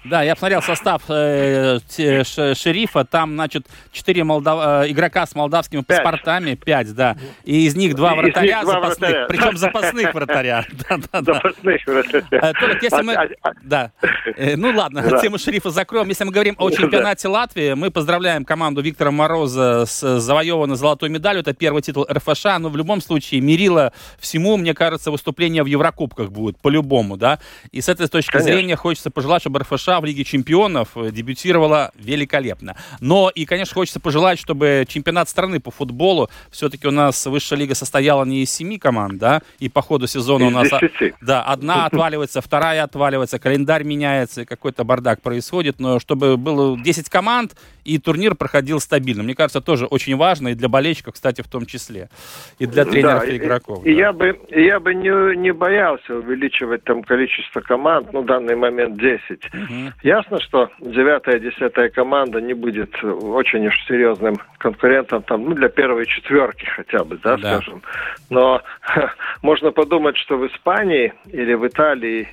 Да, 0.05 0.23
я 0.23 0.35
посмотрел 0.35 0.63
состав 0.63 1.03
э, 1.09 1.79
шерифа. 1.87 3.05
Там, 3.05 3.35
значит, 3.35 3.67
четыре 3.93 4.25
молдав... 4.25 4.85
Э, 4.85 4.91
игрока 4.91 5.27
с 5.27 5.35
молдавскими 5.35 5.83
пять. 5.83 6.03
паспортами, 6.03 6.55
пять, 6.55 6.93
да. 6.95 7.17
И 7.45 7.67
из 7.67 7.77
них 7.77 7.95
два 7.95 8.17
вратаря 8.17 8.63
них 8.63 8.67
запасных, 8.67 9.11
вратаря. 9.11 9.27
причем 9.29 9.57
запасных 9.57 10.15
вратаря. 10.15 10.67
Запасных 11.13 11.87
вратаря. 11.87 12.25
Э, 12.31 12.53
Толик, 12.55 12.83
если 12.83 13.03
мы... 13.03 13.17
Да. 13.63 13.93
Э, 14.37 14.57
ну 14.57 14.73
ладно, 14.75 15.21
тему 15.21 15.39
шерифа 15.39 15.71
закроем. 15.71 16.09
Если 16.09 16.25
мы 16.25 16.33
говорим 16.33 16.57
о 16.59 16.71
чемпионате 16.71 17.29
Латвии, 17.29 17.75
мы 17.75 17.93
поздравляем 17.93 18.45
команду 18.45 18.83
Виктора 18.83 19.13
Мороза 19.13 19.85
с 19.87 20.19
завоеванной 20.19 20.77
золотой 20.77 21.11
медалью. 21.11 21.43
Это 21.43 21.55
первый 21.55 21.81
титул 21.81 22.07
РФШ. 22.11 22.45
Но 22.59 22.71
в 22.71 22.77
любом 22.77 23.01
случае, 23.01 23.41
мерило 23.41 23.93
всему, 24.19 24.57
мне 24.57 24.75
кажется, 24.75 25.13
выступление 25.13 25.63
в 25.63 25.67
Еврокубках 25.67 26.31
будет 26.31 26.59
по-любому, 26.59 27.17
да. 27.17 27.39
И 27.71 27.81
с 27.81 27.89
этой 27.89 28.09
точки 28.09 28.39
зрения 28.39 28.75
хочется 28.75 29.11
пожелать, 29.11 29.43
чтобы 29.43 29.61
РФШ 29.61 29.92
США 29.93 30.01
в 30.01 30.05
Лиге 30.05 30.25
чемпионов 30.25 30.97
э, 30.97 31.11
дебютировала 31.11 31.91
великолепно. 31.95 32.77
Но 33.01 33.31
и, 33.35 33.45
конечно, 33.45 33.75
хочется 33.75 34.01
пожелать, 34.01 34.39
чтобы 34.39 34.85
чемпионат 34.89 35.29
страны 35.29 35.61
по 35.61 35.71
футболу, 35.71 36.31
все-таки 36.51 36.89
у 36.89 36.91
нас 36.91 37.27
высшая 37.27 37.57
лига 37.57 37.75
состояла 37.75 38.25
не 38.25 38.43
из 38.43 38.51
семи 38.51 38.79
команд, 38.79 39.19
да, 39.19 39.43
и 39.59 39.69
по 39.69 39.83
ходу 39.83 40.07
сезона 40.07 40.47
у 40.47 40.51
нас... 40.51 40.69
10. 40.71 41.15
Да, 41.21 41.43
одна 41.43 41.87
отваливается, 41.87 42.41
вторая 42.41 42.85
отваливается, 42.85 43.39
календарь 43.39 43.85
меняется, 43.85 44.45
какой-то 44.45 44.85
бардак 44.85 45.21
происходит, 45.21 45.81
но 45.81 46.01
чтобы 46.01 46.37
было 46.37 46.79
10 46.81 47.09
команд, 47.09 47.55
и 47.85 47.99
турнир 47.99 48.35
проходил 48.35 48.81
стабильно. 48.81 49.23
Мне 49.23 49.35
кажется, 49.35 49.61
тоже 49.61 49.87
очень 49.87 50.17
важно, 50.17 50.49
и 50.49 50.55
для 50.55 50.69
болельщиков, 50.69 51.15
кстати, 51.15 51.43
в 51.43 51.49
том 51.49 51.67
числе, 51.67 52.09
и 52.59 52.67
для 52.67 52.85
тренеров 52.85 53.27
да, 53.27 53.33
и 53.33 53.37
игроков. 53.37 53.85
И, 53.85 53.95
да. 53.95 54.01
я 54.01 54.13
бы, 54.13 54.41
я 54.51 54.81
бы 54.81 54.95
не, 54.95 55.37
не 55.37 55.53
боялся 55.53 56.15
увеличивать 56.15 56.85
там 56.85 57.03
количество 57.03 57.61
команд, 57.61 58.13
ну, 58.13 58.23
в 58.23 58.27
данный 58.27 58.57
момент 58.57 58.99
10. 58.99 59.21
Угу. 59.31 59.93
Ясно, 60.03 60.41
что 60.41 60.71
девятая, 60.81 61.39
десятая 61.39 61.89
команда 61.89 62.41
не 62.41 62.55
будет 62.55 62.93
очень 63.03 63.67
уж 63.67 63.75
серьезным 63.87 64.37
конкурентом 64.59 65.23
там, 65.23 65.45
ну, 65.45 65.55
для 65.55 65.69
первой 65.69 66.07
четверки 66.07 66.65
хотя 66.65 67.05
бы, 67.05 67.19
да, 67.23 67.37
да. 67.37 67.61
скажем. 67.61 67.83
Но 68.31 68.63
можно 69.43 69.73
подумать, 69.73 70.17
что 70.17 70.37
в 70.37 70.47
Испании 70.47 71.13
или 71.27 71.55
в 71.55 71.67
Италии 71.67 72.29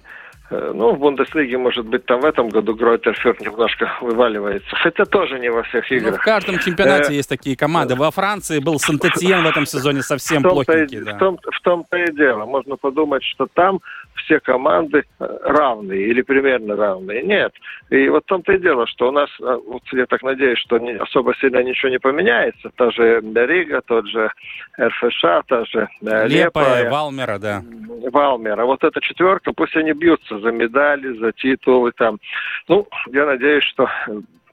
ну, 0.51 0.95
в 0.95 0.99
Бундеслиге, 0.99 1.57
может 1.57 1.85
быть, 1.85 2.05
там 2.05 2.21
в 2.21 2.25
этом 2.25 2.49
году 2.49 2.73
Гройтерфюрт 2.75 3.39
немножко 3.39 3.91
вываливается. 4.01 4.75
Хотя 4.75 5.05
тоже 5.05 5.39
не 5.39 5.49
во 5.49 5.61
всех 5.63 5.91
играх. 5.91 6.13
Ну, 6.13 6.17
в 6.17 6.21
каждом 6.21 6.57
чемпионате 6.59 7.13
э, 7.13 7.17
есть 7.17 7.29
такие 7.29 7.55
команды. 7.55 7.95
Во 7.95 8.09
Франции 8.09 8.59
был 8.59 8.79
Сантетьен 8.79 9.43
в 9.43 9.47
этом 9.47 9.65
сезоне 9.65 10.01
совсем 10.01 10.41
плохенький. 10.41 11.01
Да. 11.01 11.15
В, 11.15 11.19
том, 11.19 11.37
в 11.37 11.61
том-то 11.61 11.97
и 11.97 12.11
дело. 12.13 12.45
Можно 12.45 12.77
подумать, 12.77 13.23
что 13.23 13.47
там 13.53 13.79
все 14.23 14.39
команды 14.39 15.03
э, 15.19 15.37
равные 15.43 16.07
или 16.07 16.21
примерно 16.21 16.75
равные. 16.75 17.23
Нет. 17.23 17.53
И 17.89 18.07
вот 18.09 18.23
в 18.23 18.27
том-то 18.27 18.53
и 18.53 18.59
дело, 18.59 18.87
что 18.87 19.09
у 19.09 19.11
нас, 19.11 19.29
вот 19.39 19.81
я 19.91 20.05
так 20.05 20.21
надеюсь, 20.23 20.59
что 20.59 20.77
не, 20.77 20.93
особо 20.93 21.35
сильно 21.35 21.63
ничего 21.63 21.89
не 21.89 21.99
поменяется. 21.99 22.69
Та 22.75 22.91
же 22.91 23.21
Рига, 23.21 23.81
тот 23.81 24.07
же 24.07 24.31
РФШ, 24.79 25.21
та 25.47 25.65
же 25.65 25.87
Лепая, 26.01 26.27
Лепая 26.27 26.89
Валмера, 26.89 27.39
да. 27.39 27.63
Валмера. 28.11 28.65
Вот 28.65 28.83
эта 28.83 29.01
четверка, 29.01 29.51
пусть 29.53 29.75
они 29.75 29.93
бьются 29.93 30.39
за 30.39 30.51
медали, 30.51 31.17
за 31.17 31.31
титулы 31.31 31.91
там. 31.91 32.19
Ну, 32.67 32.87
я 33.11 33.25
надеюсь, 33.25 33.63
что 33.63 33.89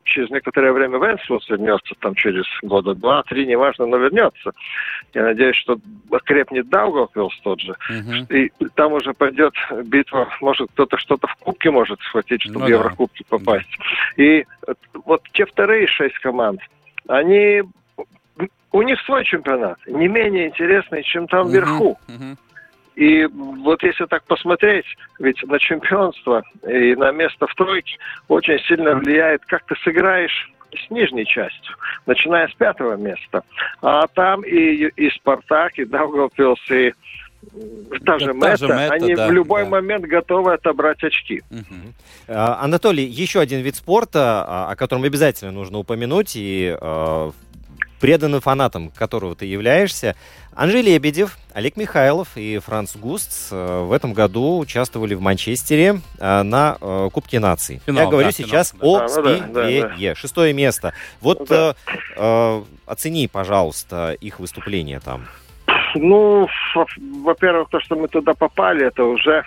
через 0.07 0.30
некоторое 0.30 0.72
время 0.72 0.98
Венслус 0.98 1.48
вернется, 1.48 1.94
там 2.00 2.14
через 2.14 2.44
года 2.62 2.94
два-три, 2.94 3.46
неважно, 3.46 3.86
но 3.86 3.98
вернется. 3.98 4.52
Я 5.12 5.24
надеюсь, 5.24 5.57
что 5.57 5.78
окрепнет 6.11 6.68
Даугавпилс 6.68 7.38
тот 7.42 7.61
же. 7.61 7.76
Uh-huh. 7.90 8.34
И 8.34 8.50
там 8.74 8.92
уже 8.92 9.12
пойдет 9.12 9.54
битва, 9.84 10.28
может 10.40 10.70
кто-то 10.72 10.96
что-то 10.96 11.26
в 11.26 11.36
кубке 11.36 11.70
может 11.70 12.00
схватить, 12.00 12.42
чтобы 12.42 12.61
ну, 12.61 12.66
в 12.66 12.68
Еврокубки 12.68 13.24
да. 13.30 13.36
попасть. 13.36 13.78
Да. 14.16 14.22
И 14.22 14.44
вот 15.04 15.22
те 15.32 15.44
вторые 15.44 15.86
шесть 15.86 16.18
команд, 16.20 16.61
они 17.09 17.62
у 18.72 18.82
них 18.82 19.00
свой 19.02 19.24
чемпионат, 19.24 19.78
не 19.86 20.09
менее 20.09 20.48
интересный, 20.48 21.02
чем 21.02 21.28
там 21.28 21.46
uh-huh. 21.46 21.50
вверху. 21.50 21.98
Uh-huh. 22.09 22.36
И 22.97 23.26
вот 23.26 23.82
если 23.82 24.07
так 24.07 24.24
посмотреть, 24.24 24.86
ведь 25.18 25.42
на 25.44 25.59
чемпионство 25.59 26.42
и 26.66 26.97
на 26.97 27.12
место 27.12 27.47
в 27.47 27.55
тройке 27.55 27.99
очень 28.28 28.59
сильно 28.61 28.94
влияет, 28.94 29.44
как 29.44 29.64
ты 29.66 29.76
сыграешь 29.84 30.51
с 30.74 30.90
нижней 30.90 31.26
частью, 31.26 31.76
начиная 32.07 32.49
с 32.49 32.55
пятого 32.55 32.97
места. 32.97 33.42
А 33.82 34.07
там 34.09 34.42
и, 34.42 34.88
и 34.97 35.11
Спартак, 35.11 35.78
и 35.78 35.84
Даугавпилс, 35.84 36.70
и 36.70 36.92
та 38.05 38.18
же 38.18 38.32
Мэтта, 38.32 38.66
Мэтта, 38.66 38.94
они 38.94 39.14
да, 39.14 39.28
в 39.28 39.32
любой 39.32 39.64
да. 39.64 39.70
момент 39.70 40.05
готовы 40.07 40.55
отобрать 40.55 41.03
очки. 41.05 41.42
Угу. 41.51 42.34
Анатолий, 42.34 43.05
еще 43.05 43.40
один 43.40 43.61
вид 43.61 43.76
спорта, 43.76 44.44
а, 44.47 44.70
о 44.70 44.76
котором 44.76 45.05
обязательно 45.05 45.53
нужно 45.53 45.78
упомянуть, 45.78 46.32
и 46.34 46.76
э, 46.80 47.30
преданным 48.01 48.40
фанатом 48.40 48.90
которого 48.90 49.34
ты 49.34 49.47
являешься. 49.47 50.16
Анжей 50.55 50.82
Лебедев, 50.82 51.36
Олег 51.53 51.76
Михайлов 51.76 52.28
и 52.36 52.59
Франц 52.59 52.97
Густ 52.97 53.49
э, 53.53 53.80
в 53.82 53.92
этом 53.92 54.14
году 54.14 54.59
участвовали 54.59 55.14
в 55.14 55.20
Манчестере 55.20 56.01
э, 56.18 56.42
на 56.42 56.78
э, 56.80 57.09
Кубке 57.12 57.40
наций. 57.40 57.80
Финал, 57.84 58.05
Я 58.05 58.11
говорю 58.11 58.28
да, 58.28 58.32
сейчас 58.32 58.72
финал, 58.72 58.97
о 58.97 58.99
да. 59.01 59.09
спидвее. 59.09 59.82
Да, 59.82 59.88
да, 59.88 59.97
да. 59.99 60.14
Шестое 60.14 60.55
место. 60.55 60.94
Вот 61.20 61.47
да. 61.49 61.74
э, 62.16 62.62
оцени, 62.86 63.28
пожалуйста, 63.28 64.12
их 64.12 64.40
выступление 64.40 65.01
там. 65.01 65.26
Ну, 65.94 66.49
во-первых, 67.22 67.68
то, 67.70 67.80
что 67.80 67.97
мы 67.97 68.09
туда 68.09 68.34
попали, 68.34 68.86
это 68.86 69.05
уже 69.05 69.44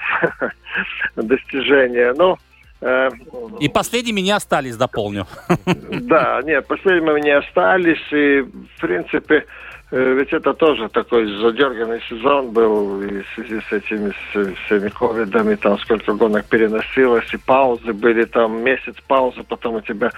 достижение. 1.16 2.14
Но 2.14 2.38
и 2.82 3.68
последними 3.68 4.22
не 4.22 4.32
остались, 4.32 4.78
дополню. 4.78 5.28
Да, 5.66 6.42
нет, 6.44 6.66
последними 6.68 7.20
не 7.20 7.32
остались. 7.32 8.02
И, 8.12 8.42
в 8.42 8.82
принципе, 8.82 9.46
ведь 9.92 10.34
это 10.34 10.54
тоже 10.54 10.88
такой 10.90 11.26
задерганный 11.42 12.02
сезон 12.08 12.52
был 12.52 13.02
и 13.02 13.22
в 13.22 13.28
связи 13.34 13.60
с 13.68 13.72
этими 13.72 14.12
с, 14.32 14.56
всеми 14.66 14.90
ковидами, 14.90 15.56
там 15.56 15.80
сколько 15.80 16.14
гонок 16.14 16.46
переносилось, 16.46 17.34
и 17.34 17.38
паузы 17.38 17.94
были, 17.94 18.26
там 18.26 18.64
месяц 18.64 18.96
паузы, 19.08 19.44
потом 19.48 19.76
у 19.76 19.82
тебя 19.82 20.12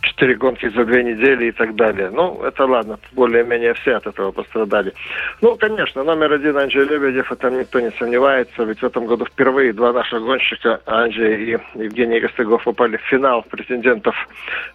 четыре 0.00 0.34
гонки 0.34 0.68
за 0.68 0.84
две 0.84 1.04
недели 1.04 1.46
и 1.46 1.52
так 1.52 1.76
далее. 1.76 2.10
Ну, 2.10 2.42
это 2.42 2.64
ладно, 2.64 2.98
более-менее 3.12 3.74
все 3.74 3.94
от 3.94 4.06
этого 4.08 4.32
пострадали. 4.32 4.92
Ну, 5.40 5.56
конечно, 5.56 6.02
номер 6.02 6.32
один 6.32 6.56
Анджей 6.58 6.84
Лебедев, 6.84 7.30
это 7.30 7.50
никто 7.50 7.78
не 7.78 7.90
сомневается, 7.92 8.64
ведь 8.64 8.80
в 8.80 8.84
этом 8.84 9.06
году 9.06 9.26
впервые 9.26 9.72
два 9.72 9.92
наших 9.92 10.22
гонщика, 10.22 10.80
Анджей 10.86 11.52
и 11.52 11.58
Евгений 11.74 12.20
Костыгов, 12.20 12.64
попали 12.64 12.96
в 12.96 13.02
финал 13.02 13.42
претендентов 13.48 14.16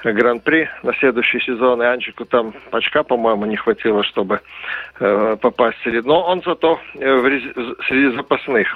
Гран-при 0.04 0.70
на 0.84 0.94
следующий 0.94 1.42
сезон, 1.42 1.82
и 1.82 1.86
Анджику 1.86 2.24
там 2.24 2.54
очка, 2.72 3.04
по-моему, 3.04 3.46
не 3.46 3.58
хватило 3.58 3.97
хватило, 3.98 4.04
чтобы 4.04 4.42
э, 5.00 5.38
попасть 5.42 5.78
среди... 5.84 6.02
Но 6.08 6.22
он 6.24 6.42
зато 6.46 6.80
э, 6.96 7.16
в, 7.16 7.84
среди 7.88 8.16
запасных. 8.16 8.68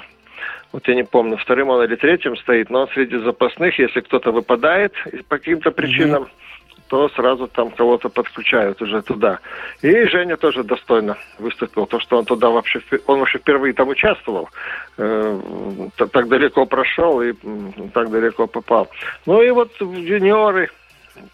Вот 0.72 0.88
я 0.88 0.94
не 0.94 1.04
помню, 1.04 1.36
вторым 1.36 1.68
он 1.68 1.84
или 1.84 1.96
третьим 1.96 2.36
стоит, 2.36 2.70
но 2.70 2.82
он 2.82 2.88
среди 2.88 3.18
запасных, 3.18 3.78
если 3.78 4.00
кто-то 4.00 4.32
выпадает 4.32 4.94
по 5.28 5.36
каким-то 5.36 5.70
причинам, 5.70 6.22
mm-hmm. 6.22 6.80
то 6.88 7.08
сразу 7.10 7.46
там 7.46 7.70
кого-то 7.70 8.08
подключают 8.08 8.80
уже 8.80 9.02
туда. 9.02 9.38
И 9.82 10.04
Женя 10.06 10.36
тоже 10.36 10.64
достойно 10.64 11.16
выступил. 11.38 11.86
То, 11.86 12.00
что 12.00 12.18
он 12.18 12.24
туда 12.24 12.48
вообще, 12.48 12.80
он 13.06 13.18
вообще 13.18 13.38
впервые 13.38 13.74
там 13.74 13.88
участвовал, 13.88 14.48
э, 14.96 15.38
так 15.96 16.28
далеко 16.28 16.64
прошел 16.64 17.20
и 17.20 17.34
так 17.92 18.10
далеко 18.10 18.46
попал. 18.46 18.88
Ну 19.26 19.42
и 19.42 19.50
вот 19.50 19.70
юниоры, 19.80 20.70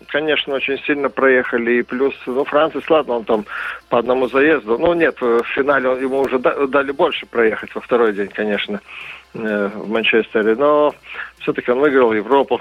конечно, 0.09 0.55
очень 0.55 0.79
сильно 0.85 1.09
проехали. 1.09 1.79
И 1.79 1.83
плюс, 1.83 2.15
ну, 2.27 2.45
Францис, 2.45 2.89
ладно, 2.91 3.17
он 3.17 3.25
там 3.25 3.45
по 3.89 3.99
одному 3.99 4.29
заезду. 4.29 4.79
Ну, 4.79 4.93
нет, 4.95 5.21
в 5.21 5.43
финале 5.55 5.91
ему 6.01 6.21
уже 6.21 6.39
дали 6.39 6.93
больше 6.93 7.27
проехать 7.27 7.75
во 7.75 7.81
второй 7.81 8.13
день, 8.13 8.29
конечно, 8.29 8.81
э, 9.35 9.71
в 9.75 9.89
Манчестере. 9.89 10.57
Но 10.57 10.95
все-таки 11.41 11.71
он 11.71 11.81
выиграл 11.81 12.13
Европу. 12.13 12.61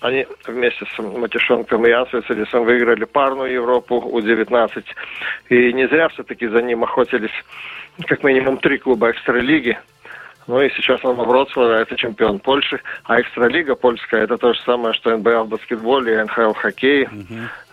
Они 0.00 0.26
вместе 0.46 0.86
с 0.86 0.98
Матишонком 1.02 1.84
и 1.84 1.90
Ансвицелисом 1.90 2.64
выиграли 2.64 3.04
парную 3.04 3.52
Европу 3.52 3.96
У-19. 3.96 4.84
И 5.48 5.72
не 5.72 5.88
зря 5.88 6.08
все-таки 6.08 6.46
за 6.46 6.62
ним 6.62 6.84
охотились 6.84 7.32
как 8.06 8.22
минимум 8.22 8.58
три 8.58 8.78
клуба 8.78 9.10
экстралиги. 9.10 9.76
Ну 10.48 10.62
и 10.62 10.70
сейчас 10.70 11.04
он 11.04 11.16
в 11.16 11.26
Вроцлаве, 11.26 11.82
это 11.82 11.94
чемпион 11.94 12.38
Польши. 12.38 12.80
А 13.04 13.20
экстралига 13.20 13.74
польская, 13.74 14.22
это 14.22 14.38
то 14.38 14.54
же 14.54 14.60
самое, 14.62 14.94
что 14.94 15.14
НБА 15.14 15.44
в 15.44 15.48
баскетболе 15.48 16.24
НХЛ 16.24 16.52
в 16.52 16.56
хоккее. 16.56 17.10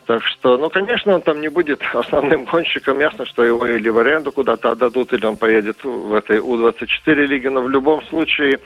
Так 0.06 0.22
что, 0.24 0.58
ну, 0.58 0.70
конечно, 0.70 1.16
он 1.16 1.22
там 1.22 1.42
не 1.42 1.48
будет 1.48 1.82
основным 1.94 2.46
гонщиком. 2.46 3.00
Ясно, 3.00 3.26
что 3.26 3.44
его 3.44 3.66
или 3.66 3.90
в 3.90 3.98
аренду 3.98 4.32
куда-то 4.32 4.72
отдадут, 4.72 5.14
или 5.14 5.26
он 5.26 5.38
поедет 5.38 5.84
в 5.84 6.14
этой 6.14 6.40
У-24 6.40 7.16
лиге. 7.26 7.50
Но 7.50 7.62
в 7.62 7.70
любом 7.70 8.04
случае 8.06 8.60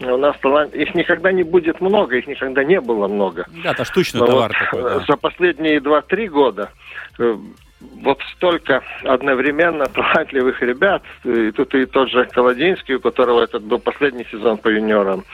у 0.00 0.16
нас 0.16 0.36
талант... 0.40 0.74
Их 0.74 0.94
никогда 0.94 1.30
не 1.30 1.42
будет 1.42 1.80
много, 1.80 2.16
их 2.16 2.26
никогда 2.26 2.64
не 2.64 2.80
было 2.80 3.06
много. 3.08 3.46
Да, 3.62 3.72
это 3.72 3.84
штучный 3.84 4.20
Но 4.20 4.26
товар 4.26 4.48
вот 4.48 4.58
такой, 4.58 4.82
да. 4.82 5.00
За 5.06 5.16
последние 5.16 5.78
2-3 5.78 6.26
года 6.28 6.70
э, 7.18 7.36
вот 7.80 8.20
столько 8.36 8.82
одновременно 9.04 9.86
талантливых 9.86 10.60
ребят. 10.62 11.02
И 11.24 11.50
тут 11.52 11.74
и 11.74 11.86
тот 11.86 12.10
же 12.10 12.26
Колодинский, 12.26 12.96
у 12.96 13.00
которого 13.00 13.42
этот 13.42 13.62
был 13.62 13.78
последний 13.78 14.26
сезон 14.30 14.58
по 14.58 14.68
юниорам, 14.68 15.24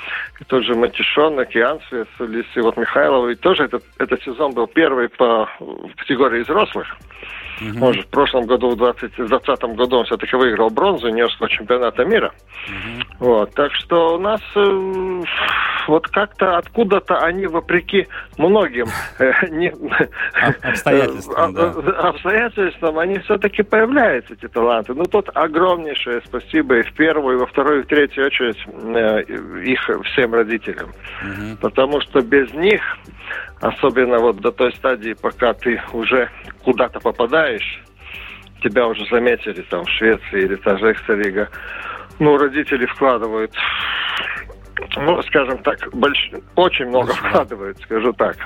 и 0.41 0.45
тот 0.45 0.65
же 0.65 0.75
Матишонок, 0.75 1.55
и 1.55 1.61
Ансвес, 1.61 2.07
и 2.55 2.61
вот 2.61 2.77
Михайлов, 2.77 3.31
и 3.31 3.35
тоже 3.35 3.65
этот, 3.65 3.85
этот 3.99 4.23
сезон 4.23 4.53
был 4.53 4.67
первый 4.67 5.09
по 5.09 5.49
в 5.59 5.95
категории 5.97 6.43
взрослых. 6.43 6.97
Может, 7.61 8.07
в 8.07 8.09
прошлом 8.09 8.47
году, 8.47 8.71
в 8.71 8.77
2020 8.77 9.63
году 9.77 9.99
он 9.99 10.05
все-таки 10.05 10.37
выиграл 10.37 10.71
бронзу 10.71 11.09
юниорского 11.09 11.49
чемпионата 11.49 12.05
мира. 12.05 12.33
Вот, 13.19 13.55
так 13.55 13.73
что 13.73 14.17
у 14.17 14.19
нас 14.19 14.41
э, 14.55 15.23
вот 15.89 16.09
как-то 16.09 16.59
откуда-то 16.59 17.19
они, 17.19 17.47
вопреки 17.47 18.07
многим 18.37 18.87
э, 19.19 19.33
не- 19.51 19.73
обстоятельствам, 20.63 21.55
да. 21.55 21.73
э, 21.75 21.91
обстоятельствам, 21.91 22.99
они 22.99 23.19
все-таки 23.21 23.63
появляются, 23.63 24.35
эти 24.35 24.49
таланты. 24.49 24.95
Ну, 24.95 25.05
тут 25.05 25.31
огромнейшее 25.35 26.21
спасибо 26.27 26.79
и 26.79 26.83
в 26.83 26.93
первую, 26.95 27.37
и 27.37 27.41
во 27.41 27.47
вторую, 27.47 27.81
и 27.81 27.83
в 27.85 27.87
третью 27.87 28.27
очередь 28.27 28.59
э, 28.67 29.23
их 29.63 29.91
всем 30.05 30.35
родителям. 30.35 30.91
Потому 31.61 32.01
что 32.01 32.21
без 32.21 32.53
них, 32.53 32.83
особенно 33.69 34.19
вот 34.19 34.37
до 34.41 34.53
той 34.53 34.73
стадии, 34.75 35.15
пока 35.15 35.53
ты 35.55 35.81
уже 35.93 36.29
куда-то 36.63 37.01
попадаешь, 37.01 37.83
тебя 38.63 38.87
уже 38.87 39.05
заметили 39.07 39.63
там 39.63 39.85
в 39.85 39.91
Швеции 39.91 40.43
или 40.43 40.57
та 40.57 40.77
же 40.79 40.93
Экстралига, 40.93 41.49
ну, 42.19 42.37
родители 42.37 42.87
вкладывают, 42.87 43.53
ну, 44.97 45.23
скажем 45.23 45.59
так, 45.59 45.79
больш... 45.93 46.31
очень 46.55 46.87
много 46.87 47.13
вкладывают, 47.13 47.79
скажу 47.81 48.13
так. 48.13 48.37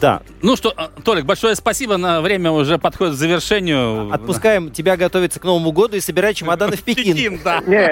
Да. 0.00 0.20
Ну 0.40 0.56
что, 0.56 0.72
а, 0.76 0.88
Толик, 1.04 1.24
большое 1.24 1.54
спасибо. 1.56 1.96
На 1.96 2.20
время 2.20 2.52
уже 2.52 2.78
подходит 2.78 3.14
к 3.14 3.16
завершению. 3.16 4.12
Отпускаем 4.12 4.70
тебя 4.70 4.96
готовиться 4.96 5.40
к 5.40 5.44
Новому 5.44 5.72
году 5.72 5.96
и 5.96 6.00
собирай 6.00 6.34
чемоданы 6.34 6.76
в 6.76 6.84
Пекин. 6.84 7.16
Пекин, 7.16 7.40
да. 7.44 7.60
Не, 7.66 7.90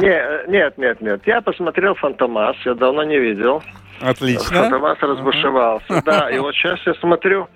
не, 0.00 0.50
нет, 0.50 0.78
нет, 0.78 1.00
нет. 1.00 1.20
Я 1.26 1.40
посмотрел 1.42 1.94
Фантомас, 1.94 2.56
я 2.64 2.74
давно 2.74 3.04
не 3.04 3.18
видел. 3.18 3.62
Отлично. 4.00 4.62
Фантомас 4.62 4.98
разбушевался. 5.00 6.02
Да, 6.04 6.30
и 6.30 6.38
вот 6.38 6.54
сейчас 6.54 6.80
я 6.86 6.94
смотрю, 6.94 7.48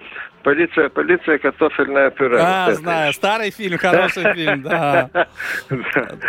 полиция, 0.44 0.88
полиция, 0.90 1.38
картофельное 1.38 2.10
пюре. 2.10 2.38
А, 2.40 2.66
Вот 2.66 2.72
это. 2.72 2.80
знаю, 2.82 3.12
старый 3.12 3.50
фильм, 3.50 3.78
хороший 3.78 4.32
фильм, 4.34 4.62
да. 4.62 5.10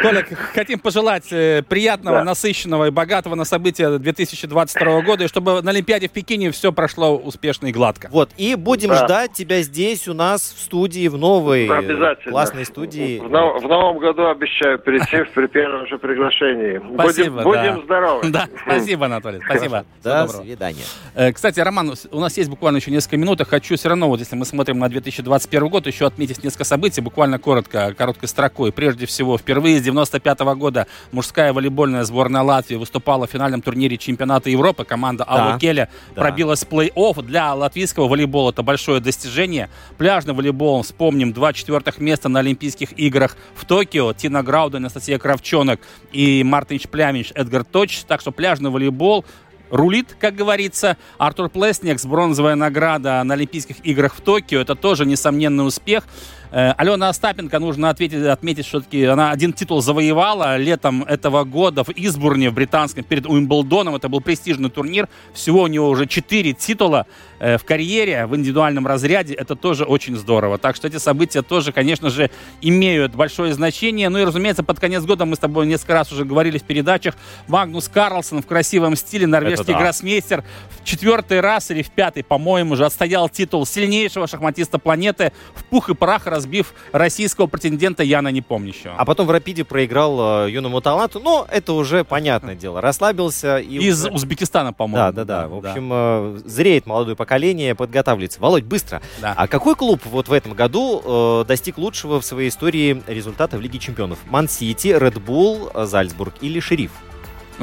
Толик, 0.01 0.37
хотим 0.53 0.79
пожелать 0.79 1.31
э, 1.31 1.61
приятного, 1.67 2.23
насыщенного 2.23 2.87
и 2.87 2.89
богатого 2.89 3.35
на 3.35 3.45
события 3.45 3.97
2022 3.97 5.01
года, 5.01 5.25
и 5.25 5.27
чтобы 5.27 5.61
на 5.61 5.71
Олимпиаде 5.71 6.07
в 6.07 6.11
Пекине 6.11 6.51
все 6.51 6.71
прошло 6.71 7.15
успешно 7.17 7.67
и 7.67 7.71
гладко. 7.71 8.07
Вот, 8.11 8.29
и 8.37 8.55
будем 8.55 8.89
Да. 8.89 9.05
ждать 9.05 9.33
тебя 9.33 9.61
здесь 9.61 10.07
у 10.07 10.13
нас 10.13 10.41
в 10.55 10.59
студии, 10.59 11.07
в 11.07 11.17
новой 11.17 11.67
э, 11.67 12.15
классной 12.29 12.65
студии. 12.65 13.19
В, 13.19 13.29
нов- 13.29 13.61
в 13.63 13.67
новом 13.67 13.99
году 13.99 14.27
обещаю 14.27 14.79
прийти 14.79 15.23
при 15.35 15.47
первом 15.47 15.85
же 15.87 15.97
приглашении. 15.97 16.81
Спасибо, 16.95 17.43
будем, 17.43 17.61
да. 17.63 17.71
будем 17.73 17.83
здоровы. 17.85 18.29
Да, 18.29 18.47
спасибо, 18.65 19.05
Анатолий, 19.07 19.41
спасибо. 19.45 19.85
До 20.03 20.21
доброго. 20.25 20.43
свидания. 20.43 20.83
Э, 21.15 21.31
Кстати, 21.33 21.59
Роман, 21.59 21.93
у 22.11 22.19
нас 22.19 22.37
есть 22.37 22.49
буквально 22.49 22.77
еще 22.77 22.91
несколько 22.91 23.17
минут. 23.17 23.39
Я 23.39 23.45
хочу 23.45 23.75
все 23.75 23.89
равно, 23.89 24.04
вот 24.07 24.19
если 24.19 24.35
мы 24.35 24.45
смотрим 24.45 24.79
на 24.79 24.89
2021 24.89 25.67
год, 25.67 25.87
еще 25.87 26.05
отметить 26.05 26.43
несколько 26.43 26.63
событий, 26.63 27.01
буквально 27.01 27.39
коротко, 27.39 27.93
короткой 27.93 28.29
строкой. 28.29 28.71
Прежде 28.71 29.05
всего, 29.05 29.37
впервые 29.37 29.79
с 29.79 29.81
95 29.81 30.39
года 30.57 30.87
мужская 31.11 31.53
волейбольная 31.53 32.03
сборная 32.03 32.41
Латвии 32.41 32.75
выступала 32.75 33.27
в 33.27 33.31
финальном 33.31 33.61
турнире 33.61 33.97
чемпионата 33.97 34.49
Европы. 34.49 34.85
Команда 34.85 35.25
Да, 35.25 35.33
Алло 35.49 35.59
Келя 35.59 35.89
да. 36.15 36.21
пробилась 36.21 36.63
в 36.63 36.69
плей-офф. 36.69 37.21
Для 37.23 37.53
латвийского 37.53 38.07
волейбола 38.07 38.51
это 38.51 38.63
большое 38.63 38.99
достижение. 38.99 39.69
Пляжный 39.97 40.33
волейбол, 40.33 40.83
вспомним, 40.83 41.33
два 41.33 41.53
четвертых 41.53 41.99
места 41.99 42.29
на 42.29 42.39
Олимпийских 42.39 42.97
играх 42.97 43.35
в 43.55 43.65
Токио. 43.65 44.13
Тина 44.13 44.43
Грауда, 44.43 44.77
Анастасия 44.77 45.17
Кравчонок 45.17 45.79
и 46.11 46.43
Мартин 46.43 46.79
Шплямич, 46.79 47.31
Эдгар 47.35 47.63
Точ. 47.63 48.03
Так 48.03 48.21
что 48.21 48.31
пляжный 48.31 48.69
волейбол 48.69 49.25
рулит, 49.69 50.15
как 50.19 50.35
говорится. 50.35 50.97
Артур 51.17 51.49
Плеснекс, 51.49 52.05
бронзовая 52.05 52.55
награда 52.55 53.23
на 53.23 53.33
Олимпийских 53.33 53.77
играх 53.85 54.15
в 54.15 54.21
Токио. 54.21 54.61
Это 54.61 54.75
тоже 54.75 55.05
несомненный 55.05 55.65
успех. 55.65 56.03
Э, 56.51 56.73
Алена 56.77 57.09
Остапенко, 57.09 57.59
нужно 57.59 57.89
ответить, 57.89 58.25
отметить, 58.25 58.65
что 58.65 58.81
таки 58.81 59.03
она 59.05 59.31
один 59.31 59.53
титул 59.53 59.81
завоевала 59.81 60.57
летом 60.57 61.03
этого 61.03 61.43
года 61.43 61.83
в 61.83 61.89
Избурне, 61.95 62.49
в 62.49 62.53
британском, 62.53 63.03
перед 63.03 63.25
Уимблдоном. 63.25 63.95
Это 63.95 64.09
был 64.09 64.21
престижный 64.21 64.69
турнир. 64.69 65.07
Всего 65.33 65.63
у 65.63 65.67
него 65.67 65.89
уже 65.89 66.05
четыре 66.05 66.53
титула 66.53 67.07
э, 67.39 67.57
в 67.57 67.65
карьере 67.65 68.25
в 68.25 68.35
индивидуальном 68.35 68.87
разряде. 68.87 69.33
Это 69.33 69.55
тоже 69.55 69.85
очень 69.85 70.15
здорово. 70.15 70.57
Так 70.57 70.75
что 70.75 70.87
эти 70.87 70.97
события 70.97 71.41
тоже, 71.41 71.71
конечно 71.71 72.09
же, 72.09 72.29
имеют 72.61 73.15
большое 73.15 73.53
значение. 73.53 74.09
Ну 74.09 74.19
и, 74.19 74.23
разумеется, 74.23 74.63
под 74.63 74.79
конец 74.79 75.03
года 75.03 75.25
мы 75.25 75.35
с 75.35 75.39
тобой 75.39 75.65
несколько 75.65 75.93
раз 75.93 76.11
уже 76.11 76.25
говорили 76.25 76.57
в 76.57 76.63
передачах. 76.63 77.15
Магнус 77.47 77.87
Карлсон 77.87 78.41
в 78.41 78.45
красивом 78.45 78.95
стиле, 78.95 79.27
норвежский 79.27 79.63
Это 79.63 79.73
да. 79.73 79.79
гроссмейстер, 79.79 80.43
в 80.69 80.83
четвертый 80.83 81.39
раз 81.39 81.71
или 81.71 81.81
в 81.81 81.91
пятый, 81.91 82.23
по-моему, 82.23 82.73
уже 82.73 82.85
отстоял 82.85 83.29
титул 83.29 83.65
сильнейшего 83.65 84.27
шахматиста 84.27 84.79
планеты, 84.79 85.31
в 85.53 85.63
пух 85.65 85.89
и 85.89 85.95
прах 85.95 86.27
разбив 86.35 86.73
российского 86.91 87.47
претендента 87.47 88.03
Яна 88.03 88.27
Непомнящего. 88.29 88.93
А 88.97 89.05
потом 89.05 89.25
в 89.27 89.31
Рапиде 89.31 89.63
проиграл 89.63 90.45
э, 90.45 90.51
юному 90.51 90.81
таланту, 90.81 91.19
но 91.19 91.47
это 91.49 91.73
уже 91.73 92.03
понятное 92.03 92.55
дело. 92.55 92.81
Расслабился 92.81 93.57
и 93.57 93.77
Из 93.77 94.05
уже- 94.05 94.13
Узбекистана, 94.13 94.73
по-моему. 94.73 95.11
Да, 95.11 95.11
да, 95.11 95.23
да. 95.25 95.47
В 95.47 95.65
общем, 95.65 95.89
э, 95.91 96.39
зреет 96.45 96.85
молодое 96.85 97.15
поколение, 97.15 97.73
подготавливается. 97.73 98.39
Володь, 98.41 98.63
быстро. 98.65 99.01
Да. 99.21 99.33
А 99.35 99.47
какой 99.47 99.75
клуб 99.75 100.01
вот 100.05 100.27
в 100.27 100.33
этом 100.33 100.53
году 100.53 101.01
э, 101.41 101.45
достиг 101.47 101.77
лучшего 101.77 102.19
в 102.19 102.25
своей 102.25 102.49
истории 102.49 103.01
результата 103.07 103.57
в 103.57 103.61
Лиге 103.61 103.79
чемпионов? 103.79 104.19
Ман-Сити, 104.29 104.89
Ред 104.89 105.21
Булл, 105.21 105.71
Зальцбург 105.73 106.33
или 106.41 106.59
Шериф? 106.59 106.91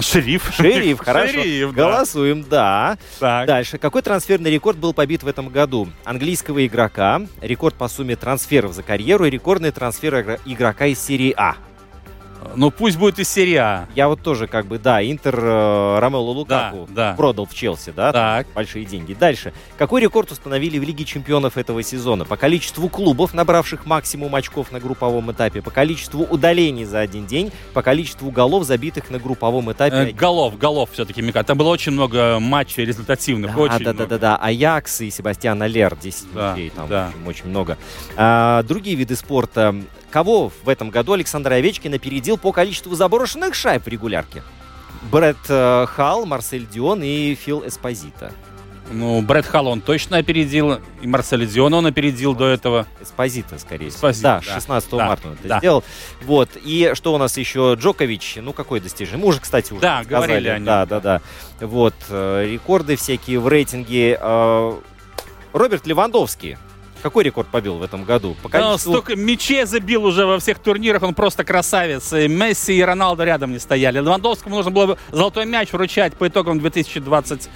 Шериф. 0.00 0.52
Шериф, 0.56 1.00
хорошо. 1.00 1.40
Шериф, 1.40 1.72
да. 1.74 1.82
Голосуем, 1.82 2.44
да. 2.48 2.98
Так. 3.20 3.46
Дальше. 3.46 3.78
Какой 3.78 4.02
трансферный 4.02 4.50
рекорд 4.50 4.78
был 4.78 4.92
побит 4.94 5.22
в 5.22 5.26
этом 5.28 5.48
году? 5.48 5.88
Английского 6.04 6.66
игрока, 6.66 7.22
рекорд 7.40 7.74
по 7.74 7.88
сумме 7.88 8.16
трансферов 8.16 8.72
за 8.72 8.82
карьеру 8.82 9.24
и 9.26 9.30
рекордный 9.30 9.70
трансфер 9.70 10.20
игра- 10.20 10.38
игрока 10.44 10.86
из 10.86 10.98
серии 10.98 11.34
А. 11.36 11.56
Ну 12.54 12.70
пусть 12.70 12.96
будет 12.98 13.18
из 13.18 13.28
серии 13.28 13.56
А. 13.56 13.86
Я 13.94 14.08
вот 14.08 14.20
тоже 14.22 14.46
как 14.46 14.66
бы, 14.66 14.78
да, 14.78 15.02
Интер 15.02 15.38
э, 15.38 15.98
Ромело 15.98 16.30
Лукаку 16.30 16.86
Да, 16.90 17.10
да. 17.10 17.14
продал 17.16 17.46
в 17.46 17.54
Челси, 17.54 17.92
да? 17.94 18.12
Так. 18.12 18.46
Большие 18.54 18.84
деньги. 18.84 19.14
Дальше. 19.14 19.52
Какой 19.78 20.00
рекорд 20.00 20.30
установили 20.32 20.78
в 20.78 20.82
Лиге 20.82 21.04
чемпионов 21.04 21.56
этого 21.56 21.82
сезона? 21.82 22.24
По 22.24 22.36
количеству 22.36 22.88
клубов, 22.88 23.34
набравших 23.34 23.86
максимум 23.86 24.34
очков 24.34 24.72
на 24.72 24.80
групповом 24.80 25.30
этапе, 25.32 25.62
по 25.62 25.70
количеству 25.70 26.22
удалений 26.24 26.84
за 26.84 27.00
один 27.00 27.26
день, 27.26 27.52
по 27.72 27.82
количеству 27.82 28.30
голов, 28.30 28.64
забитых 28.64 29.10
на 29.10 29.18
групповом 29.18 29.70
этапе. 29.72 30.10
Э, 30.10 30.12
голов, 30.12 30.58
голов 30.58 30.90
все-таки, 30.92 31.22
Мика. 31.22 31.42
Там 31.44 31.58
было 31.58 31.68
очень 31.68 31.92
много 31.92 32.38
матчей 32.40 32.84
результативных. 32.84 33.54
Да, 33.54 33.60
очень 33.60 33.78
да, 33.78 33.84
да, 33.84 33.92
много. 33.92 34.06
да, 34.08 34.18
да. 34.18 34.36
Аякс 34.36 35.00
и 35.02 35.10
Себастьян 35.10 35.60
Алер, 35.62 35.96
10 35.96 36.24
Да, 36.34 36.52
мячей, 36.52 36.70
там 36.70 36.88
да. 36.88 37.06
общем, 37.08 37.26
очень 37.26 37.46
много. 37.48 37.78
А, 38.16 38.62
другие 38.62 38.96
виды 38.96 39.16
спорта. 39.16 39.74
Кого 40.12 40.52
в 40.62 40.68
этом 40.68 40.90
году 40.90 41.14
Александр 41.14 41.52
Овечкин 41.52 41.94
опередил 41.94 42.36
по 42.36 42.52
количеству 42.52 42.94
заброшенных 42.94 43.54
шайб 43.54 43.84
в 43.84 43.88
регулярке? 43.88 44.42
Брэд 45.10 45.38
э, 45.48 45.86
Халл, 45.88 46.26
Марсель 46.26 46.66
Дион 46.68 47.02
и 47.02 47.34
Фил 47.34 47.66
Эспозита. 47.66 48.30
Ну, 48.90 49.22
Брэд 49.22 49.46
Халл 49.46 49.68
он 49.68 49.80
точно 49.80 50.18
опередил, 50.18 50.80
и 51.00 51.06
Марсель 51.06 51.46
Дион 51.46 51.72
он 51.72 51.86
опередил 51.86 52.34
до 52.34 52.46
этого. 52.46 52.86
Эспозита, 53.00 53.58
скорее 53.58 53.88
всего. 53.88 54.10
Эспозито, 54.10 54.22
да, 54.22 54.42
да. 54.46 54.54
16 54.54 54.90
Да, 54.90 55.06
марта 55.08 55.28
он 55.28 55.34
это 55.34 55.48
да. 55.48 55.58
сделал. 55.60 55.82
Вот. 56.24 56.50
И 56.62 56.92
что 56.92 57.14
у 57.14 57.18
нас 57.18 57.38
еще? 57.38 57.74
Джокович, 57.80 58.36
ну, 58.42 58.52
какое 58.52 58.82
достижение? 58.82 59.18
Мы 59.18 59.28
уже, 59.30 59.40
кстати, 59.40 59.72
уже 59.72 59.80
Да, 59.80 60.02
сказали. 60.04 60.26
говорили 60.26 60.48
о 60.48 60.56
нем. 60.58 60.66
Да, 60.66 60.84
да, 60.84 61.00
да. 61.00 61.20
Вот. 61.60 61.94
э, 62.10 62.46
рекорды 62.52 62.96
всякие 62.96 63.40
в 63.40 63.48
рейтинге. 63.48 64.18
Э, 64.20 64.74
Роберт 65.54 65.86
Левандовский. 65.86 66.58
Какой 67.02 67.24
рекорд 67.24 67.48
побил 67.48 67.78
в 67.78 67.82
этом 67.82 68.04
году? 68.04 68.36
По 68.42 68.48
количеству... 68.48 68.92
столько 68.92 69.16
мячей 69.16 69.64
забил 69.64 70.04
уже 70.04 70.24
во 70.24 70.38
всех 70.38 70.58
турнирах, 70.60 71.02
он 71.02 71.14
просто 71.14 71.44
красавец. 71.44 72.12
И 72.12 72.28
Месси 72.28 72.74
и 72.74 72.82
Роналдо 72.82 73.24
рядом 73.24 73.52
не 73.52 73.58
стояли. 73.58 73.98
Левандовскому 73.98 74.54
нужно 74.54 74.70
было 74.70 74.86
бы 74.86 74.98
золотой 75.10 75.44
мяч 75.46 75.72
вручать 75.72 76.14
по 76.14 76.28
итогам 76.28 76.60
2020 76.60 77.48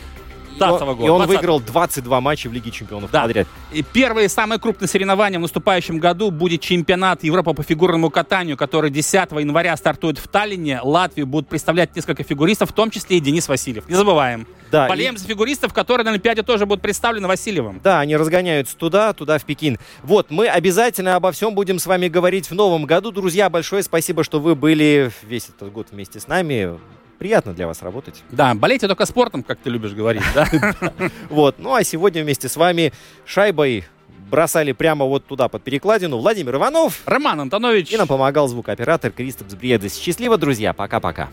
И 0.59 0.63
он- 0.63 0.79
года. 0.97 1.07
И 1.07 1.09
он 1.09 1.21
20-го. 1.23 1.27
выиграл 1.27 1.61
22 1.61 2.21
матча 2.21 2.49
в 2.49 2.53
Лиге 2.53 2.71
чемпионов 2.71 3.11
Да. 3.11 3.23
подряд. 3.23 3.47
И 3.73 3.83
первое 3.83 4.25
и 4.25 4.29
самое 4.29 4.61
крупное 4.61 4.89
соревнование 4.89 5.39
в 5.39 5.43
наступающем 5.43 5.99
году 5.99 6.31
будет 6.31 6.61
чемпионат 6.61 7.25
Европы 7.25 7.53
по 7.55 7.63
фигурному 7.63 8.11
катанию, 8.11 8.57
который 8.57 8.91
10 8.91 9.41
января 9.41 9.77
стартует 9.77 10.19
в 10.19 10.29
Таллине. 10.29 10.81
Латвию 10.83 11.27
будут 11.27 11.49
представлять 11.49 11.95
несколько 11.95 12.23
фигуристов, 12.23 12.71
в 12.71 12.73
том 12.73 12.91
числе 12.91 13.19
и 13.19 13.21
Денис 13.21 13.49
Васильев. 13.49 13.89
Не 13.89 13.95
забываем. 13.95 14.47
Да, 14.71 14.89
Болеем 14.89 15.15
и- 15.15 15.19
за 15.19 15.27
фигуристов, 15.29 15.73
которые 15.73 16.05
на 16.05 16.11
Олимпиаде 16.11 16.43
тоже 16.43 16.67
будут 16.67 16.83
представлены 16.83 17.29
Васильевым. 17.29 17.81
Да, 17.85 18.01
они 18.01 18.17
разгоняются 18.17 18.77
туда, 18.77 19.13
туда, 19.13 19.39
в 19.39 19.45
Пекин. 19.45 19.79
Вот, 20.03 20.31
мы 20.31 20.49
обязательно 20.49 21.15
обо 21.15 21.31
всем 21.31 21.55
будем 21.55 21.79
с 21.79 21.87
вами 21.87 22.09
говорить 22.09 22.51
в 22.51 22.55
новом 22.55 22.85
году. 22.85 23.13
Друзья, 23.13 23.49
большое 23.49 23.85
спасибо, 23.85 24.25
что 24.25 24.41
вы 24.41 24.57
были 24.57 25.13
весь 25.23 25.49
этот 25.49 25.73
год 25.73 25.89
вместе 25.93 26.19
с 26.19 26.27
нами. 26.27 26.79
Приятно 27.19 27.55
для 27.55 27.67
вас 27.67 27.83
работать. 27.83 28.23
Да, 28.31 28.55
болейте 28.55 28.89
только 28.89 29.07
спортом, 29.07 29.43
как 29.43 29.59
ты 29.59 29.71
любишь 29.71 29.93
говорить, 29.93 30.23
да? 30.35 30.49
Вот, 31.31 31.57
ну 31.59 31.75
а 31.75 31.83
сегодня 31.83 32.23
вместе 32.23 32.49
с 32.49 32.57
вами 32.57 32.93
шайбой 33.25 33.85
бросали 34.31 34.73
прямо 34.73 35.05
вот 35.05 35.25
туда 35.27 35.49
под 35.49 35.63
перекладину 35.63 36.19
Владимир 36.19 36.57
Иванов. 36.57 37.01
Роман 37.07 37.41
Антонович. 37.41 37.93
И 37.93 37.97
нам 37.97 38.07
помогал 38.07 38.49
звукооператор 38.49 39.11
Кристопс 39.13 39.55
Бредес. 39.55 39.97
Счастливо, 39.97 40.37
друзья. 40.37 40.73
Пока-пока. 40.73 41.31